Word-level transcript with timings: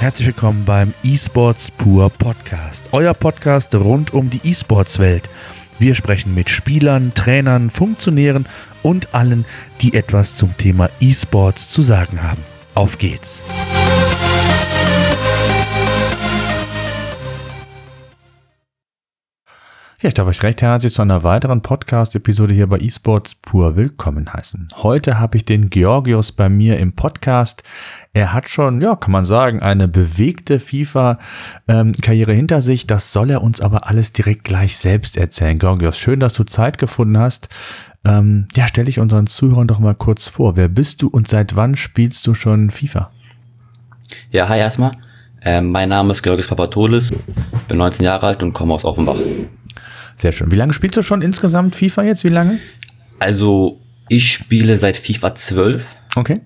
Herzlich 0.00 0.28
willkommen 0.28 0.64
beim 0.64 0.94
eSports 1.02 1.72
Pur 1.72 2.08
Podcast, 2.08 2.84
euer 2.92 3.14
Podcast 3.14 3.74
rund 3.74 4.14
um 4.14 4.30
die 4.30 4.48
eSports-Welt. 4.48 5.28
Wir 5.80 5.96
sprechen 5.96 6.36
mit 6.36 6.50
Spielern, 6.50 7.12
Trainern, 7.16 7.68
Funktionären 7.68 8.46
und 8.84 9.12
allen, 9.12 9.44
die 9.80 9.94
etwas 9.94 10.36
zum 10.36 10.56
Thema 10.56 10.88
eSports 11.00 11.68
zu 11.70 11.82
sagen 11.82 12.22
haben. 12.22 12.44
Auf 12.76 12.98
geht's! 12.98 13.42
Ja, 20.00 20.06
ich 20.06 20.14
darf 20.14 20.28
euch 20.28 20.44
recht 20.44 20.62
herzlich 20.62 20.92
zu 20.92 21.02
einer 21.02 21.24
weiteren 21.24 21.60
Podcast-Episode 21.60 22.54
hier 22.54 22.68
bei 22.68 22.78
eSports 22.78 23.34
pur 23.34 23.74
willkommen 23.74 24.32
heißen. 24.32 24.68
Heute 24.76 25.18
habe 25.18 25.36
ich 25.36 25.44
den 25.44 25.70
Georgios 25.70 26.30
bei 26.30 26.48
mir 26.48 26.78
im 26.78 26.92
Podcast. 26.92 27.64
Er 28.12 28.32
hat 28.32 28.48
schon, 28.48 28.80
ja, 28.80 28.94
kann 28.94 29.10
man 29.10 29.24
sagen, 29.24 29.60
eine 29.60 29.88
bewegte 29.88 30.60
FIFA-Karriere 30.60 32.32
hinter 32.32 32.62
sich. 32.62 32.86
Das 32.86 33.12
soll 33.12 33.28
er 33.28 33.42
uns 33.42 33.60
aber 33.60 33.88
alles 33.88 34.12
direkt 34.12 34.44
gleich 34.44 34.76
selbst 34.76 35.16
erzählen. 35.16 35.58
Georgios, 35.58 35.98
schön, 35.98 36.20
dass 36.20 36.34
du 36.34 36.44
Zeit 36.44 36.78
gefunden 36.78 37.18
hast. 37.18 37.48
Ähm, 38.04 38.46
ja, 38.54 38.68
stell 38.68 38.84
dich 38.84 39.00
unseren 39.00 39.26
Zuhörern 39.26 39.66
doch 39.66 39.80
mal 39.80 39.96
kurz 39.96 40.28
vor. 40.28 40.54
Wer 40.54 40.68
bist 40.68 41.02
du 41.02 41.08
und 41.08 41.26
seit 41.26 41.56
wann 41.56 41.74
spielst 41.74 42.24
du 42.28 42.34
schon 42.34 42.70
FIFA? 42.70 43.10
Ja, 44.30 44.48
hi 44.48 44.60
erstmal. 44.60 44.92
Ähm, 45.42 45.72
mein 45.72 45.88
Name 45.88 46.12
ist 46.12 46.22
Georgios 46.22 46.46
Papatoulis, 46.46 47.12
bin 47.66 47.78
19 47.78 48.04
Jahre 48.04 48.28
alt 48.28 48.44
und 48.44 48.52
komme 48.52 48.74
aus 48.74 48.84
Offenbach. 48.84 49.16
Sehr 50.18 50.32
schön. 50.32 50.50
Wie 50.50 50.56
lange 50.56 50.72
spielst 50.72 50.96
du 50.96 51.02
schon 51.02 51.22
insgesamt 51.22 51.76
FIFA 51.76 52.04
jetzt? 52.04 52.24
Wie 52.24 52.28
lange? 52.28 52.58
Also, 53.20 53.80
ich 54.08 54.32
spiele 54.32 54.76
seit 54.76 54.96
FIFA 54.96 55.34
12. 55.34 55.96
Okay. 56.16 56.40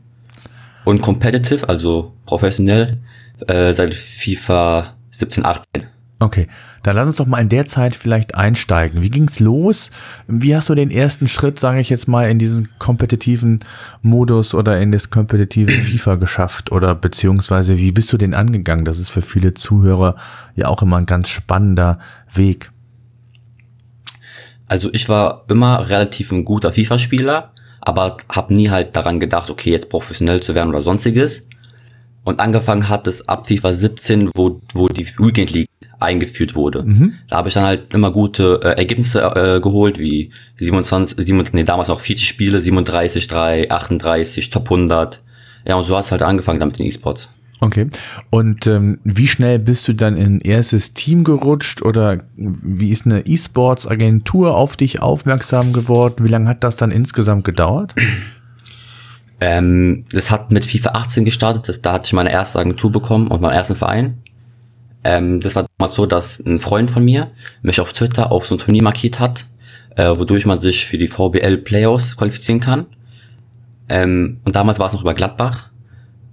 Und 0.84 1.00
competitive, 1.00 1.68
also 1.68 2.12
professionell, 2.26 2.98
äh, 3.46 3.72
seit 3.72 3.94
FIFA 3.94 4.94
17, 5.10 5.44
18. 5.44 5.84
Okay, 6.18 6.46
dann 6.84 6.94
lass 6.94 7.08
uns 7.08 7.16
doch 7.16 7.26
mal 7.26 7.40
in 7.40 7.48
der 7.48 7.66
Zeit 7.66 7.96
vielleicht 7.96 8.36
einsteigen. 8.36 9.02
Wie 9.02 9.10
ging's 9.10 9.40
los? 9.40 9.90
Wie 10.28 10.54
hast 10.54 10.68
du 10.68 10.76
den 10.76 10.92
ersten 10.92 11.26
Schritt, 11.26 11.58
sage 11.58 11.80
ich 11.80 11.90
jetzt 11.90 12.06
mal, 12.06 12.30
in 12.30 12.38
diesen 12.38 12.68
kompetitiven 12.78 13.60
Modus 14.02 14.54
oder 14.54 14.80
in 14.80 14.92
das 14.92 15.10
kompetitive 15.10 15.72
FIFA 15.80 16.16
geschafft? 16.16 16.70
Oder 16.70 16.94
beziehungsweise 16.94 17.76
wie 17.76 17.90
bist 17.90 18.12
du 18.12 18.18
den 18.18 18.34
angegangen? 18.34 18.84
Das 18.84 19.00
ist 19.00 19.08
für 19.08 19.22
viele 19.22 19.54
Zuhörer 19.54 20.14
ja 20.54 20.68
auch 20.68 20.82
immer 20.82 20.98
ein 20.98 21.06
ganz 21.06 21.28
spannender 21.28 21.98
Weg. 22.32 22.70
Also 24.72 24.88
ich 24.94 25.10
war 25.10 25.44
immer 25.50 25.90
relativ 25.90 26.32
ein 26.32 26.46
guter 26.46 26.72
FIFA-Spieler, 26.72 27.52
aber 27.82 28.16
habe 28.30 28.54
nie 28.54 28.70
halt 28.70 28.96
daran 28.96 29.20
gedacht, 29.20 29.50
okay, 29.50 29.70
jetzt 29.70 29.90
professionell 29.90 30.40
zu 30.40 30.54
werden 30.54 30.70
oder 30.70 30.80
sonstiges. 30.80 31.46
Und 32.24 32.40
angefangen 32.40 32.88
hat 32.88 33.06
es 33.06 33.28
ab 33.28 33.48
FIFA 33.48 33.74
17, 33.74 34.30
wo, 34.34 34.62
wo 34.72 34.88
die 34.88 35.06
Weekend 35.18 35.50
League 35.50 35.68
eingeführt 36.00 36.54
wurde. 36.54 36.84
Mhm. 36.84 37.12
Da 37.28 37.36
habe 37.36 37.48
ich 37.48 37.54
dann 37.54 37.66
halt 37.66 37.92
immer 37.92 38.12
gute 38.12 38.60
äh, 38.62 38.78
Ergebnisse 38.78 39.20
äh, 39.20 39.60
geholt, 39.60 39.98
wie 39.98 40.30
27, 40.58 41.18
27, 41.18 41.52
nee, 41.52 41.64
damals 41.64 41.90
auch 41.90 42.00
40 42.00 42.26
Spiele, 42.26 42.62
37, 42.62 43.26
3, 43.26 43.70
38, 43.70 44.48
Top 44.48 44.70
100. 44.70 45.20
Ja, 45.66 45.74
und 45.74 45.84
so 45.84 45.98
hat 45.98 46.06
es 46.06 46.12
halt 46.12 46.22
angefangen 46.22 46.60
damit 46.60 46.80
in 46.80 46.86
E-Sports. 46.86 47.30
Okay. 47.62 47.88
Und 48.28 48.66
ähm, 48.66 48.98
wie 49.04 49.28
schnell 49.28 49.60
bist 49.60 49.86
du 49.86 49.92
dann 49.92 50.16
in 50.16 50.40
erstes 50.40 50.94
Team 50.94 51.22
gerutscht 51.22 51.80
oder 51.82 52.24
wie 52.34 52.90
ist 52.90 53.06
eine 53.06 53.24
E-Sports-Agentur 53.24 54.56
auf 54.56 54.76
dich 54.76 55.00
aufmerksam 55.00 55.72
geworden? 55.72 56.24
Wie 56.24 56.28
lange 56.28 56.48
hat 56.48 56.64
das 56.64 56.76
dann 56.76 56.90
insgesamt 56.90 57.44
gedauert? 57.44 57.94
Ähm, 59.44 60.06
das 60.10 60.32
hat 60.32 60.50
mit 60.50 60.66
FIFA 60.66 60.90
18 60.90 61.24
gestartet. 61.24 61.68
Das, 61.68 61.80
da 61.80 61.92
hatte 61.92 62.06
ich 62.06 62.12
meine 62.12 62.32
erste 62.32 62.58
Agentur 62.58 62.90
bekommen 62.90 63.28
und 63.28 63.40
meinen 63.40 63.54
ersten 63.54 63.76
Verein. 63.76 64.18
Ähm, 65.04 65.38
das 65.38 65.54
war 65.54 65.66
damals 65.78 65.94
so, 65.94 66.04
dass 66.06 66.40
ein 66.40 66.58
Freund 66.58 66.90
von 66.90 67.04
mir 67.04 67.30
mich 67.62 67.80
auf 67.80 67.92
Twitter 67.92 68.32
auf 68.32 68.44
so 68.44 68.56
ein 68.56 68.58
Turnier 68.58 68.82
markiert 68.82 69.20
hat, 69.20 69.46
äh, 69.94 70.08
wodurch 70.08 70.46
man 70.46 70.60
sich 70.60 70.86
für 70.86 70.98
die 70.98 71.08
VBL 71.08 71.58
Playoffs 71.58 72.16
qualifizieren 72.16 72.58
kann. 72.58 72.86
Ähm, 73.88 74.38
und 74.44 74.56
damals 74.56 74.80
war 74.80 74.88
es 74.88 74.92
noch 74.92 75.02
über 75.02 75.14
Gladbach 75.14 75.71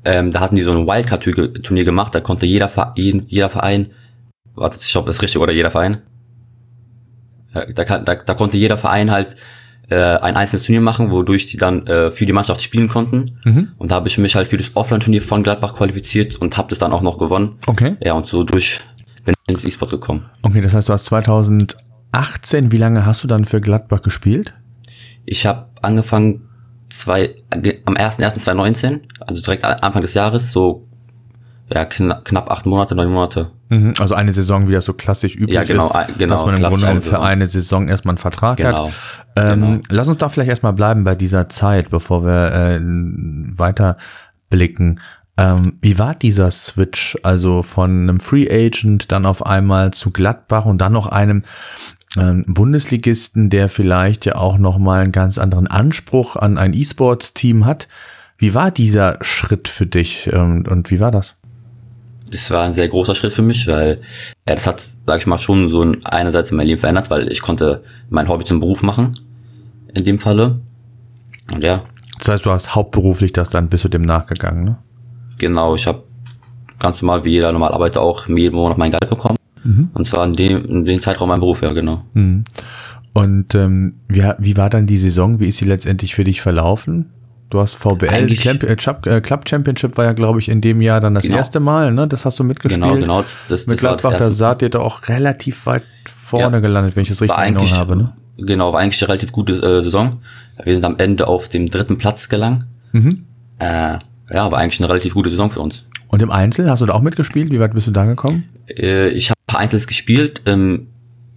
ähm, 0.06 0.32
da 0.32 0.40
hatten 0.40 0.56
die 0.56 0.62
so 0.62 0.72
ein 0.72 0.88
Wildcard-Turnier 0.88 1.84
gemacht, 1.84 2.16
da 2.16 2.20
konnte 2.20 2.46
jeder 2.46 2.70
Verein, 2.70 3.24
jeder 3.28 3.50
Verein, 3.50 3.88
warte, 4.56 4.78
ich 4.82 4.92
glaube, 4.92 5.08
das 5.08 5.18
ist 5.18 5.22
richtig, 5.22 5.42
oder 5.42 5.54
jeder 5.54 5.72
Verein? 5.72 6.02
Da, 7.54 7.66
da, 7.66 8.00
da, 8.00 8.16
da 8.16 8.34
konnte 8.34 8.58
jeder 8.58 8.78
Verein 8.78 9.12
halt 9.12 9.36
äh, 9.90 9.96
ein 9.96 10.36
einzelnes 10.36 10.64
Turnier 10.64 10.82
machen, 10.82 11.10
wodurch 11.10 11.48
die 11.48 11.58
dann 11.58 11.86
äh, 11.88 12.12
für 12.12 12.26
die 12.26 12.34
Mannschaft 12.34 12.62
spielen 12.62 12.88
konnten. 12.88 13.40
Mhm. 13.44 13.70
Und 13.78 13.92
da 13.92 13.96
habe 13.96 14.08
ich 14.08 14.18
mich 14.18 14.36
halt 14.36 14.48
für 14.48 14.58
das 14.58 14.76
Offline-Turnier 14.76 15.22
von 15.22 15.44
Gladbach 15.44 15.76
qualifiziert 15.76 16.40
und 16.40 16.58
habe 16.58 16.70
das 16.70 16.80
dann 16.80 16.92
auch 16.92 17.02
noch 17.02 17.18
gewonnen. 17.18 17.58
Okay. 17.66 17.96
Ja, 18.02 18.14
und 18.14 18.28
so 18.28 18.44
durch 18.44 18.82
bin 19.26 19.34
ich 19.48 19.54
ins 19.54 19.66
E-Sport 19.66 19.92
gekommen. 19.92 20.26
Okay, 20.44 20.62
das 20.62 20.74
heißt, 20.74 20.90
du 20.90 20.94
hast 20.94 21.06
2018, 21.06 22.72
wie 22.72 22.78
lange 22.78 23.06
hast 23.06 23.24
du 23.24 23.28
dann 23.28 23.46
für 23.46 23.62
Gladbach 23.62 24.02
gespielt? 24.02 24.54
Ich 25.26 25.46
habe 25.46 25.70
angefangen 25.82 26.49
zwei, 26.90 27.36
am 27.86 27.96
1.1.2019, 27.96 29.02
also 29.26 29.42
direkt 29.42 29.64
Anfang 29.64 30.02
des 30.02 30.14
Jahres, 30.14 30.52
so 30.52 30.88
ja, 31.74 31.86
knapp, 31.86 32.26
knapp 32.26 32.52
acht 32.52 32.66
Monate, 32.66 32.96
neun 32.96 33.12
Monate. 33.12 33.52
Mhm, 33.70 33.94
also 34.00 34.16
eine 34.16 34.34
Saison, 34.34 34.68
wie 34.68 34.74
das 34.74 34.86
so 34.86 34.94
klassisch 34.94 35.36
üblich 35.36 35.54
ja, 35.54 35.64
genau, 35.64 35.86
ist, 35.86 36.18
genau, 36.18 36.36
dass 36.36 36.46
man 36.46 36.56
im 36.56 36.62
Grunde 36.62 36.80
genommen 36.80 37.02
für 37.04 37.22
eine 37.22 37.46
Saison 37.46 37.88
erstmal 37.88 38.14
einen 38.14 38.18
Vertrag 38.18 38.58
genau, 38.58 38.88
hat. 38.88 38.94
Ähm, 39.36 39.62
genau. 39.62 39.80
Lass 39.90 40.08
uns 40.08 40.18
da 40.18 40.30
vielleicht 40.30 40.50
erstmal 40.50 40.74
bleiben 40.74 41.04
bei 41.04 41.14
dieser 41.14 41.50
Zeit, 41.50 41.92
bevor 41.92 42.26
wir 42.26 42.52
äh, 42.52 42.80
weiter 42.82 43.98
blicken. 44.50 45.00
Ähm, 45.38 45.78
wie 45.82 46.00
war 46.00 46.16
dieser 46.16 46.50
Switch, 46.50 47.18
also 47.22 47.62
von 47.62 48.10
einem 48.10 48.20
Free 48.20 48.50
Agent 48.50 49.12
dann 49.12 49.28
auf 49.28 49.46
einmal 49.46 49.92
zu 49.92 50.12
Gladbach 50.12 50.66
und 50.66 50.80
dann 50.80 50.92
noch 50.92 51.08
einem 51.08 51.44
ähm, 52.18 52.46
Bundesligisten, 52.48 53.50
der 53.50 53.70
vielleicht 53.70 54.26
ja 54.26 54.36
auch 54.36 54.58
nochmal 54.58 55.02
einen 55.02 55.12
ganz 55.12 55.38
anderen 55.38 55.68
Anspruch 55.68 56.36
an 56.36 56.58
ein 56.58 56.74
E-Sports-Team 56.74 57.66
hat. 57.66 57.88
Wie 58.38 58.54
war 58.54 58.72
dieser 58.72 59.18
Schritt 59.22 59.68
für 59.68 59.86
dich 59.86 60.30
ähm, 60.32 60.66
und 60.68 60.92
wie 60.92 61.00
war 61.00 61.12
das? 61.12 61.36
Das 62.32 62.52
war 62.52 62.64
ein 62.64 62.74
sehr 62.74 62.88
großer 62.88 63.16
Schritt 63.16 63.34
für 63.34 63.42
mich, 63.42 63.68
weil 63.68 64.02
ja, 64.48 64.56
das 64.56 64.68
hat, 64.68 64.84
sag 65.06 65.20
ich 65.20 65.28
mal, 65.28 65.38
schon 65.38 65.70
so 65.70 65.94
einerseits 66.04 66.52
in 66.52 66.58
mein 66.58 66.68
Leben 66.68 66.80
verändert, 66.80 67.10
weil 67.10 67.32
ich 67.32 67.42
konnte 67.42 67.84
mein 68.10 68.28
Hobby 68.28 68.46
zum 68.46 68.60
Beruf 68.60 68.84
machen, 68.84 69.12
in 69.94 70.06
dem 70.06 70.20
Falle. 70.20 70.60
Und 71.52 71.64
ja. 71.64 71.84
Das 72.20 72.30
heißt, 72.30 72.46
du 72.46 72.52
hast 72.52 72.76
hauptberuflich 72.76 73.34
das 73.34 73.50
dann, 73.50 73.70
bist 73.70 73.84
du 73.84 73.90
dem 73.90 74.04
nachgegangen, 74.04 74.64
ne? 74.64 74.78
Genau, 75.38 75.76
ich 75.76 75.88
habe 75.88 76.04
ganz 76.80 77.02
normal 77.02 77.24
wie 77.24 77.32
jeder 77.32 77.52
normal 77.52 77.72
Arbeiter 77.72 78.02
auch 78.02 78.28
jeden 78.28 78.56
Monat 78.56 78.78
mein 78.78 78.92
Geld 78.92 79.10
bekommen. 79.10 79.38
Mhm. 79.64 79.90
Und 79.94 80.06
zwar 80.06 80.26
in 80.26 80.34
dem, 80.34 80.66
in 80.66 80.86
dem 80.86 81.02
Zeitraum 81.02 81.30
mein 81.30 81.40
Beruf, 81.40 81.62
ja, 81.62 81.72
genau. 81.72 82.04
Mhm. 82.14 82.44
Und 83.14 83.56
ähm, 83.56 83.96
wie, 84.08 84.24
wie 84.38 84.58
war 84.58 84.70
dann 84.70 84.86
die 84.86 84.98
Saison? 84.98 85.40
Wie 85.40 85.48
ist 85.48 85.58
sie 85.58 85.66
letztendlich 85.66 86.16
für 86.16 86.24
dich 86.24 86.42
verlaufen? 86.42 87.08
Du 87.50 87.60
hast 87.60 87.74
VBL, 87.74 88.28
Champ 88.36 88.64
äh, 88.64 88.74
äh, 88.74 89.22
Club 89.22 89.50
Championship 89.50 89.98
war 89.98 90.06
ja, 90.06 90.14
glaube 90.14 90.40
ich, 90.40 90.50
in 90.50 90.62
dem 90.62 90.82
Jahr 90.82 91.00
dann 91.00 91.16
das 91.16 91.24
genau. 91.24 91.38
erste 91.38 91.60
Mal, 91.60 91.92
ne? 91.92 92.08
Das 92.08 92.24
hast 92.24 92.38
du 92.38 92.44
mitgespielt. 92.44 92.84
Genau, 92.84 92.96
genau. 92.96 93.26
Das, 93.48 93.66
Mit 93.66 93.80
Gladbach, 93.80 94.18
da 94.18 94.30
seid 94.30 94.62
ihr 94.62 94.70
doch 94.70 94.84
auch 94.84 95.08
relativ 95.08 95.66
weit 95.66 95.84
vorne 96.06 96.58
ja. 96.58 96.60
gelandet, 96.60 96.96
wenn 96.96 97.04
ich 97.04 97.10
das 97.10 97.22
richtig 97.22 97.38
erinnert 97.38 97.74
habe, 97.74 97.96
ne? 97.96 98.14
Genau, 98.38 98.72
war 98.72 98.80
eigentlich 98.80 99.02
eine 99.02 99.10
relativ 99.10 99.32
gute 99.32 99.54
äh, 99.54 99.82
Saison. 99.82 100.20
Wir 100.64 100.74
sind 100.74 100.86
am 100.86 100.98
Ende 100.98 101.28
auf 101.28 101.50
dem 101.50 101.72
dritten 101.72 101.98
Platz 101.98 102.30
gelangt. 102.30 102.66
Mhm. 102.92 103.26
Äh, 103.58 103.98
ja, 104.32 104.52
war 104.52 104.60
eigentlich 104.60 104.80
eine 104.80 104.90
relativ 104.90 105.16
gute 105.16 105.32
Saison 105.32 105.50
für 105.50 105.60
uns. 105.60 105.86
Und 106.08 106.22
im 106.22 106.32
Einzel 106.32 106.70
hast 106.70 106.82
du 106.82 106.86
da 106.86 106.94
auch 106.94 107.02
mitgespielt? 107.02 107.52
Wie 107.52 107.60
weit 107.60 107.74
bist 107.74 107.88
du 107.88 107.92
da 107.92 108.06
gekommen? 108.06 108.44
Äh, 108.68 109.10
ich 109.10 109.32
habe 109.32 109.39
paar 109.50 109.60
Einzels 109.60 109.88
gespielt. 109.88 110.42
Ähm, 110.46 110.88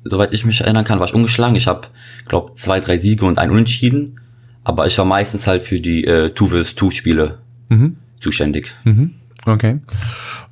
soweit 0.05 0.33
ich 0.33 0.45
mich 0.45 0.61
erinnern 0.61 0.85
kann, 0.85 1.01
war 1.01 1.07
ich 1.07 1.15
ungeschlagen. 1.15 1.57
Ich 1.57 1.67
habe, 1.67 1.89
glaube 2.29 2.53
zwei, 2.55 2.81
drei 2.81 2.99
Siege 2.99 3.25
und 3.25 3.39
ein 3.39 3.51
Unentschieden. 3.51 4.21
Aber 4.65 4.87
ich 4.87 4.97
war 4.99 5.05
meistens 5.05 5.47
halt 5.47 5.63
für 5.63 5.81
die 5.81 6.05
äh, 6.05 6.31
Two 6.31 6.47
vs 6.47 6.75
Two 6.75 6.91
Spiele 6.91 7.39
mhm. 7.69 7.97
zuständig. 8.21 8.75
Mhm. 8.85 9.15
Okay. 9.45 9.81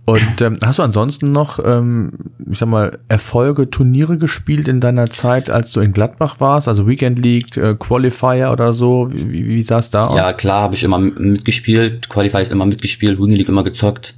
Und 0.05 0.41
ähm, 0.41 0.59
hast 0.65 0.81
du 0.81 0.83
ansonsten 0.83 1.31
noch, 1.31 1.61
ähm, 1.65 2.11
ich 2.51 2.59
sag 2.59 2.69
mal, 2.69 2.99
Erfolge, 3.07 3.71
Turniere 3.71 4.19
gespielt 4.19 4.67
in 4.67 4.81
deiner 4.81 5.09
Zeit, 5.09 5.51
als 5.51 5.71
du 5.71 5.79
in 5.79 5.93
Gladbach 5.93 6.41
warst? 6.41 6.67
Also 6.67 6.89
Weekend 6.89 7.21
League, 7.21 7.57
äh, 7.57 7.77
Qualifier 7.79 8.51
oder 8.51 8.73
so? 8.73 9.09
Wie, 9.13 9.47
wie 9.47 9.63
sah 9.63 9.79
es 9.79 9.91
da 9.91 10.07
aus? 10.07 10.17
Ja, 10.17 10.33
klar, 10.33 10.63
habe 10.63 10.75
ich 10.75 10.83
immer 10.83 10.99
mitgespielt. 10.99 12.09
Qualifier 12.09 12.41
ist 12.41 12.51
immer 12.51 12.67
mitgespielt, 12.67 13.19
Weekend 13.21 13.39
League 13.39 13.49
immer 13.49 13.63
gezockt. 13.63 14.17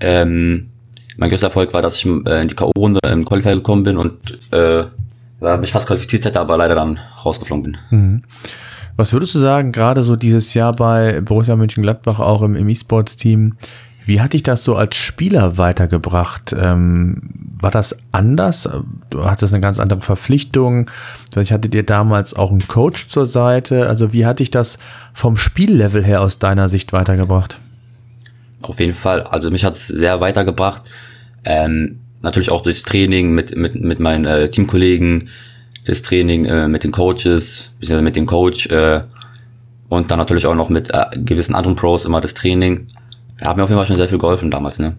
Ähm, 0.00 0.70
mein 1.16 1.30
größter 1.30 1.48
Erfolg 1.48 1.72
war, 1.72 1.82
dass 1.82 1.96
ich 1.96 2.06
äh, 2.06 2.42
in 2.42 2.48
die 2.48 2.54
K.O.-Runde 2.54 3.10
im 3.10 3.24
Qualifier 3.24 3.54
gekommen 3.54 3.82
bin 3.82 3.96
und 3.96 4.18
äh, 4.52 4.84
mich 5.58 5.72
fast 5.72 5.86
qualifiziert 5.86 6.24
hätte, 6.24 6.40
aber 6.40 6.56
leider 6.56 6.74
dann 6.74 7.00
rausgeflogen 7.24 7.64
bin. 7.64 7.76
Mhm. 7.90 8.22
Was 8.96 9.12
würdest 9.12 9.34
du 9.34 9.38
sagen, 9.38 9.72
gerade 9.72 10.02
so 10.02 10.16
dieses 10.16 10.54
Jahr 10.54 10.74
bei 10.74 11.20
Borussia 11.20 11.56
Mönchengladbach 11.56 12.20
auch 12.20 12.42
im, 12.42 12.56
im 12.56 12.68
E-Sports-Team, 12.68 13.54
wie 14.04 14.20
hat 14.20 14.32
dich 14.32 14.42
das 14.42 14.64
so 14.64 14.76
als 14.76 14.96
Spieler 14.96 15.58
weitergebracht? 15.58 16.54
Ähm, 16.58 17.22
war 17.60 17.70
das 17.70 17.96
anders? 18.10 18.68
Du 19.10 19.24
hattest 19.24 19.54
eine 19.54 19.60
ganz 19.60 19.78
andere 19.78 20.00
Verpflichtung. 20.00 20.90
Vielleicht 21.32 21.52
hattet 21.52 21.74
ihr 21.74 21.84
damals 21.84 22.34
auch 22.34 22.50
einen 22.50 22.66
Coach 22.66 23.08
zur 23.08 23.26
Seite. 23.26 23.88
Also 23.88 24.12
wie 24.12 24.26
hat 24.26 24.40
dich 24.40 24.50
das 24.50 24.78
vom 25.12 25.36
Spiellevel 25.36 26.04
her 26.04 26.20
aus 26.20 26.38
deiner 26.40 26.68
Sicht 26.68 26.92
weitergebracht? 26.92 27.60
Auf 28.62 28.80
jeden 28.80 28.94
Fall. 28.94 29.22
Also 29.22 29.50
mich 29.50 29.64
hat 29.64 29.74
es 29.74 29.86
sehr 29.88 30.20
weitergebracht. 30.20 30.82
Ähm, 31.44 31.98
natürlich 32.22 32.50
auch 32.50 32.62
durchs 32.62 32.82
Training 32.82 33.32
mit, 33.32 33.56
mit, 33.56 33.74
mit 33.74 34.00
meinen 34.00 34.24
äh, 34.24 34.48
Teamkollegen, 34.48 35.28
das 35.84 36.02
Training 36.02 36.44
äh, 36.44 36.68
mit 36.68 36.84
den 36.84 36.92
Coaches, 36.92 37.70
beziehungsweise 37.80 38.02
mit 38.02 38.16
dem 38.16 38.26
Coach 38.26 38.66
äh, 38.68 39.02
und 39.88 40.10
dann 40.10 40.18
natürlich 40.18 40.46
auch 40.46 40.54
noch 40.54 40.68
mit 40.68 40.90
äh, 40.94 41.04
gewissen 41.16 41.54
anderen 41.54 41.76
Pros 41.76 42.04
immer 42.04 42.20
das 42.20 42.34
Training. 42.34 42.86
Ja, 43.40 43.48
hat 43.48 43.56
mir 43.56 43.64
auf 43.64 43.68
jeden 43.68 43.78
Fall 43.78 43.86
schon 43.86 43.96
sehr 43.96 44.08
viel 44.08 44.18
geholfen 44.18 44.50
damals, 44.50 44.78
ne? 44.78 44.94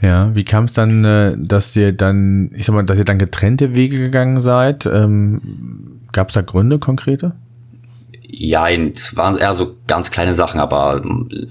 Ja, 0.00 0.34
wie 0.34 0.44
kam 0.44 0.64
es 0.64 0.72
dann, 0.72 1.04
äh, 1.04 1.36
dass 1.38 1.76
ihr 1.76 1.92
dann, 1.92 2.50
ich 2.54 2.66
sag 2.66 2.74
mal, 2.74 2.82
dass 2.82 2.98
ihr 2.98 3.04
dann 3.04 3.18
getrennte 3.18 3.74
Wege 3.74 3.98
gegangen 3.98 4.40
seid? 4.40 4.86
Ähm, 4.86 5.40
Gab 6.12 6.28
es 6.28 6.34
da 6.34 6.42
Gründe 6.42 6.78
konkrete? 6.78 7.32
Ja, 8.36 8.68
es 8.68 9.16
waren 9.16 9.36
eher 9.36 9.54
so 9.54 9.76
ganz 9.86 10.10
kleine 10.10 10.34
Sachen, 10.34 10.60
aber 10.60 11.02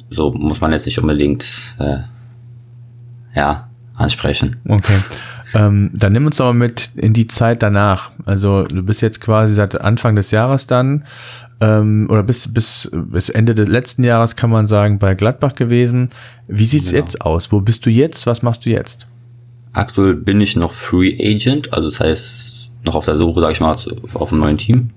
so 0.10 0.32
muss 0.34 0.62
man 0.62 0.72
jetzt 0.72 0.86
nicht 0.86 1.00
unbedingt 1.00 1.46
äh, 1.80 2.00
ja 3.36 3.70
ansprechen. 3.96 4.58
Okay. 4.68 4.98
Ähm, 5.56 5.92
dann 5.94 6.14
nimm 6.14 6.26
uns 6.26 6.38
doch 6.38 6.46
mal 6.46 6.54
mit 6.54 6.90
in 6.96 7.14
die 7.14 7.28
Zeit 7.28 7.62
danach. 7.62 8.12
Also 8.26 8.64
du 8.64 8.82
bist 8.84 9.02
jetzt 9.02 9.22
quasi 9.22 9.54
seit 9.54 9.80
Anfang 9.80 10.16
des 10.16 10.32
Jahres 10.32 10.66
dann 10.66 11.06
ähm, 11.62 12.08
oder 12.10 12.24
bis, 12.24 12.52
bis, 12.52 12.90
bis 12.92 13.30
Ende 13.30 13.54
des 13.54 13.68
letzten 13.68 14.04
Jahres 14.04 14.36
kann 14.36 14.50
man 14.50 14.68
sagen 14.68 15.00
bei 15.00 15.14
Gladbach 15.14 15.56
gewesen. 15.56 16.10
Wie 16.48 16.66
sieht's 16.66 16.90
genau. 16.90 17.00
jetzt 17.00 17.22
aus? 17.22 17.52
Wo 17.52 17.62
bist 17.62 17.86
du 17.86 17.90
jetzt? 17.90 18.26
Was 18.26 18.42
machst 18.42 18.66
du 18.66 18.72
jetzt? 18.72 19.06
Aktuell 19.74 20.16
bin 20.16 20.42
ich 20.42 20.56
noch 20.56 20.72
Free 20.72 21.16
Agent, 21.20 21.74
also 21.74 21.90
das 21.90 22.00
heißt 22.00 22.70
noch 22.86 22.96
auf 22.96 23.06
der 23.06 23.16
Suche, 23.16 23.40
sag 23.40 23.52
ich 23.52 23.62
mal, 23.62 23.78
auf 24.14 24.32
einem 24.32 24.42
neuen 24.42 24.58
Team. 24.58 24.90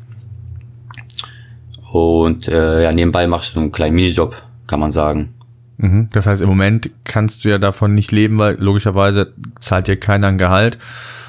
Und 1.96 2.46
äh, 2.46 2.82
ja, 2.82 2.92
nebenbei 2.92 3.24
ich 3.24 3.42
so 3.42 3.58
einen 3.58 3.72
kleinen 3.72 3.94
Minijob, 3.94 4.34
kann 4.66 4.80
man 4.80 4.92
sagen. 4.92 5.30
Mhm. 5.78 6.08
Das 6.12 6.26
heißt, 6.26 6.42
im 6.42 6.48
Moment 6.48 6.90
kannst 7.04 7.44
du 7.44 7.48
ja 7.48 7.58
davon 7.58 7.94
nicht 7.94 8.12
leben, 8.12 8.38
weil 8.38 8.56
logischerweise 8.60 9.32
zahlt 9.60 9.86
dir 9.86 9.96
keiner 9.96 10.28
ein 10.28 10.36
Gehalt. 10.36 10.76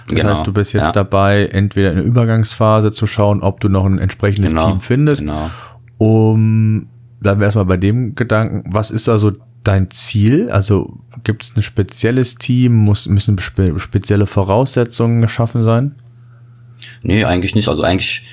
Das 0.08 0.16
genau, 0.16 0.30
heißt, 0.30 0.46
du 0.46 0.52
bist 0.52 0.74
jetzt 0.74 0.84
ja. 0.84 0.92
dabei, 0.92 1.46
entweder 1.46 1.92
in 1.92 1.98
der 1.98 2.06
Übergangsphase 2.06 2.92
zu 2.92 3.08
schauen, 3.08 3.42
ob 3.42 3.62
du 3.62 3.70
noch 3.70 3.86
ein 3.86 4.00
entsprechendes 4.00 4.52
genau, 4.52 4.72
Team 4.72 4.82
findest. 4.82 5.22
Genau. 5.22 5.50
Um, 5.98 6.88
bleiben 7.22 7.40
wir 7.40 7.46
erstmal 7.46 7.66
bei 7.66 7.78
dem 7.78 8.16
Gedanken, 8.16 8.64
was 8.74 8.92
ist 8.92 9.08
also 9.08 9.34
dein 9.64 9.90
Ziel? 9.90 10.50
Also 10.50 10.98
gibt 11.24 11.44
es 11.44 11.56
ein 11.56 11.62
spezielles 11.62 12.36
Team? 12.36 12.74
Muss, 12.76 13.08
müssen 13.08 13.38
spe 13.40 13.80
spezielle 13.80 14.28
Voraussetzungen 14.28 15.22
geschaffen 15.22 15.64
sein? 15.64 15.96
Nee, 17.04 17.26
eigentlich 17.26 17.56
nicht. 17.56 17.68
Also 17.68 17.84
eigentlich 17.84 18.24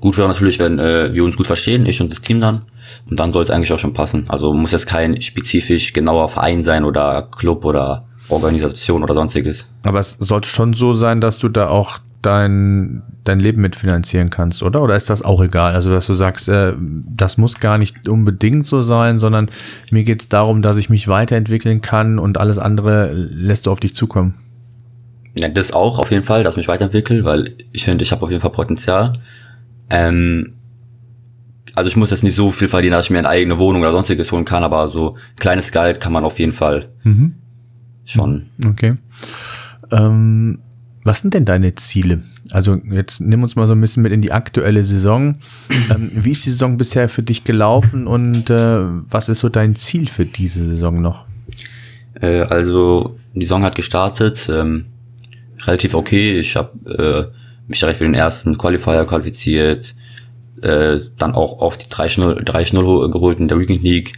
gut 0.00 0.16
wäre 0.18 0.28
natürlich, 0.28 0.58
wenn 0.58 0.78
äh, 0.78 1.12
wir 1.12 1.24
uns 1.24 1.36
gut 1.36 1.46
verstehen, 1.46 1.86
ich 1.86 2.00
und 2.00 2.10
das 2.10 2.20
Team 2.20 2.40
dann. 2.40 2.62
Und 3.08 3.18
dann 3.18 3.32
soll 3.32 3.42
es 3.42 3.50
eigentlich 3.50 3.72
auch 3.72 3.78
schon 3.78 3.94
passen. 3.94 4.24
Also 4.28 4.52
muss 4.52 4.72
jetzt 4.72 4.86
kein 4.86 5.20
spezifisch 5.20 5.92
genauer 5.92 6.28
Verein 6.28 6.62
sein 6.62 6.84
oder 6.84 7.28
Club 7.36 7.64
oder 7.64 8.06
Organisation 8.28 9.02
oder 9.02 9.14
sonstiges. 9.14 9.68
Aber 9.82 10.00
es 10.00 10.12
sollte 10.12 10.48
schon 10.48 10.72
so 10.72 10.92
sein, 10.92 11.20
dass 11.20 11.38
du 11.38 11.48
da 11.48 11.68
auch 11.68 11.98
dein, 12.22 13.02
dein 13.24 13.38
Leben 13.38 13.62
mitfinanzieren 13.62 14.30
kannst, 14.30 14.62
oder? 14.62 14.82
Oder 14.82 14.96
ist 14.96 15.08
das 15.10 15.22
auch 15.22 15.40
egal? 15.42 15.74
Also, 15.74 15.90
dass 15.90 16.06
du 16.06 16.14
sagst, 16.14 16.48
äh, 16.48 16.72
das 16.78 17.38
muss 17.38 17.60
gar 17.60 17.78
nicht 17.78 18.08
unbedingt 18.08 18.66
so 18.66 18.82
sein, 18.82 19.18
sondern 19.18 19.48
mir 19.90 20.02
geht 20.02 20.22
es 20.22 20.28
darum, 20.28 20.60
dass 20.60 20.76
ich 20.76 20.90
mich 20.90 21.08
weiterentwickeln 21.08 21.80
kann 21.80 22.18
und 22.18 22.38
alles 22.38 22.58
andere 22.58 23.12
lässt 23.12 23.66
du 23.66 23.70
auf 23.70 23.80
dich 23.80 23.94
zukommen. 23.94 24.34
Ja, 25.38 25.48
das 25.48 25.72
auch 25.72 25.98
auf 25.98 26.10
jeden 26.10 26.24
Fall, 26.24 26.42
dass 26.44 26.54
ich 26.54 26.58
mich 26.58 26.68
weiterentwickle, 26.68 27.24
weil 27.24 27.54
ich 27.72 27.84
finde, 27.84 28.02
ich 28.02 28.10
habe 28.10 28.22
auf 28.24 28.30
jeden 28.30 28.40
Fall 28.40 28.50
Potenzial. 28.50 29.20
Ähm, 29.90 30.54
also 31.74 31.88
ich 31.88 31.96
muss 31.96 32.10
jetzt 32.10 32.24
nicht 32.24 32.34
so 32.34 32.50
viel 32.50 32.68
verdienen, 32.68 32.92
dass 32.92 33.06
ich 33.06 33.10
mir 33.10 33.18
eine 33.18 33.28
eigene 33.28 33.58
Wohnung 33.58 33.82
oder 33.82 33.92
sonstiges 33.92 34.32
holen 34.32 34.44
kann, 34.44 34.64
aber 34.64 34.88
so 34.88 35.16
kleines 35.38 35.72
Gehalt 35.72 36.00
kann 36.00 36.12
man 36.12 36.24
auf 36.24 36.38
jeden 36.38 36.52
Fall 36.52 36.88
mhm. 37.04 37.34
schon. 38.04 38.46
Okay. 38.64 38.96
Ähm, 39.92 40.58
was 41.04 41.20
sind 41.20 41.34
denn 41.34 41.44
deine 41.44 41.74
Ziele? 41.74 42.22
Also 42.50 42.80
jetzt 42.90 43.20
nimm 43.20 43.42
uns 43.42 43.56
mal 43.56 43.66
so 43.66 43.74
ein 43.74 43.80
bisschen 43.80 44.02
mit 44.02 44.12
in 44.12 44.22
die 44.22 44.32
aktuelle 44.32 44.84
Saison. 44.84 45.36
Ähm, 45.88 46.10
wie 46.14 46.32
ist 46.32 46.44
die 46.44 46.50
Saison 46.50 46.78
bisher 46.78 47.08
für 47.08 47.22
dich 47.22 47.44
gelaufen 47.44 48.08
und 48.08 48.50
äh, 48.50 48.78
was 49.08 49.28
ist 49.28 49.38
so 49.38 49.48
dein 49.48 49.76
Ziel 49.76 50.08
für 50.08 50.24
diese 50.24 50.66
Saison 50.66 51.00
noch? 51.00 51.26
Äh, 52.20 52.40
also 52.40 53.14
die 53.34 53.44
Saison 53.44 53.62
hat 53.62 53.76
gestartet, 53.76 54.48
ähm, 54.50 54.86
relativ 55.64 55.94
okay. 55.94 56.40
Ich 56.40 56.56
habe 56.56 57.30
äh, 57.32 57.45
mich 57.66 57.80
direkt 57.80 57.98
für 57.98 58.04
den 58.04 58.14
ersten 58.14 58.58
Qualifier 58.58 59.04
qualifiziert, 59.04 59.94
äh, 60.62 60.98
dann 61.18 61.34
auch 61.34 61.60
auf 61.60 61.76
die 61.76 61.88
3-0 61.88 63.10
geholt 63.10 63.38
in 63.38 63.48
der 63.48 63.58
Weekend 63.58 63.82
League, 63.82 64.12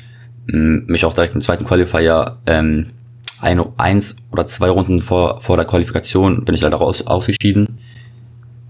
mich 0.50 1.04
auch 1.04 1.12
direkt 1.12 1.34
im 1.34 1.42
zweiten 1.42 1.66
Qualifier 1.66 2.38
ähm, 2.46 2.86
ein, 3.40 3.62
eins 3.76 4.16
oder 4.30 4.46
zwei 4.46 4.70
Runden 4.70 5.00
vor, 5.00 5.40
vor 5.40 5.56
der 5.56 5.66
Qualifikation 5.66 6.44
bin 6.44 6.54
ich 6.54 6.62
leider 6.62 6.78
raus, 6.78 7.06
ausgeschieden. 7.06 7.78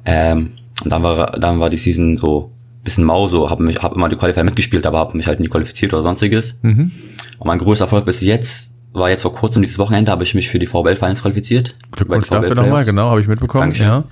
Ähm, 0.04 0.52
und 0.84 0.90
dann 0.90 1.02
war, 1.02 1.32
dann 1.32 1.60
war 1.60 1.70
die 1.70 1.76
Season 1.76 2.16
so 2.16 2.50
bisschen 2.82 3.04
mau, 3.04 3.28
so 3.28 3.50
habe 3.50 3.62
mich 3.62 3.82
hab 3.82 3.94
immer 3.94 4.08
die 4.08 4.16
Qualifier 4.16 4.44
mitgespielt, 4.44 4.86
aber 4.86 4.98
habe 4.98 5.16
mich 5.16 5.26
halt 5.26 5.40
nie 5.40 5.48
qualifiziert 5.48 5.92
oder 5.92 6.02
sonstiges. 6.02 6.58
Mhm. 6.62 6.90
Und 7.38 7.46
mein 7.46 7.58
größter 7.58 7.84
Erfolg 7.84 8.06
bis 8.06 8.20
jetzt 8.22 8.74
war 8.92 9.10
jetzt 9.10 9.22
vor 9.22 9.32
kurzem 9.32 9.62
dieses 9.62 9.78
Wochenende, 9.78 10.10
habe 10.10 10.24
ich 10.24 10.34
mich 10.34 10.48
für 10.48 10.58
die 10.58 10.66
VBL 10.66 10.96
Finals 10.96 11.22
qualifiziert. 11.22 11.76
Glückwunsch 11.92 12.28
dafür 12.28 12.54
nochmal, 12.54 12.84
genau, 12.84 13.10
habe 13.10 13.20
ich 13.20 13.28
mitbekommen. 13.28 13.62
Dankeschön. 13.62 13.86
Ja. 13.86 14.04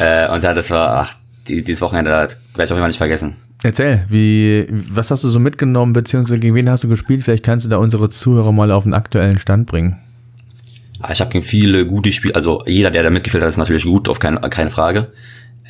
Äh, 0.00 0.32
und 0.32 0.42
ja, 0.42 0.54
das 0.54 0.70
war, 0.70 1.02
ach, 1.02 1.14
die, 1.46 1.62
dieses 1.62 1.80
Wochenende 1.80 2.10
werde 2.10 2.36
ich 2.64 2.72
auch 2.72 2.76
immer 2.76 2.88
nicht 2.88 2.96
vergessen. 2.96 3.36
Erzähl, 3.62 4.06
wie, 4.08 4.66
was 4.70 5.10
hast 5.10 5.22
du 5.22 5.28
so 5.28 5.38
mitgenommen, 5.38 5.92
beziehungsweise 5.92 6.40
gegen 6.40 6.54
wen 6.54 6.70
hast 6.70 6.84
du 6.84 6.88
gespielt? 6.88 7.22
Vielleicht 7.22 7.44
kannst 7.44 7.66
du 7.66 7.70
da 7.70 7.76
unsere 7.76 8.08
Zuhörer 8.08 8.52
mal 8.52 8.70
auf 8.72 8.84
den 8.84 8.94
aktuellen 8.94 9.38
Stand 9.38 9.66
bringen. 9.66 9.98
Ah, 11.00 11.12
ich 11.12 11.20
habe 11.20 11.30
gegen 11.30 11.44
viele 11.44 11.86
gute 11.86 12.12
Spiele, 12.12 12.34
also 12.34 12.62
jeder, 12.66 12.90
der 12.90 13.02
da 13.02 13.10
mitgespielt 13.10 13.42
hat, 13.42 13.50
ist 13.50 13.58
natürlich 13.58 13.84
gut, 13.84 14.08
auf 14.08 14.18
keine, 14.18 14.40
keine 14.40 14.70
Frage. 14.70 15.12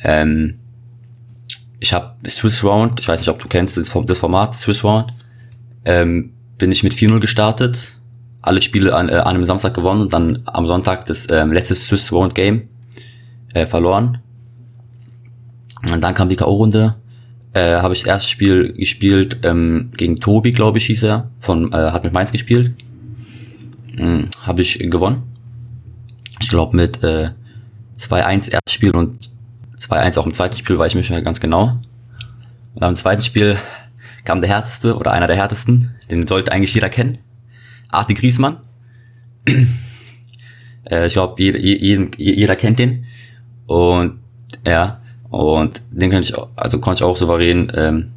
Ähm, 0.03 0.59
ich 1.79 1.93
habe 1.93 2.15
Swiss 2.27 2.63
Round, 2.63 2.99
ich 2.99 3.07
weiß 3.07 3.19
nicht, 3.19 3.29
ob 3.29 3.39
du 3.39 3.49
kennst 3.49 3.75
das, 3.75 3.89
Format 3.89 4.55
Swiss 4.55 4.83
Round, 4.83 5.11
ähm, 5.83 6.31
bin 6.57 6.71
ich 6.71 6.83
mit 6.83 6.93
4-0 6.93 7.19
gestartet, 7.19 7.93
alle 8.41 8.61
Spiele 8.61 8.95
an, 8.95 9.09
äh, 9.09 9.13
an 9.13 9.35
einem 9.35 9.45
Samstag 9.45 9.73
gewonnen 9.73 10.01
und 10.01 10.13
dann 10.13 10.43
am 10.45 10.67
Sonntag 10.67 11.05
das 11.07 11.27
ähm, 11.29 11.51
letzte 11.51 11.75
Swiss 11.75 12.11
Round 12.11 12.35
Game 12.35 12.69
äh, 13.53 13.65
verloren. 13.65 14.19
Und 15.91 16.01
dann 16.01 16.13
kam 16.13 16.29
die 16.29 16.35
K.O.-Runde. 16.35 16.95
Äh, 17.53 17.77
habe 17.77 17.93
ich 17.93 18.01
das 18.01 18.07
erste 18.07 18.29
Spiel 18.29 18.73
gespielt 18.73 19.39
ähm, 19.43 19.91
gegen 19.97 20.19
Tobi, 20.19 20.51
glaube 20.51 20.77
ich, 20.77 20.85
hieß 20.85 21.03
er. 21.03 21.31
Von, 21.39 21.73
äh, 21.73 21.75
hat 21.75 22.03
mit 22.03 22.13
Mainz 22.13 22.31
gespielt. 22.31 22.75
Hm, 23.95 24.29
habe 24.45 24.61
ich 24.61 24.79
gewonnen. 24.79 25.23
Ich 26.39 26.49
glaube 26.49 26.75
mit 26.75 27.03
äh, 27.03 27.31
2-1 27.97 28.51
erstes 28.51 28.73
Spiel 28.73 28.95
und 28.95 29.29
2-1 29.77 30.17
auch 30.17 30.25
im 30.25 30.33
zweiten 30.33 30.55
Spiel, 30.55 30.77
weiß 30.77 30.93
ich 30.95 31.11
mich 31.11 31.23
ganz 31.23 31.39
genau. 31.39 31.77
Und 32.73 32.83
am 32.83 32.95
zweiten 32.95 33.21
Spiel 33.21 33.57
kam 34.23 34.41
der 34.41 34.49
härteste 34.49 34.95
oder 34.95 35.11
einer 35.11 35.27
der 35.27 35.35
härtesten. 35.35 35.95
Den 36.09 36.27
sollte 36.27 36.51
eigentlich 36.51 36.73
jeder 36.73 36.89
kennen. 36.89 37.17
Arti 37.89 38.13
Griesmann. 38.13 38.57
äh, 40.89 41.07
ich 41.07 41.13
glaube, 41.13 41.41
jeder, 41.41 41.59
jeder, 41.59 42.07
jeder 42.17 42.55
kennt 42.55 42.79
den. 42.79 43.05
Und 43.71 44.19
ja, 44.67 44.99
und 45.29 45.81
den 45.91 46.11
kann 46.11 46.21
ich, 46.21 46.33
also 46.57 46.79
konnte 46.79 46.99
ich 46.99 47.03
auch 47.03 47.15
souverän 47.15 47.71
ähm, 47.73 48.11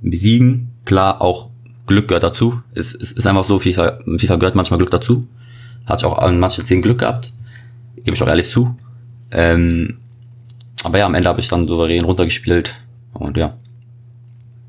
besiegen. 0.00 0.68
Klar, 0.84 1.20
auch 1.20 1.48
Glück 1.88 2.06
gehört 2.06 2.22
dazu. 2.22 2.62
Es, 2.72 2.94
es 2.94 3.10
ist 3.10 3.26
einfach 3.26 3.42
so, 3.42 3.58
FIFA, 3.58 3.98
FIFA 4.16 4.36
gehört 4.36 4.54
manchmal 4.54 4.78
Glück 4.78 4.92
dazu. 4.92 5.26
Hatte 5.86 6.02
ich 6.02 6.12
auch 6.12 6.18
an 6.18 6.38
manchen 6.38 6.64
Szenen 6.64 6.82
Glück 6.82 7.00
gehabt. 7.00 7.32
Gebe 7.96 8.14
ich 8.14 8.22
auch 8.22 8.28
ehrlich 8.28 8.48
zu. 8.48 8.76
Ähm, 9.32 9.98
aber 10.84 10.98
ja, 10.98 11.06
am 11.06 11.14
Ende 11.14 11.28
habe 11.28 11.40
ich 11.40 11.48
dann 11.48 11.66
souverän 11.66 12.04
runtergespielt. 12.04 12.76
Und 13.14 13.36
ja. 13.36 13.56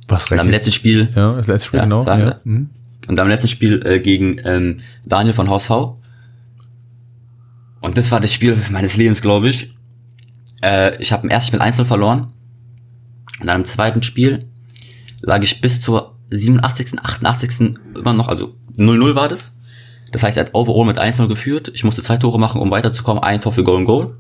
Was 0.08 0.32
und 0.32 0.40
am 0.40 0.50
letzten 0.50 0.72
Spiel. 0.72 1.10
Ja, 1.16 1.34
das 1.34 1.46
letzte 1.46 1.68
Spiel, 1.68 1.78
ja, 1.78 1.84
genau. 1.84 2.04
Ja. 2.06 2.40
Mhm. 2.44 2.72
Und 3.08 3.20
am 3.20 3.28
letzten 3.28 3.50
Spiel 3.50 3.86
äh, 3.86 4.00
gegen 4.00 4.38
ähm, 4.46 4.80
Daniel 5.06 5.36
von 5.36 5.48
HSV 5.48 5.94
und 7.84 7.98
das 7.98 8.12
war 8.12 8.22
das 8.22 8.32
Spiel 8.32 8.58
meines 8.72 8.96
Lebens, 8.96 9.22
glaube 9.22 9.50
ich. 9.50 9.76
Äh, 10.64 10.96
ich 11.02 11.12
habe 11.12 11.26
im 11.26 11.30
ersten 11.30 11.50
Spiel 11.50 11.60
einzeln 11.60 11.86
verloren. 11.86 12.32
Und 13.42 13.48
dann 13.48 13.58
im 13.58 13.66
zweiten 13.66 14.02
Spiel 14.04 14.46
lag 15.20 15.44
ich 15.44 15.60
bis 15.60 15.82
zur 15.82 16.18
87., 16.30 16.98
88. 16.98 17.76
immer 17.94 18.14
noch, 18.14 18.30
also 18.30 18.56
0-0 18.78 19.16
war 19.16 19.28
das. 19.28 19.58
Das 20.14 20.24
heißt, 20.24 20.38
er 20.38 20.46
hat 20.46 20.56
overall 20.56 20.86
mit 20.86 20.98
1-0 20.98 21.28
geführt. 21.28 21.72
Ich 21.74 21.84
musste 21.84 22.02
zwei 22.02 22.16
Tore 22.16 22.40
machen, 22.40 22.62
um 22.62 22.72
weiterzukommen. 22.72 23.22
Ein 23.22 23.42
Tor 23.42 23.52
für 23.52 23.68
and 23.68 23.86
Goal. 23.86 24.16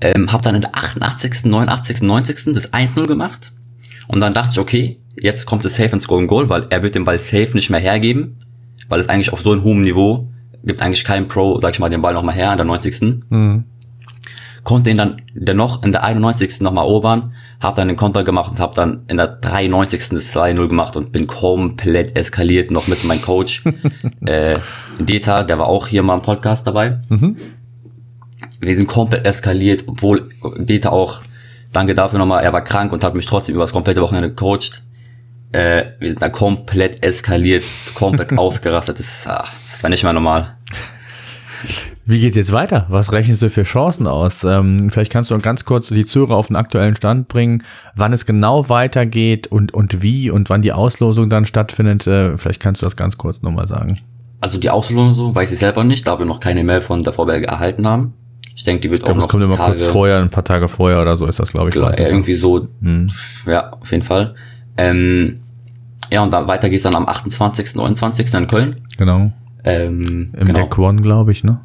Ähm, 0.00 0.30
hab 0.30 0.42
dann 0.42 0.54
in 0.54 0.60
der 0.60 0.76
88., 0.76 1.44
89., 1.44 2.02
90. 2.02 2.54
das 2.54 2.72
1-0 2.72 3.08
gemacht. 3.08 3.52
Und 4.06 4.20
dann 4.20 4.32
dachte 4.32 4.52
ich, 4.52 4.60
okay, 4.60 5.00
jetzt 5.20 5.44
kommt 5.44 5.64
es 5.64 5.74
safe 5.74 5.90
ins 5.90 6.08
and 6.08 6.28
Goal, 6.28 6.48
weil 6.48 6.68
er 6.70 6.84
wird 6.84 6.94
den 6.94 7.02
Ball 7.02 7.18
safe 7.18 7.50
nicht 7.54 7.70
mehr 7.70 7.80
hergeben, 7.80 8.38
weil 8.88 9.00
es 9.00 9.08
eigentlich 9.08 9.32
auf 9.32 9.40
so 9.40 9.50
einem 9.50 9.64
hohen 9.64 9.80
Niveau 9.80 10.30
gibt 10.64 10.82
eigentlich 10.82 11.04
keinen 11.04 11.28
Pro, 11.28 11.58
sag 11.60 11.74
ich 11.74 11.80
mal, 11.80 11.88
den 11.88 12.02
Ball 12.02 12.14
nochmal 12.14 12.34
her 12.34 12.50
an 12.50 12.58
der 12.58 12.66
90. 12.66 13.00
Mhm. 13.28 13.64
konnte 14.64 14.90
ihn 14.90 14.98
dann 14.98 15.22
dennoch 15.34 15.82
in 15.82 15.92
der 15.92 16.04
91. 16.04 16.60
nochmal 16.60 16.84
erobern, 16.84 17.32
habe 17.60 17.76
dann 17.76 17.88
den 17.88 17.96
Konter 17.96 18.22
gemacht 18.24 18.50
und 18.50 18.60
habe 18.60 18.74
dann 18.74 19.04
in 19.08 19.16
der 19.16 19.28
93. 19.28 20.10
das 20.10 20.36
2-0 20.36 20.68
gemacht 20.68 20.96
und 20.96 21.12
bin 21.12 21.26
komplett 21.26 22.16
eskaliert, 22.16 22.70
noch 22.70 22.86
mit 22.86 23.02
meinem 23.04 23.22
Coach 23.22 23.64
äh, 24.26 24.58
Deta, 24.98 25.42
der 25.44 25.58
war 25.58 25.68
auch 25.68 25.86
hier 25.86 26.02
mal 26.02 26.16
im 26.16 26.22
Podcast 26.22 26.66
dabei. 26.66 27.00
Mhm. 27.08 27.36
Wir 28.60 28.76
sind 28.76 28.88
komplett 28.88 29.24
eskaliert, 29.24 29.84
obwohl 29.86 30.28
Deta 30.58 30.90
auch, 30.90 31.22
danke 31.72 31.94
dafür 31.94 32.18
nochmal, 32.18 32.44
er 32.44 32.52
war 32.52 32.62
krank 32.62 32.92
und 32.92 33.04
hat 33.04 33.14
mich 33.14 33.26
trotzdem 33.26 33.54
über 33.54 33.64
das 33.64 33.72
komplette 33.72 34.02
Wochenende 34.02 34.30
gecoacht. 34.30 34.82
Äh, 35.52 35.84
wir 35.98 36.10
sind 36.10 36.20
da 36.20 36.28
komplett 36.28 37.02
eskaliert, 37.02 37.64
komplett 37.94 38.32
ausgerastet. 38.38 38.98
Das, 38.98 39.26
ach, 39.26 39.52
das 39.62 39.82
war 39.82 39.90
nicht 39.90 40.02
mehr 40.02 40.12
normal. 40.12 40.56
Wie 42.04 42.20
geht's 42.20 42.36
jetzt 42.36 42.52
weiter? 42.52 42.86
Was 42.88 43.12
rechnest 43.12 43.42
du 43.42 43.50
für 43.50 43.64
Chancen 43.64 44.06
aus? 44.06 44.44
Ähm, 44.44 44.90
vielleicht 44.90 45.12
kannst 45.12 45.30
du 45.30 45.38
ganz 45.38 45.64
kurz 45.64 45.88
die 45.88 46.06
Zuhörer 46.06 46.36
auf 46.36 46.46
den 46.46 46.56
aktuellen 46.56 46.94
Stand 46.94 47.28
bringen, 47.28 47.64
wann 47.96 48.12
es 48.12 48.24
genau 48.24 48.68
weitergeht 48.68 49.46
und, 49.46 49.74
und 49.74 50.02
wie 50.02 50.30
und 50.30 50.48
wann 50.48 50.62
die 50.62 50.72
Auslosung 50.72 51.28
dann 51.28 51.44
stattfindet. 51.44 52.06
Äh, 52.06 52.38
vielleicht 52.38 52.60
kannst 52.60 52.80
du 52.80 52.86
das 52.86 52.96
ganz 52.96 53.18
kurz 53.18 53.42
nochmal 53.42 53.66
sagen. 53.66 53.98
Also 54.40 54.58
die 54.58 54.70
Auslosung 54.70 55.34
weiß 55.34 55.52
ich 55.52 55.58
selber 55.58 55.84
nicht, 55.84 56.06
da 56.06 56.18
wir 56.18 56.26
noch 56.26 56.40
keine 56.40 56.62
Mail 56.62 56.80
von 56.80 57.02
der 57.02 57.12
VBL 57.12 57.44
erhalten 57.44 57.86
haben. 57.86 58.14
Ich 58.54 58.64
denke, 58.64 58.82
die 58.82 58.90
wird 58.90 59.00
ich 59.00 59.04
glaub, 59.04 59.16
auch 59.16 59.20
noch 59.20 59.26
Das 59.26 59.30
kommt 59.30 59.44
immer 59.44 59.56
Tage, 59.56 59.72
kurz 59.72 59.86
vorher, 59.86 60.18
ein 60.18 60.30
paar 60.30 60.44
Tage 60.44 60.68
vorher 60.68 61.02
oder 61.02 61.14
so 61.16 61.26
ist 61.26 61.38
das, 61.38 61.52
glaube 61.52 61.68
ich. 61.68 61.74
Klar, 61.74 61.98
irgendwie 61.98 62.34
so, 62.34 62.68
hm. 62.80 63.08
ja, 63.46 63.70
auf 63.70 63.90
jeden 63.90 64.02
Fall. 64.04 64.34
Ähm, 64.78 65.40
ja, 66.10 66.22
und 66.22 66.32
dann 66.32 66.48
weiter 66.48 66.70
geht's 66.70 66.84
dann 66.84 66.94
am 66.94 67.06
28., 67.06 67.74
29. 67.74 68.32
in 68.32 68.46
Köln. 68.46 68.76
Genau. 68.96 69.32
Ähm, 69.64 70.30
Im 70.36 70.46
genau. 70.46 70.60
Deck 70.60 70.78
One, 70.78 71.02
glaube 71.02 71.32
ich, 71.32 71.44
ne? 71.44 71.60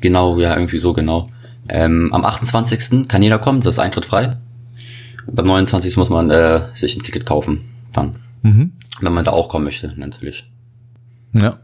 Genau, 0.00 0.38
ja, 0.38 0.54
irgendwie 0.54 0.78
so, 0.78 0.92
genau. 0.92 1.30
Ähm, 1.68 2.12
am 2.12 2.24
28. 2.24 3.08
kann 3.08 3.22
jeder 3.22 3.38
kommen, 3.38 3.60
das 3.60 3.74
ist 3.74 3.78
Eintritt 3.78 4.04
frei. 4.04 4.36
Und 5.26 5.38
am 5.38 5.46
29. 5.46 5.96
muss 5.96 6.10
man 6.10 6.30
äh, 6.30 6.62
sich 6.74 6.96
ein 6.96 7.02
Ticket 7.02 7.24
kaufen, 7.24 7.60
dann. 7.92 8.16
Mhm. 8.42 8.72
Wenn 9.00 9.12
man 9.12 9.24
da 9.24 9.30
auch 9.30 9.48
kommen 9.48 9.64
möchte, 9.64 9.92
natürlich. 9.96 10.50
Ja. 11.32 11.58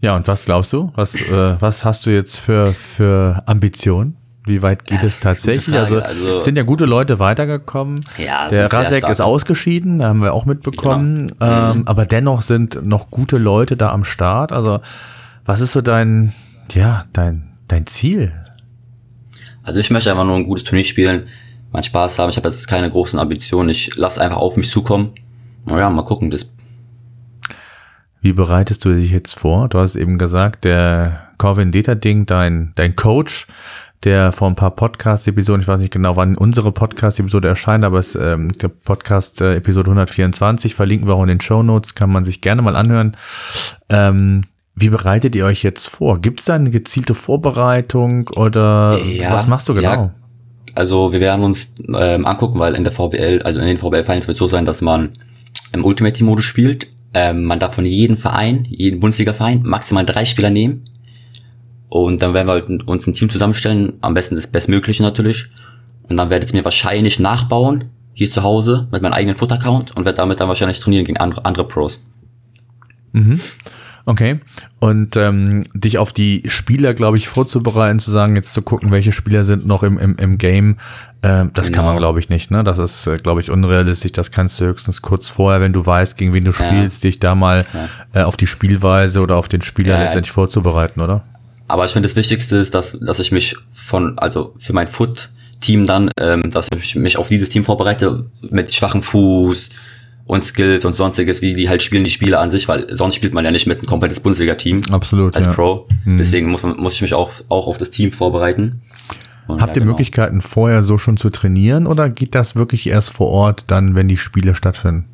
Ja, 0.00 0.16
und 0.16 0.28
was 0.28 0.44
glaubst 0.44 0.72
du? 0.72 0.92
Was, 0.96 1.14
äh, 1.14 1.60
was 1.60 1.84
hast 1.84 2.04
du 2.04 2.10
jetzt 2.10 2.36
für, 2.36 2.74
für 2.74 3.42
Ambitionen? 3.46 4.16
Wie 4.46 4.60
weit 4.60 4.84
geht 4.84 4.98
das 4.98 5.14
es 5.14 5.20
tatsächlich? 5.20 5.74
Also, 5.74 6.00
also, 6.00 6.40
sind 6.40 6.56
ja 6.56 6.64
gute 6.64 6.84
Leute 6.84 7.18
weitergekommen. 7.18 8.00
Ja, 8.18 8.48
der 8.48 8.66
ist 8.66 8.74
Rasek 8.74 9.08
ist 9.08 9.22
ausgeschieden, 9.22 10.00
da 10.00 10.08
haben 10.08 10.22
wir 10.22 10.34
auch 10.34 10.44
mitbekommen. 10.44 11.28
Genau. 11.38 11.70
Ähm, 11.70 11.78
mhm. 11.78 11.88
Aber 11.88 12.04
dennoch 12.04 12.42
sind 12.42 12.84
noch 12.84 13.10
gute 13.10 13.38
Leute 13.38 13.76
da 13.76 13.90
am 13.90 14.04
Start. 14.04 14.52
Also, 14.52 14.80
was 15.46 15.60
ist 15.60 15.72
so 15.72 15.80
dein, 15.80 16.34
ja, 16.72 17.06
dein, 17.14 17.52
dein 17.68 17.86
Ziel? 17.86 18.32
Also 19.62 19.80
ich 19.80 19.90
möchte 19.90 20.10
einfach 20.10 20.24
nur 20.24 20.36
ein 20.36 20.44
gutes 20.44 20.64
Turnier 20.64 20.84
spielen, 20.84 21.26
meinen 21.72 21.84
Spaß 21.84 22.18
haben. 22.18 22.28
Ich 22.28 22.36
habe 22.36 22.48
jetzt 22.48 22.68
keine 22.68 22.90
großen 22.90 23.18
Ambitionen. 23.18 23.70
Ich 23.70 23.96
lasse 23.96 24.20
einfach 24.20 24.36
auf 24.36 24.56
mich 24.56 24.68
zukommen. 24.70 25.12
Naja, 25.64 25.88
mal 25.88 26.02
gucken. 26.02 26.30
Das 26.30 26.50
Wie 28.20 28.34
bereitest 28.34 28.84
du 28.84 28.92
dich 28.92 29.10
jetzt 29.10 29.38
vor? 29.38 29.70
Du 29.70 29.78
hast 29.78 29.96
eben 29.96 30.18
gesagt, 30.18 30.64
der 30.64 31.30
Corvin 31.38 31.72
Data-Ding, 31.72 32.26
dein, 32.26 32.72
dein 32.74 32.94
Coach, 32.94 33.46
der 34.04 34.32
vor 34.32 34.48
ein 34.48 34.54
paar 34.54 34.72
Podcast-Episoden, 34.72 35.62
ich 35.62 35.68
weiß 35.68 35.80
nicht 35.80 35.92
genau, 35.92 36.16
wann 36.16 36.36
unsere 36.36 36.72
Podcast-Episode 36.72 37.48
erscheint, 37.48 37.84
aber 37.84 37.98
es 37.98 38.14
ähm, 38.14 38.52
Podcast-Episode 38.84 39.90
124 39.90 40.74
verlinken 40.74 41.08
wir 41.08 41.14
auch 41.14 41.22
in 41.22 41.28
den 41.28 41.40
Show 41.40 41.62
Notes, 41.62 41.94
kann 41.94 42.10
man 42.10 42.24
sich 42.24 42.40
gerne 42.40 42.62
mal 42.62 42.76
anhören. 42.76 43.16
Ähm, 43.88 44.42
wie 44.74 44.88
bereitet 44.88 45.34
ihr 45.36 45.44
euch 45.44 45.62
jetzt 45.62 45.88
vor? 45.88 46.20
Gibt 46.20 46.40
es 46.40 46.46
da 46.46 46.54
eine 46.54 46.70
gezielte 46.70 47.14
Vorbereitung 47.14 48.28
oder 48.36 48.98
ja, 48.98 49.32
was 49.32 49.46
machst 49.46 49.68
du 49.68 49.74
genau? 49.74 49.88
Ja. 49.88 50.14
Also 50.74 51.12
wir 51.12 51.20
werden 51.20 51.44
uns 51.44 51.74
ähm, 51.94 52.26
angucken, 52.26 52.58
weil 52.58 52.74
in 52.74 52.82
der 52.82 52.92
VBL, 52.92 53.42
also 53.44 53.60
in 53.60 53.66
den 53.66 53.78
VBL 53.78 54.04
Finals 54.04 54.26
wird 54.26 54.34
es 54.34 54.40
so 54.40 54.48
sein, 54.48 54.64
dass 54.64 54.82
man 54.82 55.10
im 55.72 55.84
Ultimate 55.84 56.16
Team 56.16 56.26
Modus 56.26 56.44
spielt. 56.44 56.88
Ähm, 57.14 57.44
man 57.44 57.60
darf 57.60 57.76
von 57.76 57.86
jedem 57.86 58.16
Verein, 58.16 58.66
jeden 58.68 58.98
Bundesliga-Verein 58.98 59.62
maximal 59.62 60.04
drei 60.04 60.24
Spieler 60.24 60.50
nehmen. 60.50 60.84
Und 61.94 62.22
dann 62.22 62.34
werden 62.34 62.48
wir 62.48 62.54
halt 62.54 62.88
uns 62.88 63.06
ein 63.06 63.12
Team 63.12 63.30
zusammenstellen, 63.30 63.92
am 64.00 64.14
besten 64.14 64.34
das 64.34 64.48
Bestmögliche 64.48 65.04
natürlich. 65.04 65.46
Und 66.08 66.16
dann 66.16 66.28
werde 66.28 66.44
ich 66.44 66.50
es 66.50 66.52
mir 66.52 66.64
wahrscheinlich 66.64 67.20
nachbauen, 67.20 67.84
hier 68.14 68.28
zu 68.32 68.42
Hause, 68.42 68.88
mit 68.90 69.00
meinem 69.00 69.12
eigenen 69.12 69.36
Foot-Account 69.36 69.96
und 69.96 70.04
werde 70.04 70.16
damit 70.16 70.40
dann 70.40 70.48
wahrscheinlich 70.48 70.80
trainieren 70.80 71.04
gegen 71.04 71.18
andere, 71.18 71.44
andere 71.44 71.68
Pros. 71.68 72.02
Mhm. 73.12 73.38
Okay. 74.06 74.40
Und 74.80 75.16
ähm, 75.16 75.66
dich 75.72 75.98
auf 75.98 76.12
die 76.12 76.42
Spieler, 76.48 76.94
glaube 76.94 77.16
ich, 77.16 77.28
vorzubereiten, 77.28 78.00
zu 78.00 78.10
sagen, 78.10 78.34
jetzt 78.34 78.54
zu 78.54 78.62
gucken, 78.62 78.90
welche 78.90 79.12
Spieler 79.12 79.44
sind 79.44 79.64
noch 79.64 79.84
im, 79.84 79.96
im, 79.96 80.16
im 80.16 80.36
Game, 80.36 80.78
äh, 81.22 81.44
das 81.54 81.66
genau. 81.66 81.76
kann 81.76 81.84
man, 81.84 81.94
genau. 81.94 81.98
glaube 81.98 82.18
ich, 82.18 82.28
nicht. 82.28 82.50
Ne? 82.50 82.64
Das 82.64 82.80
ist, 82.80 83.06
äh, 83.06 83.18
glaube 83.18 83.40
ich, 83.40 83.52
unrealistisch. 83.52 84.10
Das 84.10 84.32
kannst 84.32 84.60
du 84.60 84.64
höchstens 84.64 85.00
kurz 85.00 85.28
vorher, 85.28 85.60
wenn 85.60 85.72
du 85.72 85.86
weißt, 85.86 86.16
gegen 86.16 86.34
wen 86.34 86.42
du 86.42 86.50
spielst, 86.50 87.04
ja. 87.04 87.08
dich 87.08 87.20
da 87.20 87.36
mal 87.36 87.64
ja. 88.12 88.22
äh, 88.22 88.24
auf 88.24 88.36
die 88.36 88.48
Spielweise 88.48 89.20
oder 89.20 89.36
auf 89.36 89.46
den 89.46 89.62
Spieler 89.62 89.94
ja, 89.96 90.02
letztendlich 90.02 90.32
vorzubereiten, 90.32 91.00
oder? 91.00 91.22
Aber 91.68 91.84
ich 91.84 91.92
finde, 91.92 92.08
das 92.08 92.16
Wichtigste 92.16 92.56
ist, 92.56 92.74
dass, 92.74 92.98
dass 93.00 93.18
ich 93.18 93.32
mich 93.32 93.56
von, 93.72 94.18
also 94.18 94.54
für 94.58 94.72
mein 94.72 94.88
Foot-Team 94.88 95.86
dann, 95.86 96.10
ähm, 96.18 96.50
dass 96.50 96.68
ich 96.76 96.94
mich 96.96 97.16
auf 97.16 97.28
dieses 97.28 97.48
Team 97.48 97.64
vorbereite, 97.64 98.26
mit 98.50 98.72
schwachem 98.72 99.02
Fuß, 99.02 99.70
und 100.26 100.42
Skills 100.42 100.84
und 100.84 100.94
sonstiges, 100.94 101.42
wie 101.42 101.54
die 101.54 101.68
halt 101.68 101.82
spielen, 101.82 102.04
die 102.04 102.10
Spieler 102.10 102.40
an 102.40 102.50
sich, 102.50 102.68
weil 102.68 102.86
sonst 102.94 103.14
spielt 103.14 103.34
man 103.34 103.44
ja 103.44 103.50
nicht 103.50 103.66
mit 103.66 103.82
ein 103.82 103.86
komplettes 103.86 104.20
Bundesliga-Team. 104.20 104.80
Absolut. 104.90 105.36
Als 105.36 105.46
ja. 105.46 105.52
Pro. 105.52 105.86
Hm. 106.04 106.18
Deswegen 106.18 106.50
muss, 106.50 106.62
man, 106.62 106.76
muss 106.78 106.94
ich 106.94 107.02
mich 107.02 107.14
auch, 107.14 107.30
auch 107.48 107.66
auf 107.66 107.78
das 107.78 107.90
Team 107.90 108.10
vorbereiten. 108.10 108.82
Und 109.46 109.60
Habt 109.60 109.76
ja, 109.76 109.80
ihr 109.80 109.80
genau. 109.82 109.92
Möglichkeiten, 109.92 110.40
vorher 110.40 110.82
so 110.82 110.96
schon 110.96 111.18
zu 111.18 111.28
trainieren 111.28 111.86
oder 111.86 112.08
geht 112.08 112.34
das 112.34 112.56
wirklich 112.56 112.86
erst 112.86 113.10
vor 113.10 113.28
Ort, 113.28 113.64
dann, 113.66 113.94
wenn 113.94 114.08
die 114.08 114.16
Spiele 114.16 114.54
stattfinden? 114.54 115.04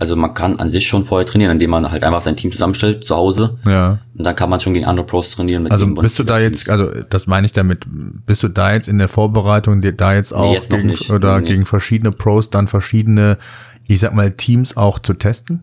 Also 0.00 0.16
man 0.16 0.34
kann 0.34 0.58
an 0.58 0.70
sich 0.70 0.88
schon 0.88 1.04
vorher 1.04 1.26
trainieren, 1.26 1.52
indem 1.52 1.70
man 1.70 1.90
halt 1.90 2.02
einfach 2.02 2.22
sein 2.22 2.34
Team 2.34 2.50
zusammenstellt 2.50 3.04
zu 3.04 3.14
Hause. 3.14 3.58
Ja. 3.64 3.98
Und 4.16 4.24
dann 4.24 4.34
kann 4.34 4.50
man 4.50 4.58
schon 4.58 4.74
gegen 4.74 4.86
andere 4.86 5.06
Pros 5.06 5.30
trainieren. 5.30 5.62
Mit 5.64 5.72
also 5.72 5.86
bist 5.86 6.18
du 6.18 6.24
da 6.24 6.38
jetzt, 6.38 6.68
also 6.68 6.88
das 7.08 7.26
meine 7.26 7.46
ich 7.46 7.52
damit, 7.52 7.84
bist 7.86 8.42
du 8.42 8.48
da 8.48 8.72
jetzt 8.72 8.88
in 8.88 8.98
der 8.98 9.08
Vorbereitung, 9.08 9.82
da 9.82 10.14
jetzt 10.14 10.32
auch 10.32 10.44
nee, 10.44 10.54
jetzt 10.54 10.70
gegen, 10.70 10.94
oder 11.14 11.40
nee. 11.40 11.48
gegen 11.48 11.66
verschiedene 11.66 12.12
Pros 12.12 12.50
dann 12.50 12.66
verschiedene 12.66 13.36
ich 13.90 14.00
sag 14.00 14.14
mal, 14.14 14.30
Teams 14.30 14.76
auch 14.76 14.98
zu 15.00 15.14
testen? 15.14 15.62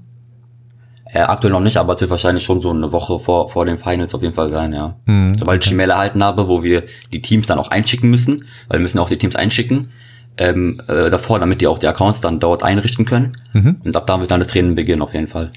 Äh, 1.06 1.20
aktuell 1.20 1.54
noch 1.54 1.62
nicht, 1.62 1.78
aber 1.78 1.94
es 1.94 2.02
wird 2.02 2.12
wahrscheinlich 2.12 2.44
schon 2.44 2.60
so 2.60 2.72
eine 2.72 2.92
Woche 2.92 3.20
vor, 3.20 3.50
vor 3.50 3.66
den 3.66 3.78
Finals 3.78 4.14
auf 4.14 4.22
jeden 4.22 4.34
Fall 4.34 4.50
sein, 4.50 4.74
ja. 4.74 4.98
Mhm, 5.06 5.36
Sobald 5.36 5.64
ich 5.64 5.70
die 5.70 5.76
Mail 5.76 5.90
erhalten 5.90 6.22
habe, 6.22 6.50
wo 6.50 6.62
wir 6.62 6.84
die 7.14 7.22
Teams 7.22 7.48
dann 7.48 7.58
auch 7.58 7.72
einschicken 7.72 8.10
müssen, 8.10 8.44
weil 8.68 8.80
wir 8.80 8.84
müssen 8.84 9.00
auch 9.00 9.08
die 9.08 9.18
Teams 9.18 9.38
einschicken, 9.38 9.92
ähm, 10.38 10.82
äh, 10.88 11.10
davor, 11.10 11.40
damit 11.40 11.62
die 11.62 11.68
auch 11.68 11.80
die 11.80 11.88
Accounts 11.88 12.22
dann 12.22 12.40
dort 12.40 12.64
einrichten 12.64 13.06
können. 13.06 13.38
Mhm. 13.54 13.82
Und 13.84 13.96
ab 13.96 14.08
da 14.08 14.20
wird 14.20 14.32
dann 14.32 14.40
das 14.40 14.50
Training 14.50 14.76
beginnen, 14.76 15.02
auf 15.02 15.14
jeden 15.14 15.28
Fall. 15.28 15.52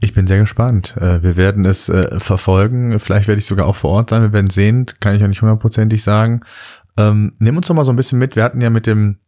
Ich 0.00 0.14
bin 0.14 0.26
sehr 0.26 0.40
gespannt. 0.40 0.96
Äh, 0.96 1.22
wir 1.22 1.36
werden 1.36 1.64
es 1.64 1.88
äh, 1.88 2.18
verfolgen. 2.18 2.98
Vielleicht 2.98 3.28
werde 3.28 3.38
ich 3.38 3.46
sogar 3.46 3.66
auch 3.66 3.76
vor 3.76 3.90
Ort 3.90 4.10
sein. 4.10 4.22
Wir 4.22 4.32
werden 4.32 4.50
sehen. 4.50 4.86
Kann 4.98 5.14
ich 5.14 5.20
ja 5.20 5.28
nicht 5.28 5.42
hundertprozentig 5.42 6.02
sagen. 6.02 6.40
Ähm, 6.96 7.34
nimm 7.38 7.56
uns 7.56 7.68
doch 7.68 7.74
mal 7.74 7.84
so 7.84 7.92
ein 7.92 7.96
bisschen 7.96 8.18
mit. 8.18 8.34
Wir 8.34 8.42
hatten 8.42 8.60
ja 8.60 8.68
mit 8.68 8.86
dem 8.86 9.18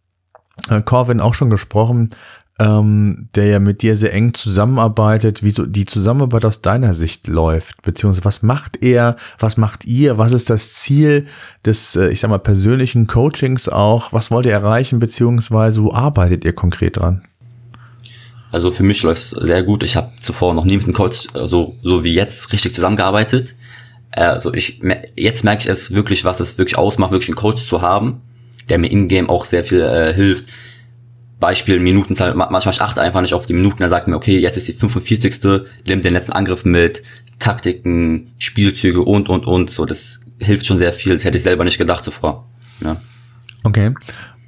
äh, 0.68 0.82
Corvin 0.82 1.20
auch 1.20 1.34
schon 1.34 1.50
gesprochen, 1.50 2.10
ähm, 2.58 3.28
der 3.34 3.46
ja 3.46 3.58
mit 3.58 3.82
dir 3.82 3.96
sehr 3.96 4.12
eng 4.12 4.34
zusammenarbeitet, 4.34 5.42
wie 5.42 5.50
so 5.50 5.66
die 5.66 5.84
Zusammenarbeit 5.84 6.44
aus 6.44 6.62
deiner 6.62 6.94
Sicht 6.94 7.26
läuft, 7.26 7.82
beziehungsweise 7.82 8.24
was 8.24 8.42
macht 8.42 8.82
er, 8.82 9.16
was 9.38 9.56
macht 9.56 9.84
ihr, 9.84 10.18
was 10.18 10.32
ist 10.32 10.50
das 10.50 10.72
Ziel 10.74 11.26
des, 11.64 11.96
äh, 11.96 12.08
ich 12.08 12.20
sag 12.20 12.30
mal, 12.30 12.38
persönlichen 12.38 13.06
Coachings 13.06 13.68
auch, 13.68 14.12
was 14.12 14.30
wollt 14.30 14.46
ihr 14.46 14.52
erreichen, 14.52 15.00
beziehungsweise 15.00 15.82
wo 15.82 15.92
arbeitet 15.92 16.44
ihr 16.44 16.52
konkret 16.52 16.98
dran? 16.98 17.22
Also 18.52 18.70
für 18.70 18.84
mich 18.84 19.02
läuft 19.02 19.20
es 19.20 19.30
sehr 19.30 19.64
gut. 19.64 19.82
Ich 19.82 19.96
habe 19.96 20.12
zuvor 20.20 20.54
noch 20.54 20.64
nie 20.64 20.76
mit 20.76 20.84
einem 20.84 20.94
Coach 20.94 21.28
so, 21.32 21.40
also 21.40 21.76
so 21.82 22.04
wie 22.04 22.14
jetzt 22.14 22.52
richtig 22.52 22.72
zusammengearbeitet. 22.72 23.56
Also 24.12 24.54
ich 24.54 24.80
jetzt 25.16 25.42
merke 25.42 25.62
ich 25.62 25.68
es 25.68 25.92
wirklich, 25.92 26.24
was 26.24 26.38
es 26.38 26.56
wirklich 26.56 26.78
ausmacht, 26.78 27.10
wirklich 27.10 27.30
einen 27.30 27.36
Coach 27.36 27.66
zu 27.66 27.82
haben 27.82 28.20
der 28.68 28.78
mir 28.78 28.90
in-game 28.90 29.30
auch 29.30 29.44
sehr 29.44 29.64
viel 29.64 29.80
äh, 29.80 30.12
hilft. 30.12 30.46
Beispiel 31.44 31.78
Minutenzahl, 31.78 32.34
manchmal 32.34 32.72
ich 32.72 32.80
achte 32.80 33.02
einfach 33.02 33.20
nicht 33.20 33.34
auf 33.34 33.44
die 33.44 33.52
Minuten, 33.52 33.82
er 33.82 33.90
sagt 33.90 34.08
mir, 34.08 34.16
okay, 34.16 34.38
jetzt 34.38 34.56
ist 34.56 34.66
die 34.66 34.72
45. 34.72 35.62
Nimm 35.86 36.00
den 36.00 36.14
letzten 36.14 36.32
Angriff 36.32 36.64
mit, 36.64 37.02
Taktiken, 37.38 38.28
Spielzüge 38.38 39.02
und, 39.02 39.28
und, 39.28 39.46
und, 39.46 39.68
so, 39.68 39.84
das 39.84 40.20
hilft 40.40 40.64
schon 40.64 40.78
sehr 40.78 40.94
viel, 40.94 41.12
das 41.12 41.26
hätte 41.26 41.36
ich 41.36 41.42
selber 41.42 41.64
nicht 41.64 41.76
gedacht 41.76 42.02
zuvor. 42.02 42.48
Ja. 42.80 42.96
Okay. 43.62 43.92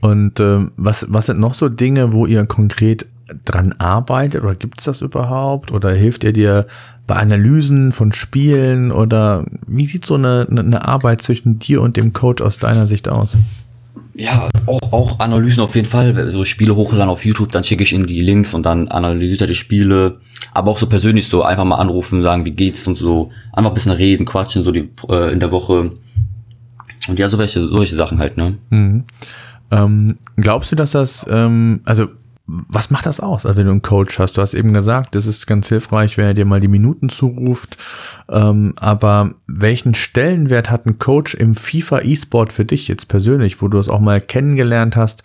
Und 0.00 0.40
äh, 0.40 0.68
was, 0.78 1.04
was 1.10 1.26
sind 1.26 1.38
noch 1.38 1.52
so 1.52 1.68
Dinge, 1.68 2.14
wo 2.14 2.24
ihr 2.24 2.46
konkret 2.46 3.04
dran 3.44 3.74
arbeitet 3.74 4.42
oder 4.42 4.54
gibt 4.54 4.78
es 4.78 4.86
das 4.86 5.02
überhaupt? 5.02 5.72
Oder 5.72 5.92
hilft 5.92 6.24
er 6.24 6.32
dir 6.32 6.66
bei 7.06 7.16
Analysen 7.16 7.92
von 7.92 8.12
Spielen 8.12 8.90
oder 8.90 9.44
wie 9.66 9.84
sieht 9.84 10.06
so 10.06 10.14
eine, 10.14 10.46
eine 10.48 10.88
Arbeit 10.88 11.20
zwischen 11.20 11.58
dir 11.58 11.82
und 11.82 11.98
dem 11.98 12.14
Coach 12.14 12.42
aus 12.42 12.56
deiner 12.56 12.86
Sicht 12.86 13.06
aus? 13.06 13.36
Ja, 14.18 14.49
auch, 14.66 14.92
auch 14.92 15.20
Analysen 15.20 15.62
auf 15.62 15.75
jeden 15.75 15.88
Fall. 15.88 16.30
So 16.30 16.44
Spiele 16.44 16.75
hochladen 16.75 17.11
auf 17.11 17.25
YouTube, 17.25 17.52
dann 17.52 17.64
schicke 17.64 17.82
ich 17.82 17.92
ihnen 17.92 18.06
die 18.06 18.23
Links 18.23 18.54
und 18.54 18.64
dann 18.64 18.88
analysiert 18.88 19.42
er 19.42 19.46
die 19.46 19.54
Spiele. 19.54 20.20
Aber 20.52 20.70
auch 20.70 20.78
so 20.78 20.87
persönlich 20.87 21.28
so 21.28 21.42
einfach 21.42 21.64
mal 21.64 21.76
anrufen, 21.76 22.23
sagen, 22.23 22.46
wie 22.46 22.52
geht's 22.52 22.87
und 22.87 22.96
so. 22.96 23.30
Einfach 23.52 23.70
ein 23.70 23.75
bisschen 23.75 23.92
reden, 23.92 24.25
quatschen, 24.25 24.64
so 24.64 24.73
die, 24.73 24.90
äh, 25.11 25.32
in 25.32 25.40
der 25.40 25.52
Woche. 25.52 25.92
Und 27.08 27.18
ja, 27.18 27.28
so 27.28 27.38
welche, 27.38 27.66
solche 27.66 27.94
Sachen 27.94 28.18
halt, 28.18 28.37
ne? 28.37 28.56
Mhm. 28.70 29.04
Ähm, 29.70 30.16
glaubst 30.37 30.73
du, 30.73 30.76
dass 30.76 30.92
das, 30.92 31.26
ähm, 31.28 31.80
also 31.85 32.08
was 32.46 32.90
macht 32.90 33.06
das 33.06 33.18
aus, 33.18 33.44
also 33.44 33.58
wenn 33.58 33.66
du 33.66 33.72
einen 33.72 33.82
Coach 33.82 34.20
hast? 34.20 34.36
Du 34.36 34.40
hast 34.40 34.54
eben 34.54 34.72
gesagt, 34.72 35.16
es 35.16 35.26
ist 35.26 35.48
ganz 35.48 35.68
hilfreich, 35.68 36.16
wenn 36.16 36.26
er 36.26 36.34
dir 36.34 36.44
mal 36.44 36.60
die 36.60 36.68
Minuten 36.68 37.08
zuruft. 37.08 37.76
Ähm, 38.28 38.74
aber 38.76 39.32
welchen 39.48 39.94
Stellenwert 39.94 40.70
hat 40.70 40.86
ein 40.86 40.98
Coach 40.98 41.34
im 41.34 41.56
FIFA 41.56 42.02
E-Sport 42.02 42.52
für 42.52 42.64
dich 42.64 42.86
jetzt 42.86 43.08
persönlich, 43.08 43.60
wo 43.60 43.68
du 43.68 43.78
es 43.78 43.88
auch 43.88 43.98
mal 43.98 44.20
kennengelernt 44.20 44.94
hast? 44.94 45.24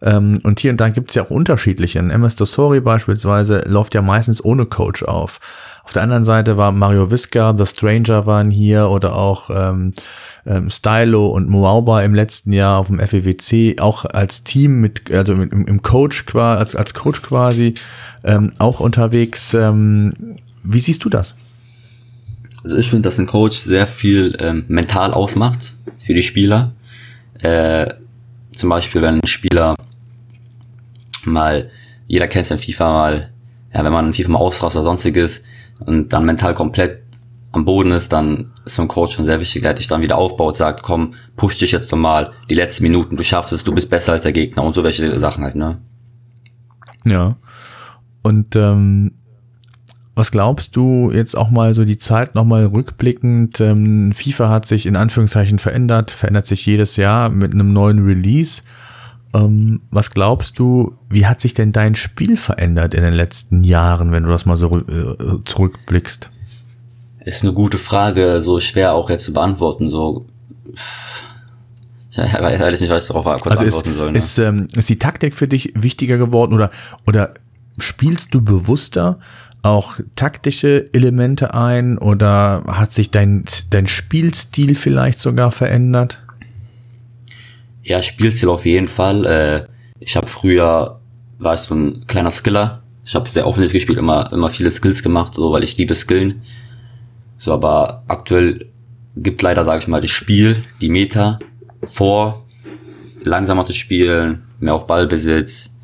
Ähm, 0.00 0.38
und 0.44 0.60
hier 0.60 0.70
und 0.70 0.80
da 0.80 0.90
gibt 0.90 1.10
es 1.10 1.16
ja 1.16 1.24
auch 1.24 1.30
unterschiedliche. 1.30 1.98
Ein 1.98 2.10
MS 2.10 2.36
Dosori 2.36 2.80
beispielsweise 2.80 3.64
läuft 3.66 3.94
ja 3.94 4.02
meistens 4.02 4.44
ohne 4.44 4.66
Coach 4.66 5.02
auf. 5.02 5.40
Auf 5.90 5.94
der 5.94 6.04
anderen 6.04 6.22
Seite 6.22 6.56
war 6.56 6.70
Mario 6.70 7.10
Visca, 7.10 7.52
The 7.56 7.66
Stranger 7.66 8.24
waren 8.24 8.52
hier 8.52 8.90
oder 8.90 9.16
auch 9.16 9.50
ähm, 9.52 9.92
ähm, 10.46 10.70
Stylo 10.70 11.30
und 11.30 11.48
Moauba 11.48 12.02
im 12.02 12.14
letzten 12.14 12.52
Jahr 12.52 12.78
auf 12.78 12.86
dem 12.86 13.00
FEWC 13.00 13.80
auch 13.80 14.04
als 14.04 14.44
Team 14.44 14.80
mit, 14.80 15.10
also 15.10 15.34
mit, 15.34 15.52
im 15.52 15.82
Coach 15.82 16.26
quasi, 16.26 16.60
als, 16.60 16.76
als 16.76 16.94
Coach 16.94 17.22
quasi 17.22 17.74
ähm, 18.22 18.52
auch 18.60 18.78
unterwegs. 18.78 19.52
Ähm, 19.52 20.36
wie 20.62 20.78
siehst 20.78 21.04
du 21.04 21.08
das? 21.08 21.34
Also 22.62 22.76
ich 22.78 22.88
finde, 22.88 23.08
dass 23.08 23.18
ein 23.18 23.26
Coach 23.26 23.58
sehr 23.58 23.88
viel 23.88 24.36
ähm, 24.38 24.66
mental 24.68 25.12
ausmacht 25.12 25.74
für 25.98 26.14
die 26.14 26.22
Spieler. 26.22 26.70
Äh, 27.42 27.94
zum 28.52 28.68
Beispiel, 28.68 29.02
wenn 29.02 29.16
ein 29.16 29.26
Spieler 29.26 29.74
mal, 31.24 31.68
jeder 32.06 32.28
kennt 32.28 32.44
es 32.44 32.52
in 32.52 32.58
FIFA 32.58 32.92
mal, 32.92 33.30
ja, 33.74 33.82
wenn 33.82 33.92
man 33.92 34.06
in 34.06 34.14
FIFA 34.14 34.28
mal 34.30 34.38
ausrast 34.38 34.76
oder 34.76 34.84
sonstiges 34.84 35.42
und 35.86 36.12
dann 36.12 36.24
mental 36.24 36.54
komplett 36.54 37.02
am 37.52 37.64
Boden 37.64 37.90
ist, 37.90 38.12
dann 38.12 38.52
ist 38.64 38.76
so 38.76 38.82
ein 38.82 38.88
Coach 38.88 39.14
schon 39.14 39.24
sehr 39.24 39.40
wichtig, 39.40 39.62
der 39.62 39.74
dich 39.74 39.88
dann 39.88 40.02
wieder 40.02 40.18
aufbaut, 40.18 40.56
sagt, 40.56 40.82
komm, 40.82 41.14
push 41.36 41.56
dich 41.56 41.72
jetzt 41.72 41.90
nochmal, 41.90 42.32
die 42.48 42.54
letzten 42.54 42.84
Minuten, 42.84 43.16
du 43.16 43.24
schaffst 43.24 43.52
es, 43.52 43.64
du 43.64 43.74
bist 43.74 43.90
besser 43.90 44.12
als 44.12 44.22
der 44.22 44.32
Gegner 44.32 44.62
und 44.62 44.74
so 44.74 44.84
welche 44.84 45.18
Sachen 45.18 45.44
halt, 45.44 45.56
ne? 45.56 45.78
Ja. 47.04 47.36
Und 48.22 48.54
ähm, 48.54 49.12
was 50.14 50.30
glaubst 50.30 50.76
du 50.76 51.10
jetzt 51.10 51.36
auch 51.36 51.50
mal 51.50 51.74
so 51.74 51.84
die 51.84 51.98
Zeit 51.98 52.34
nochmal 52.34 52.66
rückblickend? 52.66 53.60
Ähm, 53.60 54.12
FIFA 54.12 54.50
hat 54.50 54.66
sich 54.66 54.86
in 54.86 54.96
Anführungszeichen 54.96 55.58
verändert, 55.58 56.10
verändert 56.10 56.46
sich 56.46 56.66
jedes 56.66 56.96
Jahr 56.96 57.30
mit 57.30 57.52
einem 57.52 57.72
neuen 57.72 58.04
Release. 58.04 58.62
Ähm, 59.32 59.82
was 59.90 60.10
glaubst 60.10 60.58
du, 60.58 60.96
wie 61.08 61.26
hat 61.26 61.40
sich 61.40 61.54
denn 61.54 61.72
dein 61.72 61.94
Spiel 61.94 62.36
verändert 62.36 62.94
in 62.94 63.02
den 63.02 63.14
letzten 63.14 63.62
Jahren, 63.62 64.12
wenn 64.12 64.24
du 64.24 64.30
das 64.30 64.44
mal 64.44 64.56
so 64.56 64.78
äh, 64.78 65.44
zurückblickst? 65.44 66.30
Ist 67.24 67.44
eine 67.44 67.52
gute 67.52 67.78
Frage, 67.78 68.40
so 68.40 68.60
schwer 68.60 68.94
auch 68.94 69.10
jetzt 69.10 69.24
zu 69.24 69.32
beantworten. 69.32 69.90
So, 69.90 70.26
ich 72.10 72.18
weiß 72.18 72.60
ehrlich 72.60 72.80
nicht, 72.80 72.90
was 72.90 73.04
ich 73.04 73.08
darauf 73.08 73.24
kurz 73.40 73.58
also 73.58 73.64
antworten 73.64 73.90
ist, 73.90 73.96
soll. 73.96 74.12
Ne? 74.12 74.18
Ist, 74.18 74.38
ähm, 74.38 74.66
ist 74.74 74.88
die 74.88 74.98
Taktik 74.98 75.34
für 75.34 75.46
dich 75.46 75.72
wichtiger 75.76 76.18
geworden 76.18 76.54
oder, 76.54 76.70
oder 77.06 77.34
spielst 77.78 78.34
du 78.34 78.42
bewusster 78.42 79.18
auch 79.62 80.00
taktische 80.16 80.92
Elemente 80.92 81.54
ein 81.54 81.98
oder 81.98 82.64
hat 82.66 82.92
sich 82.92 83.10
dein, 83.10 83.44
dein 83.70 83.86
Spielstil 83.86 84.74
vielleicht 84.74 85.18
sogar 85.18 85.52
verändert? 85.52 86.18
Ja, 87.82 88.02
Spielstil 88.02 88.48
auf 88.48 88.66
jeden 88.66 88.88
Fall. 88.88 89.24
Äh, 89.26 89.66
ich 90.00 90.16
habe 90.16 90.26
früher, 90.26 91.00
war 91.38 91.54
ich 91.54 91.60
so 91.60 91.74
ein 91.74 92.06
kleiner 92.06 92.30
Skiller. 92.30 92.82
Ich 93.04 93.14
habe 93.14 93.28
sehr 93.28 93.46
offensiv 93.46 93.72
gespielt, 93.72 93.98
immer, 93.98 94.32
immer 94.32 94.50
viele 94.50 94.70
Skills 94.70 95.02
gemacht, 95.02 95.34
so 95.34 95.52
weil 95.52 95.64
ich 95.64 95.76
liebe 95.76 95.94
Skillen. 95.94 96.42
So, 97.36 97.52
aber 97.52 98.04
aktuell 98.08 98.66
gibt 99.16 99.42
leider, 99.42 99.64
sage 99.64 99.78
ich 99.78 99.88
mal, 99.88 100.00
das 100.00 100.10
Spiel, 100.10 100.62
die 100.80 100.90
Meta 100.90 101.38
vor, 101.82 102.46
langsamer 103.22 103.64
zu 103.64 103.72
spielen, 103.72 104.42
mehr 104.58 104.74
auf 104.74 104.86
Ballbesitz. 104.86 105.74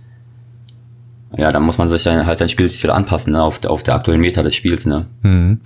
Ja, 1.36 1.52
da 1.52 1.60
muss 1.60 1.78
man 1.78 1.88
sich 1.88 2.02
dann 2.02 2.26
halt 2.26 2.38
sein 2.38 2.48
Spielstil 2.48 2.90
anpassen, 2.90 3.32
ne, 3.32 3.42
auf, 3.42 3.58
der, 3.58 3.70
auf 3.70 3.82
der 3.82 3.94
aktuellen 3.94 4.20
Meta 4.20 4.42
des 4.42 4.54
Spiels, 4.54 4.86
ne. 4.86 5.06
Hm. 5.22 5.60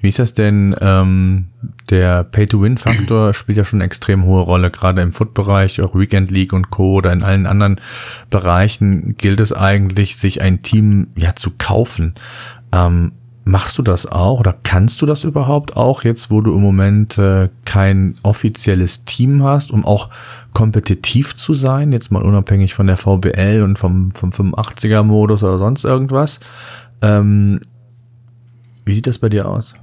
Wie 0.00 0.08
ist 0.08 0.18
das 0.18 0.34
denn? 0.34 0.74
Ähm, 0.80 1.46
der 1.90 2.24
Pay-to-Win-Faktor 2.24 3.34
spielt 3.34 3.58
ja 3.58 3.64
schon 3.64 3.78
eine 3.78 3.84
extrem 3.84 4.24
hohe 4.24 4.42
Rolle, 4.42 4.70
gerade 4.70 5.02
im 5.02 5.12
Foot-Bereich, 5.12 5.82
auch 5.82 5.94
Weekend 5.94 6.30
League 6.30 6.52
und 6.52 6.70
Co. 6.70 6.94
oder 6.94 7.12
in 7.12 7.22
allen 7.22 7.46
anderen 7.46 7.80
Bereichen 8.30 9.16
gilt 9.18 9.40
es 9.40 9.52
eigentlich, 9.52 10.16
sich 10.16 10.40
ein 10.40 10.62
Team 10.62 11.08
ja 11.16 11.36
zu 11.36 11.50
kaufen. 11.58 12.14
Ähm, 12.72 13.12
Machst 13.50 13.78
du 13.78 13.82
das 13.82 14.06
auch 14.06 14.38
oder 14.38 14.54
kannst 14.62 15.00
du 15.00 15.06
das 15.06 15.24
überhaupt 15.24 15.74
auch 15.74 16.04
jetzt, 16.04 16.30
wo 16.30 16.40
du 16.40 16.54
im 16.54 16.60
Moment 16.60 17.16
äh, 17.16 17.48
kein 17.64 18.14
offizielles 18.22 19.06
Team 19.06 19.42
hast, 19.42 19.72
um 19.72 19.84
auch 19.84 20.10
kompetitiv 20.52 21.34
zu 21.34 21.54
sein, 21.54 21.90
jetzt 21.90 22.12
mal 22.12 22.22
unabhängig 22.22 22.74
von 22.74 22.86
der 22.86 22.98
VBL 22.98 23.62
und 23.64 23.78
vom, 23.78 24.12
vom 24.12 24.30
85er 24.30 25.02
Modus 25.02 25.42
oder 25.42 25.58
sonst 25.58 25.84
irgendwas? 25.84 26.38
Ähm, 27.00 27.60
wie 28.84 28.94
sieht 28.94 29.06
das 29.06 29.18
bei 29.18 29.30
dir 29.30 29.48
aus? 29.48 29.74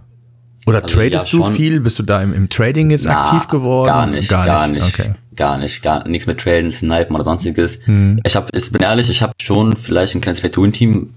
Oder 0.68 0.84
also, 0.84 0.96
tradest 0.96 1.32
ja, 1.32 1.40
du 1.40 1.46
viel? 1.46 1.80
Bist 1.80 1.98
du 1.98 2.04
da 2.04 2.22
im, 2.22 2.34
im 2.34 2.50
Trading 2.50 2.92
jetzt 2.92 3.06
Na, 3.06 3.26
aktiv 3.26 3.48
geworden? 3.48 3.88
Gar 3.88 4.08
nicht, 4.08 4.30
gar, 4.30 4.46
gar 4.46 4.68
nicht, 4.68 4.86
okay. 4.86 5.16
gar 5.36 5.58
nicht, 5.58 5.82
gar 5.82 6.08
nichts 6.08 6.28
mit 6.28 6.40
Traden, 6.40 6.72
Snipen 6.72 7.16
oder 7.16 7.24
sonstiges. 7.24 7.80
Hm. 7.86 8.20
Ich 8.26 8.36
habe, 8.36 8.50
ich 8.54 8.72
bin 8.72 8.82
ehrlich, 8.82 9.10
ich 9.10 9.22
habe 9.22 9.34
schon 9.42 9.76
vielleicht 9.76 10.14
ein 10.16 10.22
kleines 10.22 10.42
Platoon-Team. 10.42 11.14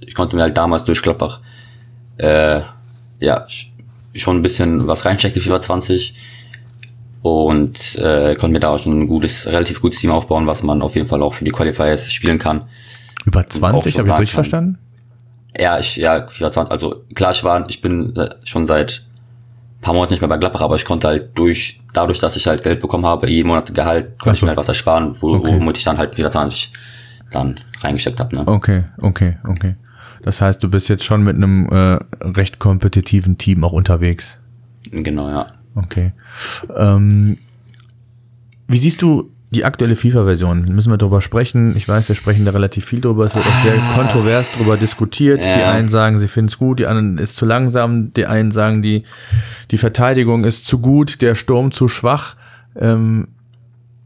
Ich 0.00 0.14
konnte 0.14 0.34
mir 0.34 0.42
halt 0.42 0.56
damals 0.56 0.84
durch 0.84 1.00
Klappbach 1.02 1.40
äh, 2.20 2.62
ja, 3.20 3.46
schon 4.14 4.36
ein 4.36 4.42
bisschen 4.42 4.86
was 4.86 5.04
reinstecken, 5.04 5.40
FIFA 5.40 5.60
20 5.60 6.14
und 7.22 7.96
äh, 7.96 8.34
konnte 8.34 8.52
mir 8.52 8.60
da 8.60 8.70
auch 8.70 8.78
schon 8.78 9.02
ein 9.02 9.06
gutes, 9.06 9.46
relativ 9.46 9.80
gutes 9.80 10.00
Team 10.00 10.10
aufbauen, 10.10 10.46
was 10.46 10.62
man 10.62 10.82
auf 10.82 10.94
jeden 10.96 11.06
Fall 11.06 11.22
auch 11.22 11.34
für 11.34 11.44
die 11.44 11.50
Qualifiers 11.50 12.12
spielen 12.12 12.38
kann. 12.38 12.62
Über 13.24 13.46
20, 13.46 13.98
habe 13.98 14.08
ich 14.08 14.14
richtig 14.14 14.32
verstanden? 14.32 14.78
Ja, 15.58 15.78
ich, 15.78 15.96
ja, 15.96 16.28
FIFA 16.28 16.50
20, 16.52 16.70
also 16.70 17.04
klar, 17.14 17.32
ich 17.32 17.42
war, 17.42 17.68
ich 17.68 17.80
bin 17.80 18.14
schon 18.44 18.66
seit 18.66 19.04
paar 19.80 19.94
Monaten 19.94 20.12
nicht 20.12 20.20
mehr 20.20 20.28
bei 20.28 20.36
Gladbach, 20.36 20.60
aber 20.60 20.76
ich 20.76 20.84
konnte 20.84 21.08
halt 21.08 21.36
durch, 21.36 21.80
dadurch, 21.92 22.18
dass 22.18 22.36
ich 22.36 22.46
halt 22.46 22.62
Geld 22.62 22.80
bekommen 22.80 23.06
habe, 23.06 23.28
jeden 23.28 23.48
Monat 23.48 23.74
Gehalt, 23.74 24.18
konnte 24.18 24.36
so. 24.36 24.40
ich 24.40 24.42
mir 24.42 24.48
halt 24.48 24.58
was 24.58 24.68
ersparen, 24.68 25.14
wo, 25.20 25.34
okay. 25.34 25.54
womit 25.54 25.78
ich 25.78 25.84
dann 25.84 25.98
halt 25.98 26.14
FIFA 26.14 26.30
20 26.30 26.72
dann 27.30 27.60
reingesteckt 27.80 28.20
habe. 28.20 28.36
Ne? 28.36 28.46
Okay, 28.46 28.84
okay, 28.98 29.38
okay. 29.48 29.76
Das 30.22 30.40
heißt, 30.40 30.62
du 30.62 30.68
bist 30.68 30.88
jetzt 30.88 31.04
schon 31.04 31.22
mit 31.22 31.36
einem 31.36 31.68
äh, 31.70 31.98
recht 32.22 32.58
kompetitiven 32.58 33.38
Team 33.38 33.64
auch 33.64 33.72
unterwegs. 33.72 34.36
Genau, 34.90 35.30
ja. 35.30 35.46
Okay. 35.74 36.12
Ähm, 36.76 37.38
wie 38.68 38.78
siehst 38.78 39.00
du 39.02 39.30
die 39.50 39.64
aktuelle 39.64 39.96
FIFA-Version? 39.96 40.62
Müssen 40.66 40.92
wir 40.92 40.96
darüber 40.96 41.20
sprechen? 41.20 41.76
Ich 41.76 41.88
weiß, 41.88 42.08
wir 42.08 42.14
sprechen 42.14 42.44
da 42.44 42.52
relativ 42.52 42.84
viel 42.84 43.00
drüber. 43.00 43.24
Es 43.24 43.34
wird 43.34 43.46
auch 43.46 43.62
sehr 43.62 43.74
ah. 43.80 43.96
kontrovers 43.96 44.50
darüber 44.52 44.76
diskutiert. 44.76 45.40
Ja. 45.40 45.56
Die 45.56 45.62
einen 45.64 45.88
sagen, 45.88 46.20
sie 46.20 46.28
finden 46.28 46.48
es 46.48 46.58
gut, 46.58 46.78
die 46.78 46.86
anderen 46.86 47.18
ist 47.18 47.36
zu 47.36 47.46
langsam. 47.46 48.12
Die 48.12 48.26
einen 48.26 48.52
sagen, 48.52 48.82
die, 48.82 49.04
die 49.70 49.78
Verteidigung 49.78 50.44
ist 50.44 50.66
zu 50.66 50.78
gut, 50.78 51.20
der 51.20 51.34
Sturm 51.34 51.72
zu 51.72 51.88
schwach. 51.88 52.36
Ähm, 52.76 53.28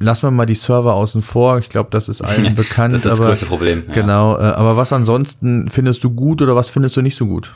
lassen 0.01 0.23
wir 0.23 0.31
mal 0.31 0.47
die 0.47 0.55
Server 0.55 0.95
außen 0.95 1.21
vor. 1.21 1.59
Ich 1.59 1.69
glaube, 1.69 1.91
das 1.91 2.09
ist 2.09 2.23
allen 2.23 2.55
bekannt. 2.55 2.95
das 2.95 3.05
ist 3.05 3.11
das 3.11 3.21
aber, 3.21 3.31
größte 3.31 3.47
Problem. 3.47 3.85
Ja. 3.89 3.93
Genau. 3.95 4.37
Äh, 4.39 4.43
aber 4.43 4.77
was 4.77 4.93
ansonsten 4.93 5.69
findest 5.69 6.05
du 6.05 6.11
gut 6.11 6.41
oder 6.41 6.57
was 6.57 6.71
findest 6.71 6.97
du 6.97 7.03
nicht 7.03 7.17
so 7.17 7.27
gut? 7.27 7.55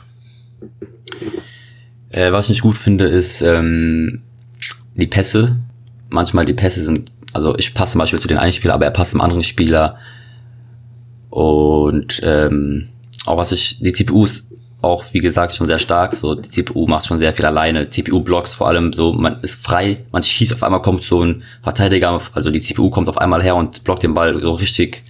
Äh, 2.09 2.31
was 2.31 2.45
ich 2.45 2.49
nicht 2.49 2.61
gut 2.61 2.77
finde, 2.77 3.07
ist 3.07 3.41
ähm, 3.41 4.21
die 4.95 5.07
Pässe. 5.07 5.57
Manchmal 6.09 6.45
die 6.45 6.53
Pässe 6.53 6.83
sind, 6.83 7.11
also 7.33 7.57
ich 7.57 7.73
passe 7.73 7.93
zum 7.93 7.99
Beispiel 7.99 8.19
zu 8.19 8.27
den 8.27 8.37
einen 8.37 8.53
Spieler, 8.53 8.73
aber 8.73 8.85
er 8.85 8.91
passt 8.91 9.11
zum 9.11 9.21
anderen 9.21 9.43
Spieler. 9.43 9.97
Und 11.29 12.21
ähm, 12.23 12.89
auch 13.25 13.37
was 13.37 13.51
ich, 13.51 13.79
die 13.79 13.91
CPUs 13.91 14.43
auch, 14.81 15.03
wie 15.11 15.19
gesagt, 15.19 15.53
schon 15.53 15.67
sehr 15.67 15.79
stark. 15.79 16.15
So, 16.15 16.35
die 16.35 16.49
CPU 16.49 16.87
macht 16.87 17.05
schon 17.05 17.19
sehr 17.19 17.33
viel 17.33 17.45
alleine. 17.45 17.89
CPU-Blocks 17.89 18.53
vor 18.53 18.67
allem 18.67 18.93
so, 18.93 19.13
man 19.13 19.39
ist 19.41 19.63
frei, 19.63 20.05
man 20.11 20.23
schießt, 20.23 20.53
auf 20.53 20.63
einmal 20.63 20.81
kommt 20.81 21.03
so 21.03 21.23
ein 21.23 21.43
Verteidiger, 21.61 22.21
also 22.33 22.49
die 22.49 22.61
CPU 22.61 22.89
kommt 22.89 23.09
auf 23.09 23.17
einmal 23.17 23.43
her 23.43 23.55
und 23.55 23.83
blockt 23.83 24.03
den 24.03 24.13
Ball 24.13 24.39
so 24.41 24.53
richtig 24.53 25.03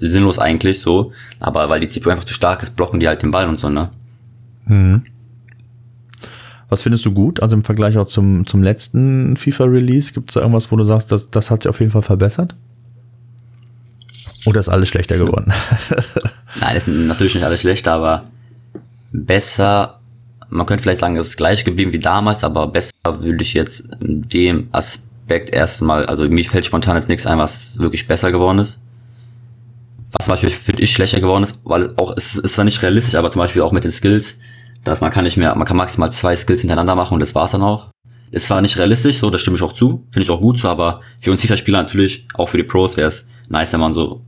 sinnlos 0.00 0.38
eigentlich 0.38 0.80
so. 0.80 1.12
Aber 1.40 1.68
weil 1.68 1.80
die 1.80 1.88
CPU 1.88 2.10
einfach 2.10 2.24
zu 2.24 2.34
stark 2.34 2.62
ist, 2.62 2.76
blocken 2.76 3.00
die 3.00 3.08
halt 3.08 3.22
den 3.22 3.30
Ball 3.30 3.48
und 3.48 3.58
so, 3.58 3.68
ne? 3.68 3.90
Mhm. 4.66 5.04
Was 6.72 6.80
findest 6.80 7.04
du 7.04 7.12
gut? 7.12 7.42
Also 7.42 7.54
im 7.54 7.64
Vergleich 7.64 7.98
auch 7.98 8.06
zum, 8.06 8.46
zum 8.46 8.62
letzten 8.62 9.36
FIFA-Release, 9.36 10.14
gibt 10.14 10.30
es 10.30 10.34
da 10.36 10.40
irgendwas, 10.40 10.72
wo 10.72 10.76
du 10.76 10.84
sagst, 10.84 11.12
das, 11.12 11.30
das 11.30 11.50
hat 11.50 11.64
sich 11.64 11.68
auf 11.68 11.80
jeden 11.80 11.92
Fall 11.92 12.00
verbessert? 12.00 12.54
Oder 14.46 14.60
ist 14.60 14.70
alles 14.70 14.88
schlechter 14.88 15.18
geworden? 15.18 15.52
Nein, 16.60 16.74
ist 16.74 16.88
natürlich 16.88 17.34
nicht 17.34 17.44
alles 17.44 17.60
schlechter, 17.60 17.92
aber 17.92 18.24
besser, 19.12 20.00
man 20.48 20.64
könnte 20.64 20.82
vielleicht 20.82 21.00
sagen, 21.00 21.14
es 21.16 21.26
ist 21.28 21.36
gleich 21.36 21.62
geblieben 21.62 21.92
wie 21.92 21.98
damals, 21.98 22.42
aber 22.42 22.68
besser 22.68 22.92
würde 23.04 23.42
ich 23.42 23.52
jetzt 23.52 23.86
in 24.00 24.22
dem 24.22 24.68
Aspekt 24.72 25.50
erstmal, 25.50 26.06
also 26.06 26.26
mir 26.26 26.42
fällt 26.42 26.64
spontan 26.64 26.96
jetzt 26.96 27.10
nichts 27.10 27.26
ein, 27.26 27.36
was 27.36 27.78
wirklich 27.80 28.08
besser 28.08 28.32
geworden 28.32 28.60
ist. 28.60 28.80
Was 30.12 30.24
zum 30.24 30.32
Beispiel 30.32 30.48
finde 30.48 30.80
ich 30.80 30.90
schlechter 30.90 31.20
geworden 31.20 31.44
ist, 31.44 31.60
weil 31.64 31.92
auch, 31.96 32.16
es 32.16 32.36
ist 32.36 32.54
zwar 32.54 32.64
nicht 32.64 32.80
realistisch, 32.80 33.16
aber 33.16 33.30
zum 33.30 33.40
Beispiel 33.40 33.60
auch 33.60 33.72
mit 33.72 33.84
den 33.84 33.92
Skills, 33.92 34.38
dass 34.84 35.00
man 35.00 35.10
kann 35.10 35.24
nicht 35.24 35.36
mehr, 35.36 35.54
man 35.54 35.66
kann 35.66 35.76
maximal 35.76 36.10
zwei 36.12 36.36
Skills 36.36 36.60
hintereinander 36.60 36.94
machen 36.94 37.14
und 37.14 37.20
das 37.20 37.34
war's 37.34 37.52
dann 37.52 37.62
auch. 37.62 37.90
ist 38.30 38.46
zwar 38.46 38.62
nicht 38.62 38.78
realistisch, 38.78 39.18
so, 39.18 39.30
das 39.30 39.40
stimme 39.40 39.56
ich 39.56 39.62
auch 39.62 39.72
zu, 39.72 40.06
finde 40.10 40.24
ich 40.24 40.30
auch 40.30 40.40
gut 40.40 40.58
so, 40.58 40.68
aber 40.68 41.00
für 41.20 41.30
uns 41.30 41.42
FIFA-Spieler 41.42 41.82
natürlich, 41.82 42.26
auch 42.34 42.48
für 42.48 42.56
die 42.56 42.64
Pros 42.64 42.96
wäre 42.96 43.08
es 43.08 43.28
nice, 43.48 43.72
wenn 43.72 43.80
man 43.80 43.94
so 43.94 44.24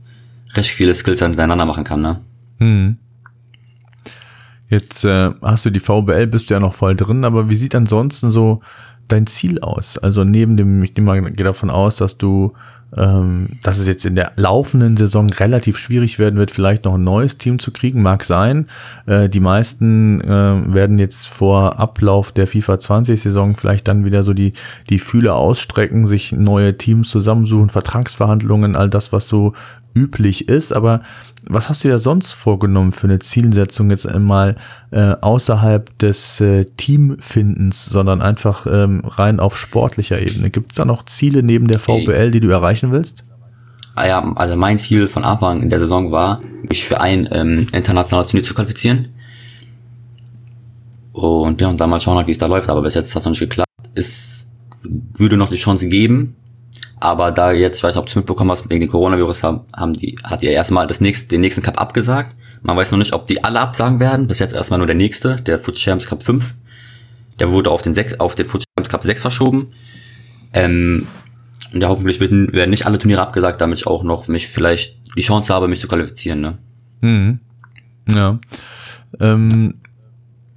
recht 0.53 0.69
viele 0.69 0.93
Skills 0.93 1.19
dann 1.19 1.31
miteinander 1.31 1.65
machen 1.65 1.83
kann, 1.83 2.01
ne? 2.01 2.21
Hm. 2.59 2.97
Jetzt 4.69 5.03
äh, 5.03 5.31
hast 5.41 5.65
du 5.65 5.69
die 5.69 5.79
VBL, 5.79 6.27
bist 6.27 6.49
du 6.49 6.53
ja 6.53 6.59
noch 6.59 6.73
voll 6.73 6.95
drin, 6.95 7.23
aber 7.23 7.49
wie 7.49 7.55
sieht 7.55 7.75
ansonsten 7.75 8.31
so 8.31 8.61
dein 9.07 9.27
Ziel 9.27 9.59
aus? 9.59 9.97
Also 9.97 10.23
neben 10.23 10.57
dem, 10.57 10.81
ich 10.83 10.95
nehme 10.95 11.21
mal, 11.21 11.31
gehe 11.31 11.45
davon 11.45 11.69
aus, 11.69 11.97
dass 11.97 12.17
du, 12.17 12.53
ähm, 12.95 13.59
dass 13.63 13.77
es 13.77 13.87
jetzt 13.87 14.05
in 14.05 14.15
der 14.15 14.31
laufenden 14.35 14.97
Saison 14.97 15.29
relativ 15.29 15.77
schwierig 15.77 16.19
werden 16.19 16.37
wird, 16.37 16.51
vielleicht 16.51 16.85
noch 16.85 16.95
ein 16.95 17.03
neues 17.03 17.37
Team 17.37 17.59
zu 17.59 17.71
kriegen, 17.71 18.01
mag 18.01 18.23
sein. 18.23 18.67
Äh, 19.05 19.29
die 19.29 19.39
meisten 19.39 20.21
äh, 20.21 20.73
werden 20.73 20.97
jetzt 20.97 21.27
vor 21.27 21.79
Ablauf 21.79 22.31
der 22.31 22.47
FIFA 22.47 22.79
20 22.79 23.21
Saison 23.21 23.55
vielleicht 23.55 23.87
dann 23.87 24.05
wieder 24.05 24.23
so 24.23 24.33
die, 24.33 24.53
die 24.89 24.99
Fühler 24.99 25.35
ausstrecken, 25.35 26.07
sich 26.07 26.31
neue 26.31 26.77
Teams 26.77 27.09
zusammensuchen, 27.09 27.69
Vertragsverhandlungen, 27.69 28.75
all 28.75 28.89
das, 28.89 29.11
was 29.11 29.27
so 29.27 29.53
üblich 29.95 30.49
ist, 30.49 30.73
aber 30.73 31.01
was 31.47 31.69
hast 31.69 31.83
du 31.83 31.87
dir 31.87 31.99
sonst 31.99 32.33
vorgenommen 32.33 32.91
für 32.91 33.07
eine 33.07 33.19
Zielsetzung 33.19 33.89
jetzt 33.89 34.07
einmal 34.07 34.55
äh, 34.91 35.15
außerhalb 35.21 35.97
des 35.99 36.41
äh, 36.41 36.65
Teamfindens, 36.77 37.85
sondern 37.85 38.21
einfach 38.21 38.65
ähm, 38.65 39.03
rein 39.05 39.39
auf 39.39 39.57
sportlicher 39.57 40.19
Ebene? 40.19 40.49
Gibt 40.49 40.71
es 40.71 40.77
da 40.77 40.85
noch 40.85 41.05
Ziele 41.05 41.43
neben 41.43 41.67
der 41.67 41.79
VBL, 41.79 42.31
die 42.31 42.39
du 42.39 42.49
erreichen 42.49 42.91
willst? 42.91 43.23
Ah 43.95 44.07
ja, 44.07 44.33
also 44.35 44.55
mein 44.55 44.77
Ziel 44.77 45.07
von 45.07 45.23
Anfang 45.23 45.61
in 45.61 45.69
der 45.69 45.79
Saison 45.79 46.11
war, 46.11 46.41
mich 46.67 46.83
für 46.83 46.99
ein 46.99 47.29
ähm, 47.31 47.67
internationales 47.71 48.29
Turnier 48.29 48.43
zu 48.43 48.53
qualifizieren. 48.53 49.09
Und 51.13 51.61
ja, 51.61 51.69
und 51.69 51.79
dann 51.79 51.89
mal 51.89 51.99
schauen, 51.99 52.27
wie 52.27 52.31
es 52.31 52.37
da 52.37 52.47
läuft, 52.47 52.69
aber 52.69 52.81
bis 52.81 52.95
jetzt 52.95 53.15
hat 53.15 53.21
es 53.21 53.25
noch 53.25 53.31
nicht 53.31 53.39
geklappt. 53.39 53.69
Es 53.93 54.47
würde 54.83 55.37
noch 55.37 55.49
die 55.49 55.55
Chance 55.55 55.87
geben, 55.87 56.35
aber 56.99 57.31
da 57.31 57.51
jetzt, 57.51 57.77
ich 57.77 57.83
weiß 57.83 57.95
nicht, 57.95 57.99
ob 57.99 58.05
du 58.05 58.11
es 58.11 58.15
mitbekommen 58.15 58.51
hast, 58.51 58.69
wegen 58.69 58.81
dem 58.81 58.89
Coronavirus 58.89 59.43
haben, 59.43 59.61
haben 59.75 59.93
die, 59.93 60.17
hat 60.23 60.41
die 60.41 60.47
erstmal 60.47 60.87
das 60.87 61.01
nächste, 61.01 61.29
den 61.29 61.41
nächsten 61.41 61.61
Cup 61.61 61.79
abgesagt. 61.79 62.35
Man 62.61 62.77
weiß 62.77 62.91
noch 62.91 62.97
nicht, 62.97 63.13
ob 63.13 63.27
die 63.27 63.43
alle 63.43 63.59
absagen 63.59 63.99
werden. 63.99 64.27
Bis 64.27 64.39
jetzt 64.39 64.53
erstmal 64.53 64.79
nur 64.79 64.87
der 64.87 64.95
nächste, 64.95 65.35
der 65.35 65.59
Foot 65.59 65.75
Champs 65.75 66.07
Cup 66.07 66.23
5. 66.23 66.55
Der 67.39 67.51
wurde 67.51 67.69
auf 67.69 67.81
den 67.81 67.93
6, 67.93 68.19
auf 68.19 68.35
den 68.35 68.45
Foot 68.45 68.63
Champs 68.75 68.89
Cup 68.89 69.03
6 69.03 69.21
verschoben. 69.21 69.73
Ähm, 70.53 71.07
und 71.73 71.81
ja, 71.81 71.89
hoffentlich 71.89 72.19
werden, 72.19 72.53
werden 72.53 72.69
nicht 72.69 72.85
alle 72.85 72.97
Turniere 72.97 73.21
abgesagt, 73.21 73.59
damit 73.59 73.79
ich 73.79 73.87
auch 73.87 74.03
noch 74.03 74.27
mich 74.27 74.47
vielleicht 74.47 75.01
die 75.17 75.21
Chance 75.21 75.53
habe, 75.53 75.67
mich 75.67 75.81
zu 75.81 75.87
qualifizieren, 75.87 76.41
ne? 76.41 76.57
Mhm. 77.01 77.39
Ja. 78.09 78.39
Ähm, 79.19 79.75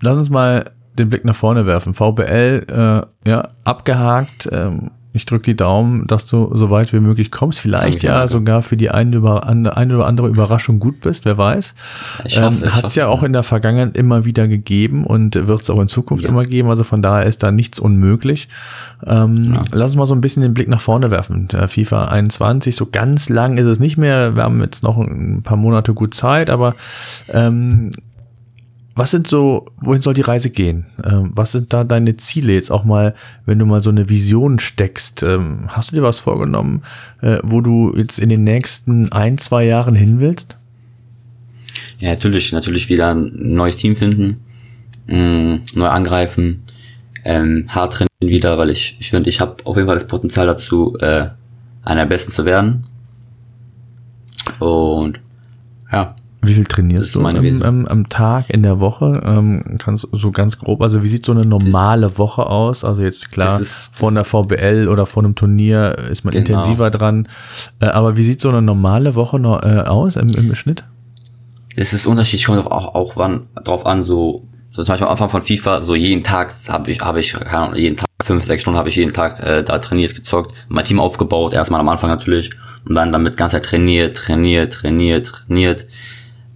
lass 0.01 0.17
uns 0.17 0.31
mal 0.31 0.71
den 0.99 1.11
Blick 1.11 1.25
nach 1.25 1.37
vorne 1.37 1.67
werfen. 1.67 1.95
VBL, 1.95 2.67
äh, 2.69 3.29
ja, 3.29 3.49
abgehakt. 3.65 4.49
Ähm, 4.51 4.91
ich 5.13 5.25
drücke 5.25 5.45
die 5.45 5.57
Daumen, 5.57 6.07
dass 6.07 6.27
du 6.27 6.51
so 6.55 6.71
weit 6.71 6.93
wie 6.93 7.01
möglich 7.01 7.31
kommst. 7.31 7.61
Vielleicht 7.61 8.03
ja 8.03 8.19
danke. 8.19 8.33
sogar 8.33 8.63
für 8.63 8.77
die 8.77 8.91
eine, 8.91 9.17
über, 9.17 9.47
eine, 9.47 9.95
oder 9.95 10.07
andere 10.07 10.29
Überraschung 10.29 10.79
gut 10.81 11.01
bist, 11.01 11.25
wer 11.25 11.39
weiß. 11.39 11.75
Ähm, 12.31 12.63
Hat 12.71 12.85
es 12.85 12.95
ja 12.95 13.09
auch 13.09 13.23
in 13.23 13.33
der 13.33 13.43
Vergangenheit 13.43 13.97
immer 13.97 14.27
wieder 14.27 14.47
gegeben 14.49 15.05
und 15.05 15.35
wird 15.35 15.63
es 15.63 15.71
auch 15.71 15.81
in 15.81 15.89
Zukunft 15.89 16.25
ja. 16.25 16.31
immer 16.31 16.45
geben. 16.45 16.69
Also 16.69 16.85
von 16.85 17.01
daher 17.01 17.27
ist 17.27 17.43
da 17.43 17.51
nichts 17.51 17.79
unmöglich. 17.79 18.49
Ähm, 19.07 19.55
ja. 19.55 19.65
Lass 19.73 19.93
uns 19.93 19.97
mal 19.97 20.07
so 20.07 20.15
ein 20.15 20.21
bisschen 20.21 20.43
den 20.43 20.53
Blick 20.53 20.69
nach 20.69 20.81
vorne 20.81 21.11
werfen. 21.11 21.49
Der 21.49 21.69
FIFA 21.69 22.07
21, 22.07 22.77
so 22.77 22.87
ganz 22.91 23.31
lang 23.31 23.57
ist 23.57 23.67
es 23.67 23.81
nicht 23.81 23.97
mehr. 23.97 24.37
Wir 24.37 24.43
haben 24.43 24.61
jetzt 24.61 24.83
noch 24.83 24.99
ein 24.99 25.43
paar 25.43 25.57
Monate 25.57 25.95
gut 25.95 26.15
Zeit, 26.15 26.51
aber 26.51 26.75
ähm, 27.33 27.91
was 28.99 29.13
sind 29.13 29.29
so, 29.29 29.67
wohin 29.81 30.03
soll 30.03 30.15
die 30.15 30.23
Reise 30.23 30.51
gehen? 30.51 30.87
Ähm, 31.05 31.31
was 31.33 31.53
sind 31.53 31.73
da 31.73 31.85
deine 31.85 32.17
Ziele 32.17 32.53
jetzt 32.53 32.73
auch 32.73 32.85
mal, 32.85 33.15
wenn 33.47 33.59
du 33.59 33.65
mal 33.65 33.81
so 33.81 33.91
eine 33.91 34.09
Vision 34.09 34.59
steckst? 34.59 35.23
Ähm, 35.23 35.67
hast 35.69 35.93
du 35.93 35.97
dir 35.97 36.03
was 36.03 36.19
vorgenommen, 36.19 36.83
äh, 37.21 37.39
wo 37.45 37.61
du 37.61 37.95
jetzt 37.97 38.19
in 38.19 38.29
den 38.29 38.43
nächsten 38.43 39.13
ein, 39.13 39.39
zwei 39.39 39.65
Jahren 39.65 39.95
hin 39.95 40.19
willst? 40.19 40.57
Ja, 42.01 42.11
natürlich, 42.11 42.53
natürlich 42.53 42.89
wieder 42.89 43.15
ein 43.15 43.31
neues 43.55 43.77
Team 43.77 43.95
finden, 43.95 44.41
mh, 45.07 45.17
mm, 45.17 45.61
neu 45.75 45.87
angreifen, 45.87 46.65
ähm, 47.25 47.67
hart 47.69 47.93
trainieren 47.93 48.09
wieder, 48.21 48.59
weil 48.59 48.71
ich, 48.71 48.97
ich 48.99 49.11
finde, 49.11 49.31
ich 49.31 49.41
habe 49.41 49.65
auf 49.65 49.77
jeden 49.77 49.87
Fall 49.87 49.99
das 49.99 50.09
Potenzial 50.09 50.49
dazu, 50.49 50.97
äh, 50.99 51.29
einer 51.85 52.03
der 52.03 52.07
Besten 52.07 52.33
zu 52.33 52.45
werden. 52.45 52.85
Und 54.59 55.21
ja, 55.93 56.17
wie 56.41 56.55
viel 56.55 56.67
trainierst 56.67 57.15
du 57.15 57.27
am, 57.27 57.63
am, 57.63 57.87
am, 57.87 58.09
Tag, 58.09 58.51
in 58.51 58.63
der 58.63 58.79
Woche? 58.79 59.21
Ähm, 59.25 59.77
kannst 59.79 60.07
so 60.13 60.31
ganz 60.31 60.59
grob, 60.59 60.81
also 60.83 61.03
wie 61.03 61.09
sieht 61.09 61.27
so 61.27 61.33
eine 61.33 61.43
normale 61.43 62.09
das, 62.09 62.19
Woche 62.19 62.47
aus? 62.47 62.85
Also 62.85 63.03
jetzt 63.03 63.33
klar, 63.33 63.61
ist, 63.61 63.91
von 63.95 64.15
der 64.15 64.25
VBL 64.25 64.89
oder 64.89 65.07
von 65.07 65.25
einem 65.25 65.35
Turnier 65.35 65.97
ist 66.11 66.25
man 66.25 66.33
genau. 66.33 66.47
intensiver 66.47 66.91
dran. 66.91 67.29
Äh, 67.81 67.87
aber 67.87 68.17
wie 68.17 68.23
sieht 68.23 68.41
so 68.41 68.51
eine 68.51 68.63
normale 68.63 69.17
Woche 69.17 69.41
noch, 69.41 69.63
äh, 69.63 69.81
aus 69.81 70.15
im, 70.15 70.29
im 70.29 70.55
Schnitt? 70.55 70.85
Es 71.75 71.93
ist 71.93 72.07
unterschiedlich, 72.07 72.47
kommt 72.47 72.67
auch, 72.67 72.95
auch 72.95 73.17
wann, 73.17 73.49
drauf 73.65 73.85
an, 73.85 74.05
so, 74.05 74.47
so 74.71 74.85
zum 74.85 74.93
Beispiel 74.93 75.07
am 75.07 75.13
Anfang 75.13 75.31
von 75.31 75.43
FIFA, 75.43 75.83
so 75.83 75.97
jeden 75.97 76.23
Tag 76.23 76.55
habe 76.69 76.91
ich, 76.91 77.01
habe 77.01 77.21
ich, 77.21 77.33
keine 77.33 77.59
Ahnung, 77.59 77.77
jeden 77.77 77.97
Tag, 77.97 78.07
fünf, 78.23 78.45
sechs 78.45 78.63
Stunden 78.63 78.79
habe 78.79 78.89
ich 78.89 78.97
jeden 78.97 79.13
Tag 79.13 79.45
äh, 79.45 79.65
da 79.65 79.79
trainiert, 79.79 80.15
gezockt, 80.15 80.55
mein 80.69 80.85
Team 80.85 81.01
aufgebaut, 81.01 81.53
erstmal 81.53 81.81
am 81.81 81.89
Anfang 81.89 82.11
natürlich, 82.11 82.53
und 82.89 82.95
dann 82.95 83.13
damit 83.13 83.37
ganze 83.37 83.57
Zeit 83.57 83.65
trainiert, 83.65 84.17
trainiert, 84.17 84.73
trainiert, 84.73 85.27
trainiert 85.27 85.87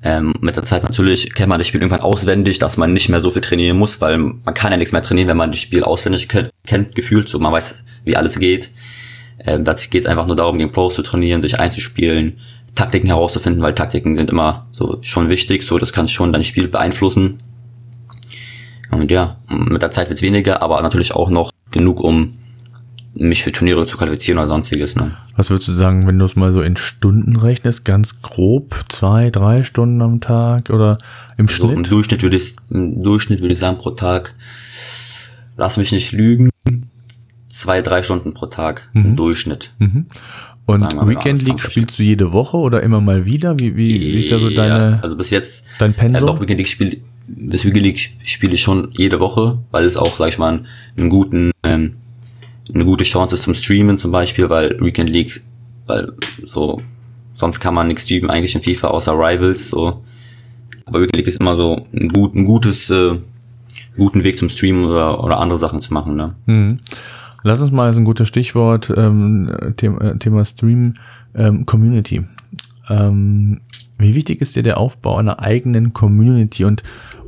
ähm, 0.05 0.35
mit 0.41 0.57
der 0.57 0.65
Zeit 0.65 0.83
natürlich 0.83 1.33
kennt 1.33 1.49
man 1.49 1.59
das 1.59 1.69
Spiel 1.69 1.81
irgendwann 1.81 2.01
auswendig, 2.01 2.59
dass 2.59 2.77
man 2.77 2.93
nicht 2.93 3.09
mehr 3.09 3.21
so 3.21 3.31
viel 3.31 3.43
trainieren 3.43 3.79
muss, 3.79 4.01
weil 4.01 4.19
man 4.19 4.55
kann 4.55 4.73
ja 4.73 4.77
nichts 4.77 4.93
mehr 4.93 5.03
trainieren, 5.03 5.29
wenn 5.29 5.37
man 5.37 5.53
das 5.53 5.61
Spiel 5.61 5.85
auswendig 5.85 6.29
kennt, 6.29 6.51
kennt 6.67 6.95
gefühlt, 6.95 7.29
so 7.29 7.39
man 7.39 7.53
weiß, 7.53 7.85
wie 8.05 8.17
alles 8.17 8.39
geht. 8.39 8.71
Ähm, 9.47 9.65
das 9.65 9.91
geht 9.91 10.07
einfach 10.07 10.27
nur 10.27 10.37
darum, 10.37 10.59
gegen 10.59 10.73
Pros 10.73 10.95
zu 10.95 11.03
trainieren, 11.03 11.41
sich 11.41 11.61
einzuspielen, 11.61 12.39
Taktiken 12.75 13.09
herauszufinden, 13.09 13.63
weil 13.63 13.75
Taktiken 13.75 14.17
sind 14.17 14.31
immer 14.31 14.67
so 14.73 14.99
schon 15.03 15.31
wichtig, 15.31 15.63
so 15.63 15.79
das 15.79 15.93
kann 15.93 16.09
schon 16.09 16.33
dein 16.33 16.45
Spiel 16.45 16.69
beeinflussen. 16.69 17.39
Und 18.91 19.11
ja, 19.11 19.39
mit 19.49 19.83
der 19.83 19.91
Zeit 19.91 20.09
wird's 20.09 20.23
weniger, 20.23 20.63
aber 20.63 20.83
natürlich 20.83 21.15
auch 21.15 21.31
noch 21.31 21.53
genug, 21.71 22.01
um 22.01 22.39
mich 23.15 23.43
für 23.43 23.53
Turniere 23.53 23.87
zu 23.87 23.97
qualifizieren 23.97 24.39
oder 24.39 24.49
sonstiges. 24.49 24.97
Ne? 24.97 25.17
Was 25.37 25.51
würdest 25.51 25.69
du 25.69 25.73
sagen, 25.73 26.07
wenn 26.07 26.19
du 26.19 26.25
es 26.25 26.37
mal 26.37 26.53
so 26.53 26.63
in 26.63 26.77
Stunden 26.77 27.37
rechnest, 27.37 27.85
ganz 27.85 28.23
grob 28.23 28.85
zwei, 28.89 29.31
drei 29.31 29.65
Stunden 29.65 30.01
am 30.03 30.21
Tag 30.21 30.71
oder 30.71 30.99
im 31.37 31.47
also 31.47 31.67
Schnitt? 31.67 31.77
Im 31.77 31.83
Durchschnitt 31.83 32.23
würde 32.23 32.37
ich, 32.37 32.57
im 32.71 33.03
Durchschnitt 33.03 33.41
würde 33.41 33.53
ich 33.53 33.59
sagen 33.59 33.79
pro 33.79 33.91
Tag, 33.91 34.35
lass 35.57 35.77
mich 35.77 35.93
nicht 35.93 36.13
lügen, 36.13 36.51
zwei, 37.49 37.83
drei 37.83 38.03
Stunden 38.03 38.35
pro 38.35 38.47
Tag 38.47 38.89
mhm. 38.95 39.05
im 39.05 39.17
Durchschnitt. 39.17 39.73
Mhm. 39.79 40.07
Und 40.65 40.83
Weekend 41.09 41.43
League 41.43 41.61
spielst 41.61 41.99
du 41.99 42.03
jede 42.03 42.33
Woche 42.33 42.57
oder 42.57 42.83
immer 42.83 43.01
mal 43.01 43.25
wieder? 43.25 43.59
Wie, 43.59 43.77
wie, 43.77 44.01
wie 44.01 44.21
ist 44.21 44.31
da 44.31 44.39
so 44.39 44.49
deine, 44.49 44.93
ja, 44.93 44.99
also 45.03 45.17
bis 45.17 45.31
jetzt, 45.31 45.67
dein 45.79 45.93
Pensum? 45.93 46.15
Ja, 46.15 46.21
doch, 46.21 46.41
Weekend 46.41 46.59
League 46.59 46.69
spiele, 46.69 46.99
bis 47.27 47.65
Weekend 47.65 47.85
League 47.85 48.11
spiele 48.25 48.55
ich 48.55 48.63
schon 48.63 48.89
jede 48.93 49.21
Woche, 49.21 49.59
weil 49.71 49.85
es 49.85 49.97
auch, 49.97 50.17
sag 50.17 50.29
ich 50.29 50.39
mal, 50.39 50.65
einen 50.97 51.09
guten, 51.11 51.51
ähm, 51.65 51.97
eine 52.73 52.85
gute 52.85 53.05
Chance 53.05 53.35
ist 53.35 53.43
zum 53.43 53.55
Streamen 53.55 53.99
zum 53.99 54.11
Beispiel, 54.11 54.49
weil 54.49 54.81
Weekend 54.81 55.11
League, 55.11 55.43
weil 55.87 56.13
so, 56.45 56.81
sonst 57.35 57.61
kann 57.61 57.75
man 57.75 57.89
nichts 57.89 58.05
streamen 58.05 58.31
eigentlich 58.31 58.55
in 58.55 58.63
FIFA 58.63 58.89
außer 58.89 59.13
Rivals, 59.13 59.69
so. 59.69 60.03
Aber 60.85 61.01
Weekend 61.01 61.17
League 61.17 61.29
ist 61.29 61.41
immer 61.41 61.57
so 61.57 61.87
ein, 61.93 62.09
gut, 62.09 62.35
ein 62.35 62.45
gutes, 62.45 62.91
äh, 62.91 63.19
guten 63.97 64.25
Weg 64.25 64.39
zum 64.39 64.49
Streamen 64.49 64.85
oder, 64.85 65.23
oder 65.23 65.39
andere 65.39 65.59
Sachen 65.59 65.83
zu 65.83 65.93
machen, 65.93 66.17
ne? 66.17 66.35
Mhm. 66.47 66.79
Lass 67.45 67.61
uns 67.61 67.73
mal, 67.73 67.91
ist 67.91 67.97
ein 67.97 68.05
gutes 68.05 68.29
Stichwort, 68.29 68.93
ähm, 68.97 69.51
Thema, 69.77 70.01
äh, 70.03 70.19
Thema 70.19 70.45
Stream, 70.45 70.95
ähm, 71.35 71.67
Community. 71.67 72.23
Ähm, 72.89 73.61
wie 73.99 74.15
wichtig 74.15 74.41
ist 74.41 74.57
dir 74.57 74.63
der 74.63 74.79
Aufbau 74.79 75.17
einer 75.17 75.41
eigenen 75.41 75.93
Community 75.93 76.65
und, 76.65 76.83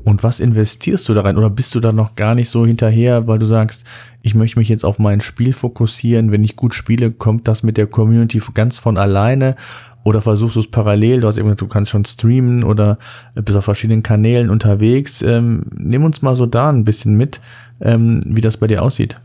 und 0.04 0.22
was 0.22 0.38
investierst 0.38 1.08
du 1.08 1.14
da 1.14 1.22
rein? 1.22 1.38
Oder 1.38 1.50
bist 1.50 1.74
du 1.74 1.80
da 1.80 1.90
noch 1.90 2.14
gar 2.14 2.34
nicht 2.34 2.50
so 2.50 2.66
hinterher, 2.66 3.26
weil 3.26 3.38
du 3.38 3.46
sagst, 3.46 3.84
ich 4.22 4.34
möchte 4.34 4.58
mich 4.58 4.68
jetzt 4.68 4.84
auf 4.84 4.98
mein 4.98 5.20
Spiel 5.20 5.52
fokussieren. 5.52 6.30
Wenn 6.30 6.44
ich 6.44 6.56
gut 6.56 6.74
spiele, 6.74 7.10
kommt 7.10 7.48
das 7.48 7.62
mit 7.62 7.78
der 7.78 7.86
Community 7.86 8.40
ganz 8.52 8.78
von 8.78 8.98
alleine. 8.98 9.56
Oder 10.04 10.20
versuchst 10.20 10.56
du 10.56 10.60
es 10.60 10.70
parallel? 10.70 11.22
Du 11.22 11.26
hast 11.26 11.38
eben, 11.38 11.56
du 11.56 11.66
kannst 11.66 11.90
schon 11.90 12.04
streamen 12.04 12.62
oder 12.62 12.98
bist 13.34 13.56
auf 13.56 13.64
verschiedenen 13.64 14.02
Kanälen 14.02 14.50
unterwegs. 14.50 15.22
Ähm, 15.22 15.64
nimm 15.74 16.04
uns 16.04 16.20
mal 16.20 16.34
so 16.34 16.44
da 16.44 16.68
ein 16.68 16.84
bisschen 16.84 17.16
mit, 17.16 17.40
ähm, 17.80 18.20
wie 18.26 18.42
das 18.42 18.58
bei 18.58 18.66
dir 18.66 18.82
aussieht. 18.82 19.18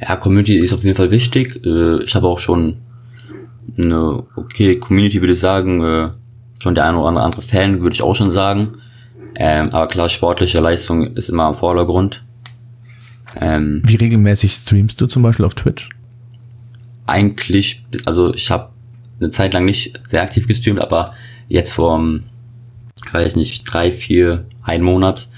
Ja, 0.00 0.16
Community 0.16 0.58
ist 0.58 0.72
auf 0.72 0.82
jeden 0.82 0.96
Fall 0.96 1.12
wichtig. 1.12 1.64
Äh, 1.64 2.02
ich 2.02 2.16
habe 2.16 2.26
auch 2.26 2.40
schon 2.40 2.78
eine 3.78 4.24
okay 4.34 4.80
Community, 4.80 5.20
würde 5.20 5.34
ich 5.34 5.38
sagen. 5.38 5.82
Äh, 5.84 6.10
schon 6.60 6.74
der 6.74 6.86
eine 6.86 6.98
oder 6.98 7.22
andere 7.22 7.42
Fan, 7.42 7.82
würde 7.82 7.94
ich 7.94 8.02
auch 8.02 8.16
schon 8.16 8.32
sagen. 8.32 8.78
Ähm, 9.38 9.68
aber 9.70 9.86
klar, 9.86 10.08
sportliche 10.08 10.60
Leistung 10.60 11.14
ist 11.14 11.28
immer 11.28 11.48
im 11.48 11.54
Vordergrund. 11.54 12.24
Ähm, 13.38 13.82
Wie 13.84 13.96
regelmäßig 13.96 14.54
streamst 14.54 15.00
du 15.00 15.06
zum 15.06 15.22
Beispiel 15.22 15.44
auf 15.44 15.54
Twitch? 15.54 15.90
Eigentlich, 17.06 17.84
also 18.06 18.34
ich 18.34 18.50
habe 18.50 18.70
eine 19.20 19.30
Zeit 19.30 19.52
lang 19.54 19.66
nicht 19.66 20.00
sehr 20.08 20.22
aktiv 20.22 20.48
gestreamt, 20.48 20.80
aber 20.80 21.14
jetzt 21.48 21.72
vor, 21.72 22.02
ich 23.04 23.14
weiß 23.14 23.36
nicht, 23.36 23.64
drei, 23.64 23.92
vier, 23.92 24.46
ein 24.62 24.82
Monat 24.82 25.28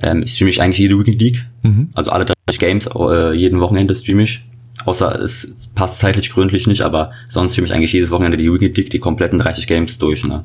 ähm, 0.00 0.26
streame 0.26 0.50
ich 0.50 0.62
eigentlich 0.62 0.78
jede 0.78 0.98
Weekend 0.98 1.20
League. 1.20 1.46
Mhm. 1.62 1.90
Also 1.94 2.10
alle 2.10 2.24
30 2.24 2.58
Games, 2.58 2.86
äh, 2.86 3.34
jeden 3.34 3.60
Wochenende 3.60 3.94
streame 3.94 4.22
ich. 4.22 4.44
Außer 4.86 5.18
es 5.20 5.68
passt 5.74 6.00
zeitlich 6.00 6.30
gründlich 6.30 6.66
nicht, 6.66 6.82
aber 6.82 7.12
sonst 7.28 7.52
streame 7.52 7.66
ich 7.66 7.74
eigentlich 7.74 7.92
jedes 7.92 8.10
Wochenende 8.10 8.36
die 8.36 8.52
Weekend 8.52 8.76
League, 8.76 8.90
die 8.90 8.98
kompletten 8.98 9.38
30 9.38 9.66
Games 9.66 9.98
durch. 9.98 10.24
Ne? 10.24 10.44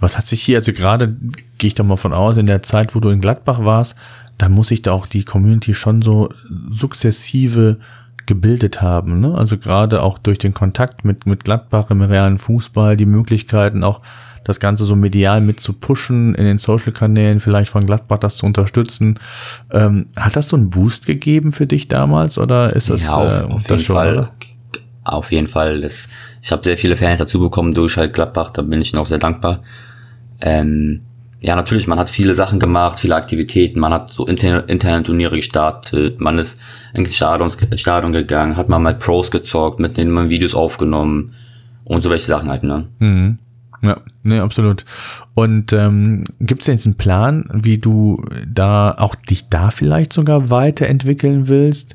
Was 0.00 0.18
hat 0.18 0.26
sich 0.26 0.42
hier, 0.42 0.58
also 0.58 0.72
gerade 0.72 1.16
gehe 1.58 1.68
ich 1.68 1.74
doch 1.74 1.84
mal 1.84 1.96
von 1.96 2.12
aus, 2.12 2.36
in 2.36 2.46
der 2.46 2.62
Zeit, 2.62 2.94
wo 2.94 3.00
du 3.00 3.08
in 3.10 3.20
Gladbach 3.20 3.64
warst, 3.64 3.96
da 4.38 4.48
muss 4.48 4.68
sich 4.68 4.82
da 4.82 4.92
auch 4.92 5.06
die 5.06 5.24
Community 5.24 5.74
schon 5.74 6.02
so 6.02 6.28
sukzessive 6.70 7.78
gebildet 8.26 8.82
haben. 8.82 9.20
Ne? 9.20 9.34
Also 9.34 9.56
gerade 9.56 10.02
auch 10.02 10.18
durch 10.18 10.38
den 10.38 10.52
Kontakt 10.52 11.04
mit, 11.04 11.26
mit 11.26 11.44
Gladbach 11.44 11.90
im 11.90 12.02
realen 12.02 12.38
Fußball, 12.38 12.96
die 12.96 13.06
Möglichkeiten 13.06 13.84
auch 13.84 14.00
das 14.44 14.60
Ganze 14.60 14.84
so 14.84 14.94
medial 14.94 15.40
mit 15.40 15.58
zu 15.58 15.72
pushen, 15.72 16.34
in 16.34 16.44
den 16.44 16.58
Social-Kanälen 16.58 17.40
vielleicht 17.40 17.70
von 17.70 17.86
Gladbach 17.86 18.18
das 18.18 18.36
zu 18.36 18.46
unterstützen. 18.46 19.18
Ähm, 19.72 20.06
hat 20.16 20.36
das 20.36 20.48
so 20.48 20.56
einen 20.56 20.70
Boost 20.70 21.06
gegeben 21.06 21.52
für 21.52 21.66
dich 21.66 21.88
damals 21.88 22.38
oder 22.38 22.74
ist 22.74 22.90
das, 22.90 23.04
ja, 23.04 23.14
auf, 23.14 23.32
äh, 23.32 23.44
auf 23.44 23.68
jeden 23.68 23.82
schon, 23.82 23.96
Fall? 23.96 24.16
Oder? 24.18 24.32
Auf 25.04 25.32
jeden 25.32 25.48
Fall. 25.48 25.80
Das, 25.80 26.08
ich 26.46 26.52
habe 26.52 26.62
sehr 26.62 26.78
viele 26.78 26.94
Fans 26.94 27.18
dazu 27.18 27.40
bekommen 27.40 27.74
durch 27.74 27.96
halt 27.96 28.14
Gladbach, 28.14 28.50
da 28.50 28.62
bin 28.62 28.80
ich 28.80 28.92
noch 28.92 29.06
sehr 29.06 29.18
dankbar. 29.18 29.64
Ähm, 30.40 31.00
ja, 31.40 31.56
natürlich, 31.56 31.88
man 31.88 31.98
hat 31.98 32.08
viele 32.08 32.34
Sachen 32.34 32.60
gemacht, 32.60 33.00
viele 33.00 33.16
Aktivitäten, 33.16 33.80
man 33.80 33.92
hat 33.92 34.12
so 34.12 34.28
interne, 34.28 34.60
interne 34.68 35.02
Turniere 35.02 35.34
gestartet, 35.34 36.20
man 36.20 36.38
ist 36.38 36.60
ins 36.94 37.16
Stadion, 37.16 37.50
Stadion 37.74 38.12
gegangen, 38.12 38.56
hat 38.56 38.68
man 38.68 38.80
mal 38.80 38.94
Pros 38.94 39.32
gezockt, 39.32 39.80
mit 39.80 39.96
denen 39.96 40.12
man 40.12 40.30
Videos 40.30 40.54
aufgenommen 40.54 41.34
und 41.82 42.02
so 42.02 42.10
welche 42.10 42.26
Sachen 42.26 42.48
halt, 42.48 42.62
ne? 42.62 42.86
Mhm. 43.00 43.38
Ja, 43.82 44.00
ne, 44.22 44.42
absolut. 44.42 44.84
Und 45.34 45.72
ähm, 45.72 46.24
gibt 46.40 46.62
es 46.62 46.66
jetzt 46.66 46.86
einen 46.86 46.96
Plan, 46.96 47.48
wie 47.52 47.78
du 47.78 48.24
da 48.46 48.92
auch 48.92 49.14
dich 49.14 49.48
da 49.48 49.70
vielleicht 49.70 50.12
sogar 50.12 50.50
weiterentwickeln 50.50 51.48
willst, 51.48 51.94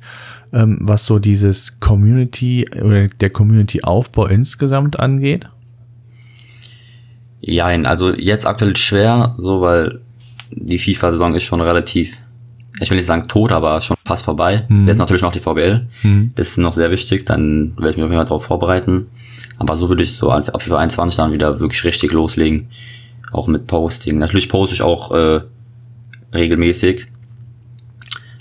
ähm, 0.54 0.78
was 0.82 1.06
so 1.06 1.20
dieses 1.20 1.80
Community 1.80 2.66
oder 2.82 3.08
der 3.08 3.30
Community-Aufbau 3.30 4.28
insgesamt 4.28 5.00
angeht? 5.00 5.48
Ja, 7.42 7.66
also 7.66 8.14
jetzt 8.14 8.46
aktuell 8.46 8.78
schwer, 8.78 9.34
so 9.38 9.62
weil 9.62 10.02
die 10.52 10.78
FIFA-Saison 10.78 11.34
ist 11.34 11.44
schon 11.44 11.62
relativ, 11.62 12.18
ich 12.80 12.90
will 12.90 12.98
nicht 12.98 13.08
sagen 13.08 13.28
tot, 13.28 13.52
aber 13.52 13.82
schon 13.82 13.98
fast 14.06 14.24
vorbei. 14.24 14.66
Mhm. 14.70 14.88
Jetzt 14.88 14.98
natürlich 14.98 15.24
noch 15.24 15.32
die 15.32 15.40
VBL. 15.40 15.88
Mhm. 16.04 16.32
Das 16.36 16.50
ist 16.50 16.58
noch 16.58 16.74
sehr 16.74 16.92
wichtig, 16.92 17.26
dann 17.26 17.74
werde 17.78 17.92
ich 17.92 17.98
mich 17.98 18.06
auf 18.06 18.12
jeden 18.12 18.20
Fall 18.20 18.26
darauf 18.26 18.46
vorbereiten. 18.46 19.08
Aber 19.62 19.76
so 19.76 19.90
würde 19.90 20.02
ich 20.02 20.14
so 20.14 20.32
ab 20.32 20.60
FIFA 20.60 20.80
21 20.80 21.18
dann 21.18 21.34
wieder 21.34 21.60
wirklich 21.60 21.84
richtig 21.84 22.12
loslegen. 22.14 22.70
Auch 23.32 23.46
mit 23.46 23.68
Posting. 23.68 24.18
Natürlich 24.18 24.50
poste 24.50 24.74
ich 24.74 24.82
auch 24.82 25.12
äh, 25.12 25.42
regelmäßig. 26.34 27.06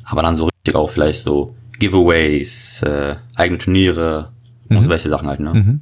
Aber 0.06 0.22
dann 0.22 0.38
so 0.38 0.46
richtig 0.46 0.74
auch 0.74 0.88
vielleicht 0.88 1.24
so 1.24 1.54
Giveaways, 1.78 2.83
äh, 2.85 3.16
eigene 3.35 3.59
Turniere 3.59 4.30
mhm. 4.70 4.78
und 4.78 4.85
solche 4.87 5.11
Sachen 5.11 5.28
halt, 5.28 5.40
ne? 5.40 5.52
Mhm. 5.52 5.80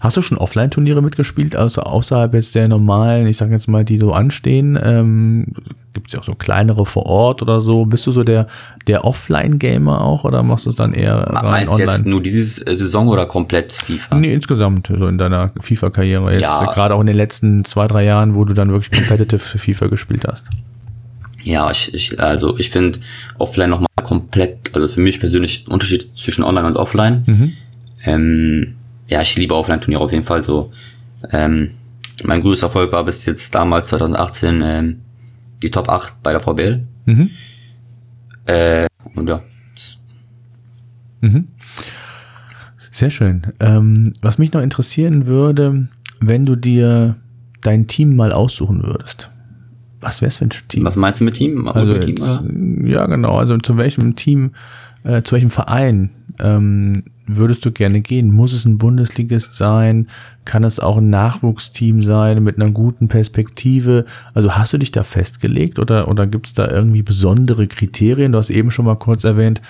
Hast 0.00 0.16
du 0.16 0.22
schon 0.22 0.38
Offline-Turniere 0.38 1.02
mitgespielt, 1.02 1.56
also 1.56 1.82
außerhalb 1.82 2.34
jetzt 2.34 2.54
der 2.54 2.68
normalen, 2.68 3.26
ich 3.26 3.36
sag 3.36 3.50
jetzt 3.50 3.68
mal, 3.68 3.84
die 3.84 3.98
so 3.98 4.12
anstehen? 4.12 4.78
Ähm, 4.82 5.46
Gibt 5.94 6.08
es 6.08 6.12
ja 6.12 6.20
auch 6.20 6.24
so 6.24 6.34
kleinere 6.34 6.84
vor 6.84 7.06
Ort 7.06 7.40
oder 7.40 7.62
so? 7.62 7.86
Bist 7.86 8.06
du 8.06 8.12
so 8.12 8.22
der, 8.22 8.46
der 8.86 9.06
Offline-Gamer 9.06 10.02
auch 10.02 10.24
oder 10.24 10.42
machst 10.42 10.66
du 10.66 10.70
es 10.70 10.76
dann 10.76 10.92
eher 10.92 11.16
rein 11.16 11.44
Meinst 11.44 11.72
online? 11.72 11.92
Jetzt 11.92 12.06
nur 12.06 12.22
diese 12.22 12.66
äh, 12.66 12.76
Saison 12.76 13.08
oder 13.08 13.24
komplett 13.24 13.72
FIFA? 13.72 14.16
Nee, 14.16 14.34
insgesamt, 14.34 14.88
so 14.88 15.06
in 15.06 15.16
deiner 15.16 15.52
FIFA-Karriere. 15.58 16.32
Jetzt 16.32 16.42
ja. 16.42 16.72
gerade 16.72 16.94
auch 16.94 17.00
in 17.00 17.06
den 17.06 17.16
letzten 17.16 17.64
zwei, 17.64 17.86
drei 17.86 18.04
Jahren, 18.04 18.34
wo 18.34 18.44
du 18.44 18.52
dann 18.52 18.70
wirklich 18.70 18.90
competitive 18.90 19.38
für 19.38 19.58
FIFA 19.58 19.86
gespielt 19.86 20.26
hast. 20.28 20.44
Ja, 21.42 21.70
ich, 21.70 21.94
ich 21.94 22.20
also 22.20 22.58
ich 22.58 22.70
finde 22.70 22.98
offline 23.38 23.70
nochmal 23.70 23.86
komplett, 24.02 24.74
also 24.74 24.88
für 24.88 25.00
mich 25.00 25.20
persönlich 25.20 25.66
Unterschied 25.68 26.10
zwischen 26.16 26.44
online 26.44 26.66
und 26.66 26.76
offline. 26.76 27.22
Mhm. 27.26 27.52
Ähm, 28.04 28.74
ja, 29.08 29.22
ich 29.22 29.36
liebe 29.36 29.54
Offline-Turniere 29.54 30.02
auf 30.02 30.12
jeden 30.12 30.24
Fall 30.24 30.42
so. 30.42 30.72
Ähm, 31.32 31.70
mein 32.24 32.40
größter 32.40 32.66
Erfolg 32.66 32.92
war 32.92 33.04
bis 33.04 33.24
jetzt 33.26 33.54
damals 33.54 33.88
2018 33.88 34.62
ähm, 34.64 35.00
die 35.62 35.70
Top 35.70 35.88
8 35.88 36.22
bei 36.22 36.32
der 36.32 36.40
VBL. 36.40 36.86
Mhm. 37.06 37.30
Äh, 38.46 38.86
und 39.14 39.28
ja. 39.28 39.42
Mhm. 41.20 41.48
Sehr 42.90 43.10
schön. 43.10 43.52
Ähm, 43.60 44.12
was 44.22 44.38
mich 44.38 44.52
noch 44.52 44.62
interessieren 44.62 45.26
würde, 45.26 45.88
wenn 46.20 46.46
du 46.46 46.56
dir 46.56 47.16
dein 47.60 47.86
Team 47.86 48.16
mal 48.16 48.32
aussuchen 48.32 48.82
würdest. 48.82 49.30
Was 50.00 50.22
wär's 50.22 50.36
für 50.36 50.46
ein 50.46 50.50
Team? 50.68 50.84
Was 50.84 50.96
meinst 50.96 51.20
du 51.20 51.24
mit 51.24 51.34
Team? 51.34 51.68
Also 51.68 51.94
mit 51.94 52.04
Team 52.04 52.16
jetzt, 52.16 52.94
ja, 52.94 53.06
genau. 53.06 53.38
Also 53.38 53.58
zu 53.58 53.76
welchem 53.76 54.14
Team, 54.14 54.52
äh, 55.04 55.22
zu 55.22 55.32
welchem 55.32 55.50
Verein 55.50 56.10
ähm, 56.40 57.04
würdest 57.26 57.64
du 57.64 57.72
gerne 57.72 58.00
gehen? 58.00 58.32
Muss 58.32 58.52
es 58.52 58.64
ein 58.64 58.78
Bundesligist 58.78 59.54
sein? 59.54 60.08
Kann 60.44 60.64
es 60.64 60.78
auch 60.78 60.98
ein 60.98 61.10
Nachwuchsteam 61.10 62.02
sein 62.02 62.42
mit 62.42 62.60
einer 62.60 62.70
guten 62.70 63.08
Perspektive? 63.08 64.04
Also 64.34 64.54
hast 64.56 64.72
du 64.72 64.78
dich 64.78 64.92
da 64.92 65.02
festgelegt 65.02 65.78
oder, 65.78 66.08
oder 66.08 66.26
gibt 66.26 66.46
es 66.46 66.54
da 66.54 66.68
irgendwie 66.68 67.02
besondere 67.02 67.66
Kriterien? 67.66 68.32
Du 68.32 68.38
hast 68.38 68.50
eben 68.50 68.70
schon 68.70 68.84
mal 68.84 68.96
kurz 68.96 69.24
erwähnt, 69.24 69.60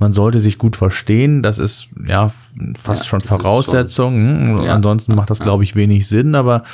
man 0.00 0.14
sollte 0.14 0.40
sich 0.40 0.56
gut 0.56 0.76
verstehen. 0.76 1.42
Das 1.42 1.58
ist 1.58 1.90
ja 2.08 2.30
fast 2.82 3.02
ja, 3.02 3.08
schon 3.08 3.20
Voraussetzung. 3.20 4.14
Schon, 4.14 4.56
hm, 4.56 4.64
ja, 4.64 4.74
Ansonsten 4.74 5.14
macht 5.14 5.28
das, 5.28 5.40
glaube 5.40 5.62
ich, 5.62 5.76
wenig 5.76 6.08
Sinn. 6.08 6.34
Aber 6.34 6.64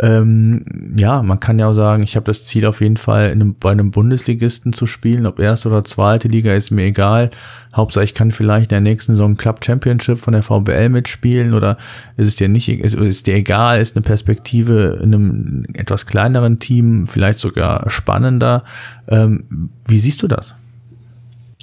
ähm, 0.00 0.64
ja, 0.96 1.22
man 1.22 1.38
kann 1.38 1.60
ja 1.60 1.68
auch 1.68 1.72
sagen, 1.72 2.02
ich 2.02 2.16
habe 2.16 2.26
das 2.26 2.44
Ziel 2.46 2.66
auf 2.66 2.80
jeden 2.80 2.96
Fall, 2.96 3.26
in 3.26 3.40
einem, 3.40 3.54
bei 3.54 3.70
einem 3.70 3.92
Bundesligisten 3.92 4.72
zu 4.72 4.86
spielen. 4.86 5.24
Ob 5.24 5.38
erste 5.38 5.68
oder 5.68 5.84
zweite 5.84 6.26
Liga 6.26 6.52
ist 6.52 6.72
mir 6.72 6.86
egal. 6.86 7.30
Hauptsache, 7.76 8.04
ich 8.04 8.14
kann 8.14 8.32
vielleicht 8.32 8.72
in 8.72 8.82
der 8.82 8.92
nächsten 8.92 9.12
Saison 9.12 9.36
Club 9.36 9.64
Championship 9.64 10.18
von 10.18 10.32
der 10.32 10.42
VBL 10.42 10.88
mitspielen 10.88 11.54
oder 11.54 11.78
ist 12.16 12.26
es 12.26 12.36
dir 12.36 12.48
nicht, 12.48 12.68
ist, 12.68 12.94
ist 12.94 13.28
dir 13.28 13.36
egal, 13.36 13.80
ist 13.80 13.94
eine 13.96 14.02
Perspektive 14.02 14.98
in 15.00 15.14
einem 15.14 15.66
etwas 15.74 16.06
kleineren 16.06 16.58
Team 16.58 17.06
vielleicht 17.06 17.38
sogar 17.38 17.88
spannender. 17.88 18.64
Ähm, 19.06 19.70
wie 19.86 19.98
siehst 19.98 20.22
du 20.22 20.26
das? 20.26 20.56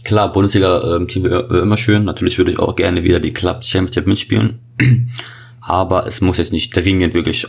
Klar, 0.03 0.31
Bundesliga-Team 0.31 1.25
ähm, 1.25 1.31
wäre 1.31 1.59
immer 1.61 1.77
schön. 1.77 2.03
Natürlich 2.03 2.37
würde 2.37 2.51
ich 2.51 2.59
auch 2.59 2.75
gerne 2.75 3.03
wieder 3.03 3.19
die 3.19 3.33
Club 3.33 3.63
Championship 3.63 4.07
mitspielen. 4.07 4.59
Aber 5.61 6.07
es 6.07 6.21
muss 6.21 6.37
jetzt 6.37 6.51
nicht 6.51 6.75
dringend 6.75 7.13
wirklich 7.13 7.45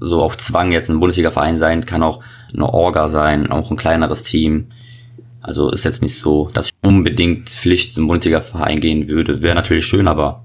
so 0.00 0.22
auf 0.22 0.36
Zwang 0.36 0.70
jetzt 0.70 0.90
ein 0.90 1.00
Bundesliga-Verein 1.00 1.58
sein. 1.58 1.86
Kann 1.86 2.02
auch 2.02 2.22
eine 2.52 2.72
Orga 2.72 3.08
sein, 3.08 3.50
auch 3.50 3.70
ein 3.70 3.76
kleineres 3.76 4.22
Team. 4.22 4.68
Also 5.40 5.70
ist 5.70 5.84
jetzt 5.84 6.02
nicht 6.02 6.18
so, 6.18 6.50
dass 6.52 6.66
ich 6.66 6.72
unbedingt 6.84 7.48
Pflicht 7.48 7.94
zum 7.94 8.06
Bundesliga-Verein 8.06 8.80
gehen 8.80 9.08
würde. 9.08 9.40
Wäre 9.40 9.54
natürlich 9.54 9.86
schön, 9.86 10.08
aber. 10.08 10.44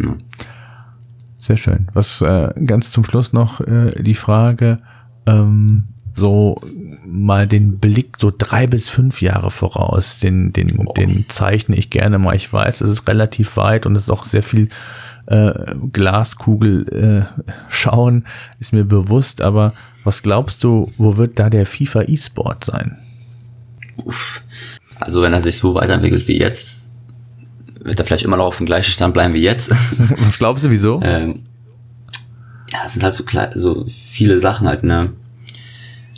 Ja. 0.00 0.14
Sehr 1.38 1.56
schön. 1.56 1.88
Was 1.94 2.20
äh, 2.20 2.52
ganz 2.64 2.90
zum 2.90 3.04
Schluss 3.04 3.32
noch 3.32 3.60
äh, 3.60 4.02
die 4.02 4.14
Frage, 4.14 4.78
ähm, 5.26 5.84
so 6.16 6.60
mal 7.06 7.46
den 7.46 7.78
Blick 7.78 8.16
so 8.18 8.32
drei 8.36 8.66
bis 8.66 8.88
fünf 8.88 9.22
Jahre 9.22 9.50
voraus, 9.50 10.18
den, 10.18 10.52
den, 10.52 10.86
oh. 10.86 10.92
den 10.94 11.26
zeichne 11.28 11.76
ich 11.76 11.90
gerne 11.90 12.18
mal. 12.18 12.34
Ich 12.34 12.52
weiß, 12.52 12.80
es 12.80 12.90
ist 12.90 13.08
relativ 13.08 13.56
weit 13.56 13.86
und 13.86 13.94
es 13.96 14.04
ist 14.04 14.10
auch 14.10 14.24
sehr 14.24 14.42
viel 14.42 14.70
äh, 15.26 15.52
Glaskugel 15.92 17.28
äh, 17.30 17.50
schauen, 17.68 18.24
ist 18.60 18.72
mir 18.72 18.84
bewusst, 18.84 19.42
aber 19.42 19.74
was 20.04 20.22
glaubst 20.22 20.64
du, 20.64 20.90
wo 20.98 21.16
wird 21.16 21.38
da 21.38 21.50
der 21.50 21.66
FIFA 21.66 22.02
E-Sport 22.02 22.64
sein? 22.64 22.96
Uff. 24.04 24.42
Also 25.00 25.20
wenn 25.22 25.32
er 25.32 25.42
sich 25.42 25.56
so 25.56 25.74
weiterentwickelt 25.74 26.26
wie 26.28 26.38
jetzt, 26.38 26.90
wird 27.82 27.98
er 27.98 28.04
vielleicht 28.04 28.24
immer 28.24 28.36
noch 28.36 28.46
auf 28.46 28.56
dem 28.56 28.66
gleichen 28.66 28.90
Stand 28.90 29.14
bleiben 29.14 29.34
wie 29.34 29.42
jetzt. 29.42 29.70
was 30.18 30.38
glaubst 30.38 30.64
du, 30.64 30.70
wieso? 30.70 31.00
Ähm, 31.02 31.40
ja, 32.70 32.78
es 32.86 32.94
sind 32.94 33.02
halt 33.02 33.14
so, 33.14 33.24
so 33.54 33.86
viele 33.88 34.38
Sachen 34.38 34.66
halt, 34.66 34.84
ne? 34.84 35.12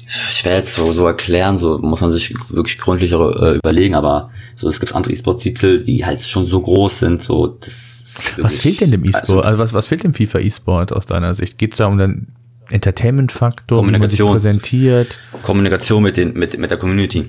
Schwer 0.09 0.57
jetzt 0.57 0.73
so, 0.73 0.92
so 0.92 1.07
erklären, 1.07 1.59
so 1.59 1.79
muss 1.79 2.01
man 2.01 2.12
sich 2.12 2.35
wirklich 2.51 2.79
gründlicher 2.79 3.18
äh, 3.42 3.57
überlegen, 3.57 3.94
aber 3.94 4.31
so 4.57 4.68
es 4.68 4.81
gibt 4.81 4.94
andere 4.94 5.12
E-Sport-Titel, 5.12 5.85
die 5.85 6.05
halt 6.05 6.23
schon 6.23 6.47
so 6.47 6.61
groß 6.61 7.01
sind, 7.01 7.23
so 7.23 7.47
das. 7.47 8.05
Was 8.38 8.59
fehlt 8.59 8.81
denn 8.81 8.90
dem 8.90 9.05
E-Sport? 9.05 9.29
Also, 9.29 9.40
also, 9.40 9.59
was, 9.59 9.75
was 9.75 9.87
fehlt 9.87 10.05
dem 10.05 10.14
FIFA 10.14 10.38
E-Sport 10.38 10.92
aus 10.92 11.07
deiner 11.07 11.35
Sicht? 11.35 11.59
Geht 11.59 11.73
es 11.73 11.79
da 11.79 11.87
um 11.87 11.99
den 11.99 12.29
Entertainment-Faktor, 12.71 13.79
Kommunikation, 13.79 14.33
präsentiert? 14.33 15.18
Kommunikation 15.42 16.03
mit 16.03 16.16
den 16.16 16.33
mit 16.33 16.59
mit 16.59 16.71
der 16.71 16.79
Community. 16.79 17.27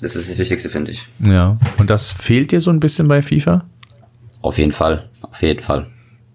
Das 0.00 0.16
ist 0.16 0.30
das 0.30 0.38
Wichtigste, 0.38 0.68
finde 0.68 0.92
ich. 0.92 1.06
Ja. 1.20 1.58
Und 1.78 1.90
das 1.90 2.12
fehlt 2.12 2.52
dir 2.52 2.60
so 2.60 2.70
ein 2.70 2.80
bisschen 2.80 3.08
bei 3.08 3.22
FIFA? 3.22 3.64
Auf 4.42 4.58
jeden 4.58 4.72
Fall, 4.72 5.08
auf 5.22 5.42
jeden 5.42 5.60
Fall. 5.60 5.86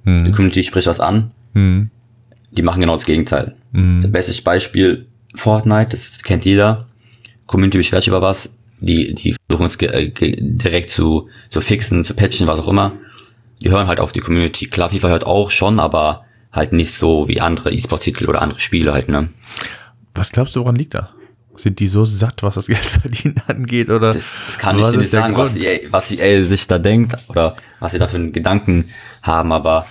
Hm. 0.03 0.23
Die 0.23 0.31
Community 0.31 0.63
spricht 0.63 0.87
was 0.87 0.99
an. 0.99 1.31
Hm. 1.53 1.89
Die 2.51 2.61
machen 2.61 2.79
genau 2.79 2.95
das 2.95 3.05
Gegenteil. 3.05 3.55
Hm. 3.73 4.01
Das 4.01 4.11
beste 4.11 4.41
Beispiel 4.41 5.07
Fortnite, 5.35 5.89
das 5.91 6.23
kennt 6.23 6.45
jeder. 6.45 6.87
Community 7.45 7.77
beschwert 7.77 8.03
sich 8.03 8.09
über 8.09 8.21
was, 8.21 8.57
die, 8.79 9.13
die 9.15 9.35
versuchen 9.47 9.65
es 9.65 9.75
äh, 9.81 10.11
direkt 10.39 10.89
zu, 10.89 11.29
zu 11.49 11.61
fixen, 11.61 12.03
zu 12.03 12.13
patchen, 12.13 12.47
was 12.47 12.59
auch 12.59 12.67
immer. 12.67 12.93
Die 13.61 13.69
hören 13.69 13.87
halt 13.87 13.99
auf 13.99 14.11
die 14.11 14.19
Community. 14.19 14.67
Klar, 14.67 14.89
FIFA 14.89 15.07
hört 15.07 15.25
auch 15.25 15.49
schon, 15.49 15.79
aber 15.79 16.25
halt 16.51 16.73
nicht 16.73 16.93
so 16.93 17.27
wie 17.27 17.41
andere 17.41 17.71
E-Sport-Titel 17.71 18.27
oder 18.27 18.41
andere 18.41 18.59
Spiele 18.59 18.93
halt, 18.93 19.09
ne? 19.09 19.29
Was 20.13 20.31
glaubst 20.31 20.55
du, 20.55 20.61
woran 20.61 20.75
liegt 20.75 20.93
das? 20.93 21.09
Sind 21.55 21.79
die 21.79 21.87
so 21.87 22.05
satt, 22.05 22.43
was 22.43 22.55
das 22.55 22.67
Geldverdienen 22.67 23.41
angeht? 23.47 23.89
Oder 23.89 24.13
das, 24.13 24.33
das 24.45 24.59
kann 24.59 24.77
ich 24.77 24.87
dir 24.87 24.97
nicht 24.97 25.09
sagen, 25.09 25.35
was 25.35 25.55
EA, 25.55 25.79
was 25.89 26.11
EA 26.11 26.43
sich 26.43 26.67
da 26.67 26.77
denkt 26.77 27.15
oder 27.29 27.55
was 27.79 27.93
sie 27.93 27.99
da 27.99 28.07
für 28.07 28.17
einen 28.17 28.31
Gedanken 28.31 28.85
haben, 29.23 29.51
aber 29.51 29.87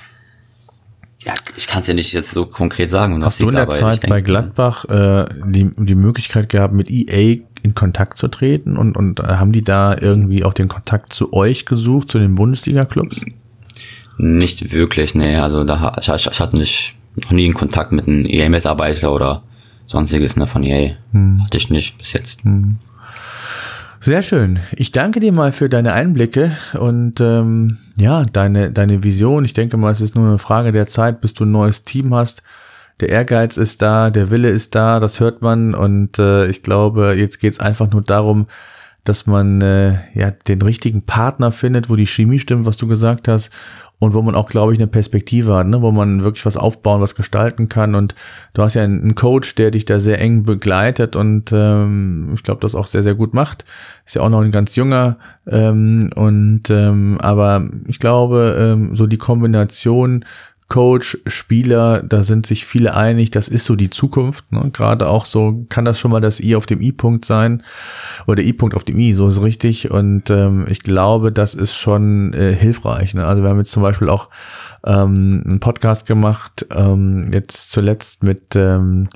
ich 1.57 1.67
kann 1.67 1.81
es 1.81 1.87
ja 1.87 1.95
nicht 1.95 2.13
jetzt 2.13 2.31
so 2.31 2.47
konkret 2.47 2.91
sagen. 2.91 3.25
Hast 3.25 3.41
du 3.41 3.49
in 3.49 3.55
der 3.55 3.69
Zeit 3.69 4.07
bei 4.09 4.21
Gladbach 4.21 4.85
äh, 4.87 5.27
die, 5.47 5.71
die 5.77 5.95
Möglichkeit 5.95 6.49
gehabt, 6.49 6.75
mit 6.75 6.91
EA 6.91 7.39
in 7.63 7.75
Kontakt 7.75 8.19
zu 8.19 8.29
treten 8.29 8.77
und, 8.77 8.97
und 8.97 9.21
haben 9.21 9.53
die 9.53 9.63
da 9.63 9.97
irgendwie 9.99 10.45
auch 10.45 10.53
den 10.53 10.69
Kontakt 10.69 11.13
zu 11.13 11.33
euch 11.33 11.67
gesucht, 11.67 12.11
zu 12.11 12.19
den 12.19 12.35
Bundesliga-Clubs? 12.35 13.23
Nicht 14.19 14.73
wirklich, 14.73 15.15
nee. 15.15 15.37
Also 15.37 15.65
da 15.65 15.97
ich, 16.01 16.09
ich, 16.09 16.27
ich 16.31 16.41
hatte 16.41 16.57
nicht 16.57 16.95
noch 17.17 17.33
nie 17.33 17.47
in 17.47 17.55
Kontakt 17.55 17.93
mit 17.93 18.07
einem 18.07 18.25
EA-Mitarbeiter 18.27 19.13
oder 19.13 19.43
sonstiges 19.87 20.37
ne, 20.37 20.47
von 20.47 20.63
EA. 20.63 20.95
Hm. 21.13 21.43
Hatte 21.45 21.57
ich 21.57 21.71
nicht 21.71 21.99
bis 21.99 22.13
jetzt. 22.13 22.45
Hm. 22.45 22.77
Sehr 24.07 24.23
schön. 24.23 24.61
Ich 24.77 24.93
danke 24.93 25.19
dir 25.19 25.33
mal 25.33 25.51
für 25.51 25.69
deine 25.69 25.93
Einblicke 25.93 26.57
und 26.75 27.21
ähm, 27.21 27.79
ja, 27.97 28.25
deine, 28.25 28.71
deine 28.71 29.03
Vision. 29.03 29.45
Ich 29.45 29.53
denke 29.53 29.77
mal, 29.79 29.91
es 29.91 30.01
ist 30.01 30.15
nur 30.15 30.29
eine 30.29 30.39
Frage 30.39 30.71
der 30.71 30.87
Zeit, 30.87 31.21
bis 31.21 31.35
du 31.35 31.45
ein 31.45 31.51
neues 31.51 31.83
Team 31.83 32.15
hast. 32.15 32.45
Der 33.01 33.09
Ehrgeiz 33.09 33.57
ist 33.57 33.83
da, 33.83 34.11
der 34.11 34.31
Wille 34.31 34.49
ist 34.49 34.77
da, 34.77 35.01
das 35.01 35.19
hört 35.19 35.43
man 35.43 35.75
und 35.75 36.21
äh, 36.21 36.47
ich 36.47 36.63
glaube, 36.63 37.17
jetzt 37.19 37.41
geht 37.41 37.55
es 37.55 37.59
einfach 37.59 37.91
nur 37.91 38.01
darum, 38.01 38.47
dass 39.03 39.27
man 39.27 39.61
äh, 39.61 39.99
ja 40.15 40.31
den 40.31 40.63
richtigen 40.63 41.03
Partner 41.03 41.51
findet, 41.51 41.91
wo 41.91 41.97
die 41.97 42.07
Chemie 42.07 42.39
stimmt, 42.39 42.65
was 42.65 42.77
du 42.77 42.87
gesagt 42.87 43.27
hast 43.27 43.51
und 43.99 44.13
wo 44.13 44.21
man 44.21 44.35
auch, 44.35 44.49
glaube 44.49 44.73
ich, 44.73 44.79
eine 44.79 44.87
Perspektive 44.87 45.55
hat, 45.55 45.67
ne? 45.69 45.81
wo 45.81 45.91
man 45.91 46.23
wirklich 46.23 46.45
was 46.45 46.59
aufbauen, 46.59 47.01
was 47.01 47.15
gestalten 47.15 47.69
kann. 47.69 47.95
Und 47.95 48.15
du 48.53 48.63
hast 48.63 48.75
ja 48.75 48.83
einen 48.83 49.15
Coach, 49.15 49.55
der 49.55 49.71
dich 49.71 49.87
da 49.87 50.01
sehr 50.01 50.21
eng 50.21 50.43
begleitet 50.43 51.17
und 51.17 51.51
ähm, 51.53 52.33
ich 52.35 52.43
glaube, 52.43 52.61
das 52.61 52.75
auch 52.75 52.89
sehr, 52.89 53.03
sehr 53.03 53.15
gut 53.15 53.33
macht. 53.33 53.65
Ist 54.05 54.15
ja 54.15 54.23
auch 54.23 54.29
noch 54.29 54.43
ein 54.43 54.51
ganz 54.51 54.77
junger 54.77 55.17
ähm, 55.47 56.11
und 56.15 56.69
ähm, 56.69 57.19
aber 57.21 57.69
ich 57.87 57.99
glaube, 57.99 58.57
ähm, 58.59 58.97
so 58.97 59.07
die 59.07 59.19
Kombination 59.19 60.25
Coach, 60.69 61.19
Spieler, 61.27 62.03
da 62.03 62.25
sind 62.25 62.47
sich 62.47 62.67
viele 62.67 62.95
einig, 62.95 63.31
das 63.31 63.49
ist 63.49 63.67
so 63.67 63.77
die 63.77 63.91
Zukunft. 63.91 64.51
Ne? 64.51 64.71
Gerade 64.73 65.09
auch 65.09 65.25
so 65.25 65.65
kann 65.69 65.85
das 65.85 65.99
schon 65.99 66.11
mal 66.11 66.21
das 66.21 66.41
I 66.41 66.57
auf 66.57 66.67
dem 66.67 66.81
I-Punkt 66.81 67.25
sein 67.25 67.63
oder 68.27 68.43
I-Punkt 68.43 68.75
auf 68.75 68.83
dem 68.83 68.99
I, 68.99 69.15
so 69.15 69.29
ist 69.29 69.41
richtig. 69.41 69.93
Und 69.93 70.29
ähm, 70.29 70.67
ich 70.69 70.83
glaube, 70.83 71.31
das 71.31 71.55
ist 71.55 71.77
schon 71.77 72.33
äh, 72.33 72.53
hilfreich. 72.53 73.15
Ne? 73.15 73.25
Also 73.25 73.43
wir 73.43 73.51
haben 73.51 73.59
jetzt 73.59 73.71
zum 73.71 73.83
Beispiel 73.83 74.09
auch 74.09 74.29
ähm, 74.85 75.45
einen 75.47 75.61
Podcast 75.61 76.07
gemacht, 76.07 76.67
ähm, 76.75 77.33
jetzt 77.33 77.71
zuletzt 77.71 78.25
mit 78.25 78.57
ähm, 78.57 79.09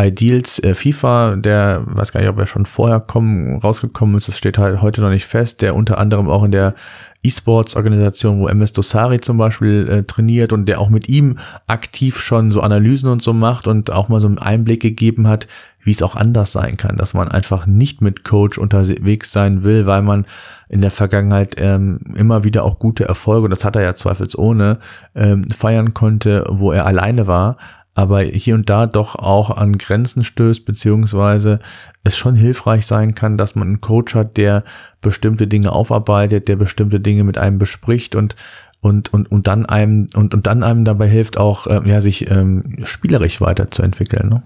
Ideals 0.00 0.58
äh, 0.58 0.74
FIFA, 0.74 1.36
der 1.36 1.82
weiß 1.86 2.12
gar 2.12 2.20
nicht, 2.20 2.28
ob 2.28 2.38
er 2.38 2.46
schon 2.46 2.66
vorher 2.66 2.98
kommen, 2.98 3.58
rausgekommen 3.58 4.16
ist, 4.16 4.26
das 4.26 4.36
steht 4.36 4.58
halt 4.58 4.82
heute 4.82 5.00
noch 5.00 5.10
nicht 5.10 5.26
fest, 5.26 5.62
der 5.62 5.76
unter 5.76 5.98
anderem 5.98 6.28
auch 6.28 6.42
in 6.42 6.50
der 6.50 6.74
E-Sports-Organisation, 7.22 8.40
wo 8.40 8.48
MS 8.48 8.72
Dosari 8.72 9.20
zum 9.20 9.38
Beispiel 9.38 9.88
äh, 9.88 10.02
trainiert 10.02 10.52
und 10.52 10.66
der 10.66 10.80
auch 10.80 10.90
mit 10.90 11.08
ihm 11.08 11.38
aktiv 11.68 12.18
schon 12.18 12.50
so 12.50 12.60
Analysen 12.60 13.08
und 13.08 13.22
so 13.22 13.32
macht 13.32 13.66
und 13.68 13.90
auch 13.92 14.08
mal 14.08 14.20
so 14.20 14.26
einen 14.26 14.38
Einblick 14.38 14.82
gegeben 14.82 15.28
hat, 15.28 15.46
wie 15.84 15.92
es 15.92 16.02
auch 16.02 16.16
anders 16.16 16.52
sein 16.52 16.76
kann, 16.76 16.96
dass 16.96 17.14
man 17.14 17.28
einfach 17.28 17.66
nicht 17.66 18.00
mit 18.00 18.24
Coach 18.24 18.58
unterwegs 18.58 19.30
sein 19.30 19.62
will, 19.62 19.86
weil 19.86 20.02
man 20.02 20.26
in 20.68 20.80
der 20.80 20.90
Vergangenheit 20.90 21.56
ähm, 21.58 22.00
immer 22.16 22.42
wieder 22.42 22.64
auch 22.64 22.78
gute 22.78 23.04
Erfolge, 23.04 23.44
und 23.44 23.50
das 23.50 23.64
hat 23.64 23.76
er 23.76 23.82
ja 23.82 23.94
zweifelsohne, 23.94 24.78
ähm, 25.14 25.48
feiern 25.50 25.94
konnte, 25.94 26.44
wo 26.48 26.72
er 26.72 26.86
alleine 26.86 27.26
war, 27.26 27.58
aber 27.94 28.22
hier 28.22 28.54
und 28.54 28.68
da 28.68 28.86
doch 28.86 29.14
auch 29.14 29.50
an 29.50 29.78
Grenzen 29.78 30.24
stößt, 30.24 30.64
beziehungsweise 30.64 31.60
es 32.02 32.16
schon 32.16 32.34
hilfreich 32.34 32.86
sein 32.86 33.14
kann, 33.14 33.38
dass 33.38 33.54
man 33.54 33.68
einen 33.68 33.80
Coach 33.80 34.14
hat, 34.14 34.36
der 34.36 34.64
bestimmte 35.00 35.46
Dinge 35.46 35.72
aufarbeitet, 35.72 36.48
der 36.48 36.56
bestimmte 36.56 37.00
Dinge 37.00 37.24
mit 37.24 37.38
einem 37.38 37.58
bespricht 37.58 38.14
und 38.14 38.34
und 38.80 39.14
und 39.14 39.30
und 39.30 39.46
dann 39.46 39.64
einem 39.64 40.08
und 40.14 40.34
und 40.34 40.46
dann 40.46 40.62
einem 40.62 40.84
dabei 40.84 41.08
hilft 41.08 41.38
auch 41.38 41.66
äh, 41.66 41.80
ja 41.88 42.00
sich 42.00 42.30
ähm, 42.30 42.78
spielerisch 42.84 43.40
weiterzuentwickeln. 43.40 44.28
Ne? 44.28 44.42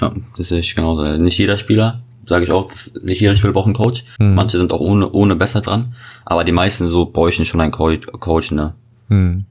Ja, 0.00 0.12
das 0.36 0.50
ist 0.50 0.74
genau. 0.74 1.16
Nicht 1.18 1.38
jeder 1.38 1.58
Spieler, 1.58 2.02
sage 2.26 2.44
ich 2.44 2.50
auch, 2.50 2.70
nicht 3.02 3.20
jeder 3.20 3.36
Spieler 3.36 3.52
braucht 3.52 3.66
einen 3.66 3.74
Coach. 3.74 4.04
Hm. 4.18 4.34
Manche 4.34 4.58
sind 4.58 4.72
auch 4.72 4.80
ohne 4.80 5.10
ohne 5.12 5.36
besser 5.36 5.60
dran, 5.60 5.94
aber 6.24 6.42
die 6.42 6.52
meisten 6.52 6.88
so 6.88 7.06
bräuchten 7.06 7.44
schon 7.44 7.60
einen 7.60 7.70
Coach, 7.70 8.50
ne? 8.50 8.74
Hm. 9.08 9.44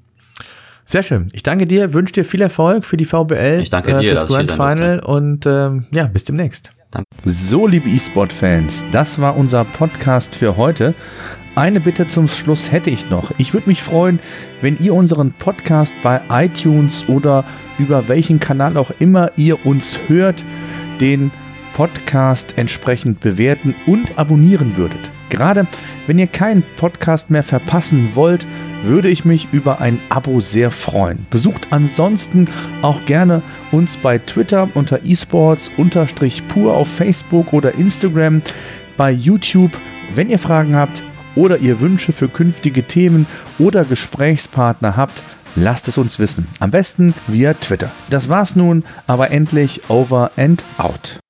Sehr 0.86 1.04
schön. 1.04 1.28
Ich 1.34 1.44
danke 1.44 1.66
dir, 1.66 1.94
wünsche 1.94 2.14
dir 2.14 2.26
viel 2.26 2.42
Erfolg 2.42 2.86
für 2.86 2.98
die 2.98 3.06
VBL, 3.06 3.62
ich 3.62 3.70
danke 3.70 3.92
äh, 3.92 4.00
dir, 4.00 4.18
fürs 4.18 4.28
Grand 4.28 4.52
Final 4.52 5.00
und 5.00 5.46
ähm, 5.46 5.86
ja, 5.92 6.08
bis 6.08 6.26
demnächst. 6.26 6.72
Danke. 6.92 7.08
So, 7.26 7.68
liebe 7.68 7.90
E-Sport-Fans, 7.90 8.84
das 8.92 9.20
war 9.20 9.36
unser 9.36 9.66
Podcast 9.66 10.36
für 10.36 10.58
heute. 10.58 10.94
Eine 11.56 11.80
Bitte 11.80 12.08
zum 12.08 12.28
Schluss 12.28 12.72
hätte 12.72 12.90
ich 12.90 13.10
noch. 13.10 13.32
Ich 13.38 13.54
würde 13.54 13.70
mich 13.70 13.82
freuen, 13.84 14.20
wenn 14.62 14.78
ihr 14.78 14.94
unseren 14.94 15.34
Podcast 15.34 15.94
bei 16.02 16.22
iTunes 16.30 17.08
oder 17.08 17.46
über 17.78 18.08
welchen 18.08 18.40
Kanal 18.40 18.78
auch 18.78 18.92
immer 19.00 19.32
ihr 19.38 19.66
uns 19.66 19.98
hört, 20.08 20.44
den 21.00 21.32
Podcast 21.74 22.54
entsprechend 22.58 23.20
bewerten 23.20 23.76
und 23.86 24.18
abonnieren 24.18 24.78
würdet. 24.78 25.12
Gerade 25.30 25.68
wenn 26.06 26.20
ihr 26.20 26.28
keinen 26.28 26.64
Podcast 26.78 27.32
mehr 27.32 27.42
verpassen 27.42 28.12
wollt, 28.14 28.46
würde 28.84 29.10
ich 29.10 29.26
mich 29.26 29.48
über 29.52 29.80
ein 29.82 30.00
Abo 30.10 30.42
sehr 30.42 30.70
freuen. 30.70 31.26
Besucht 31.32 31.68
ansonsten 31.72 32.48
auch 32.84 33.04
gerne 33.06 33.42
uns 33.72 33.98
bei 33.98 34.20
Twitter 34.20 34.70
unter 34.76 35.04
esports-pur 35.04 36.74
auf 36.74 36.88
Facebook 36.88 37.52
oder 37.52 37.74
Instagram, 37.74 38.42
bei 38.96 39.12
YouTube, 39.12 39.72
wenn 40.14 40.30
ihr 40.30 40.40
Fragen 40.40 40.76
habt 40.76 41.04
oder 41.36 41.58
ihr 41.58 41.80
Wünsche 41.80 42.14
für 42.14 42.30
künftige 42.30 42.84
Themen 42.84 43.26
oder 43.58 43.86
Gesprächspartner 43.86 44.96
habt, 44.96 45.20
lasst 45.56 45.88
es 45.88 45.98
uns 45.98 46.20
wissen. 46.20 46.48
Am 46.60 46.70
besten 46.70 47.14
via 47.28 47.54
Twitter. 47.56 47.90
Das 48.12 48.30
war's 48.30 48.56
nun, 48.56 48.84
aber 49.08 49.32
endlich 49.32 49.82
over 49.90 50.30
and 50.38 50.64
out. 50.78 51.23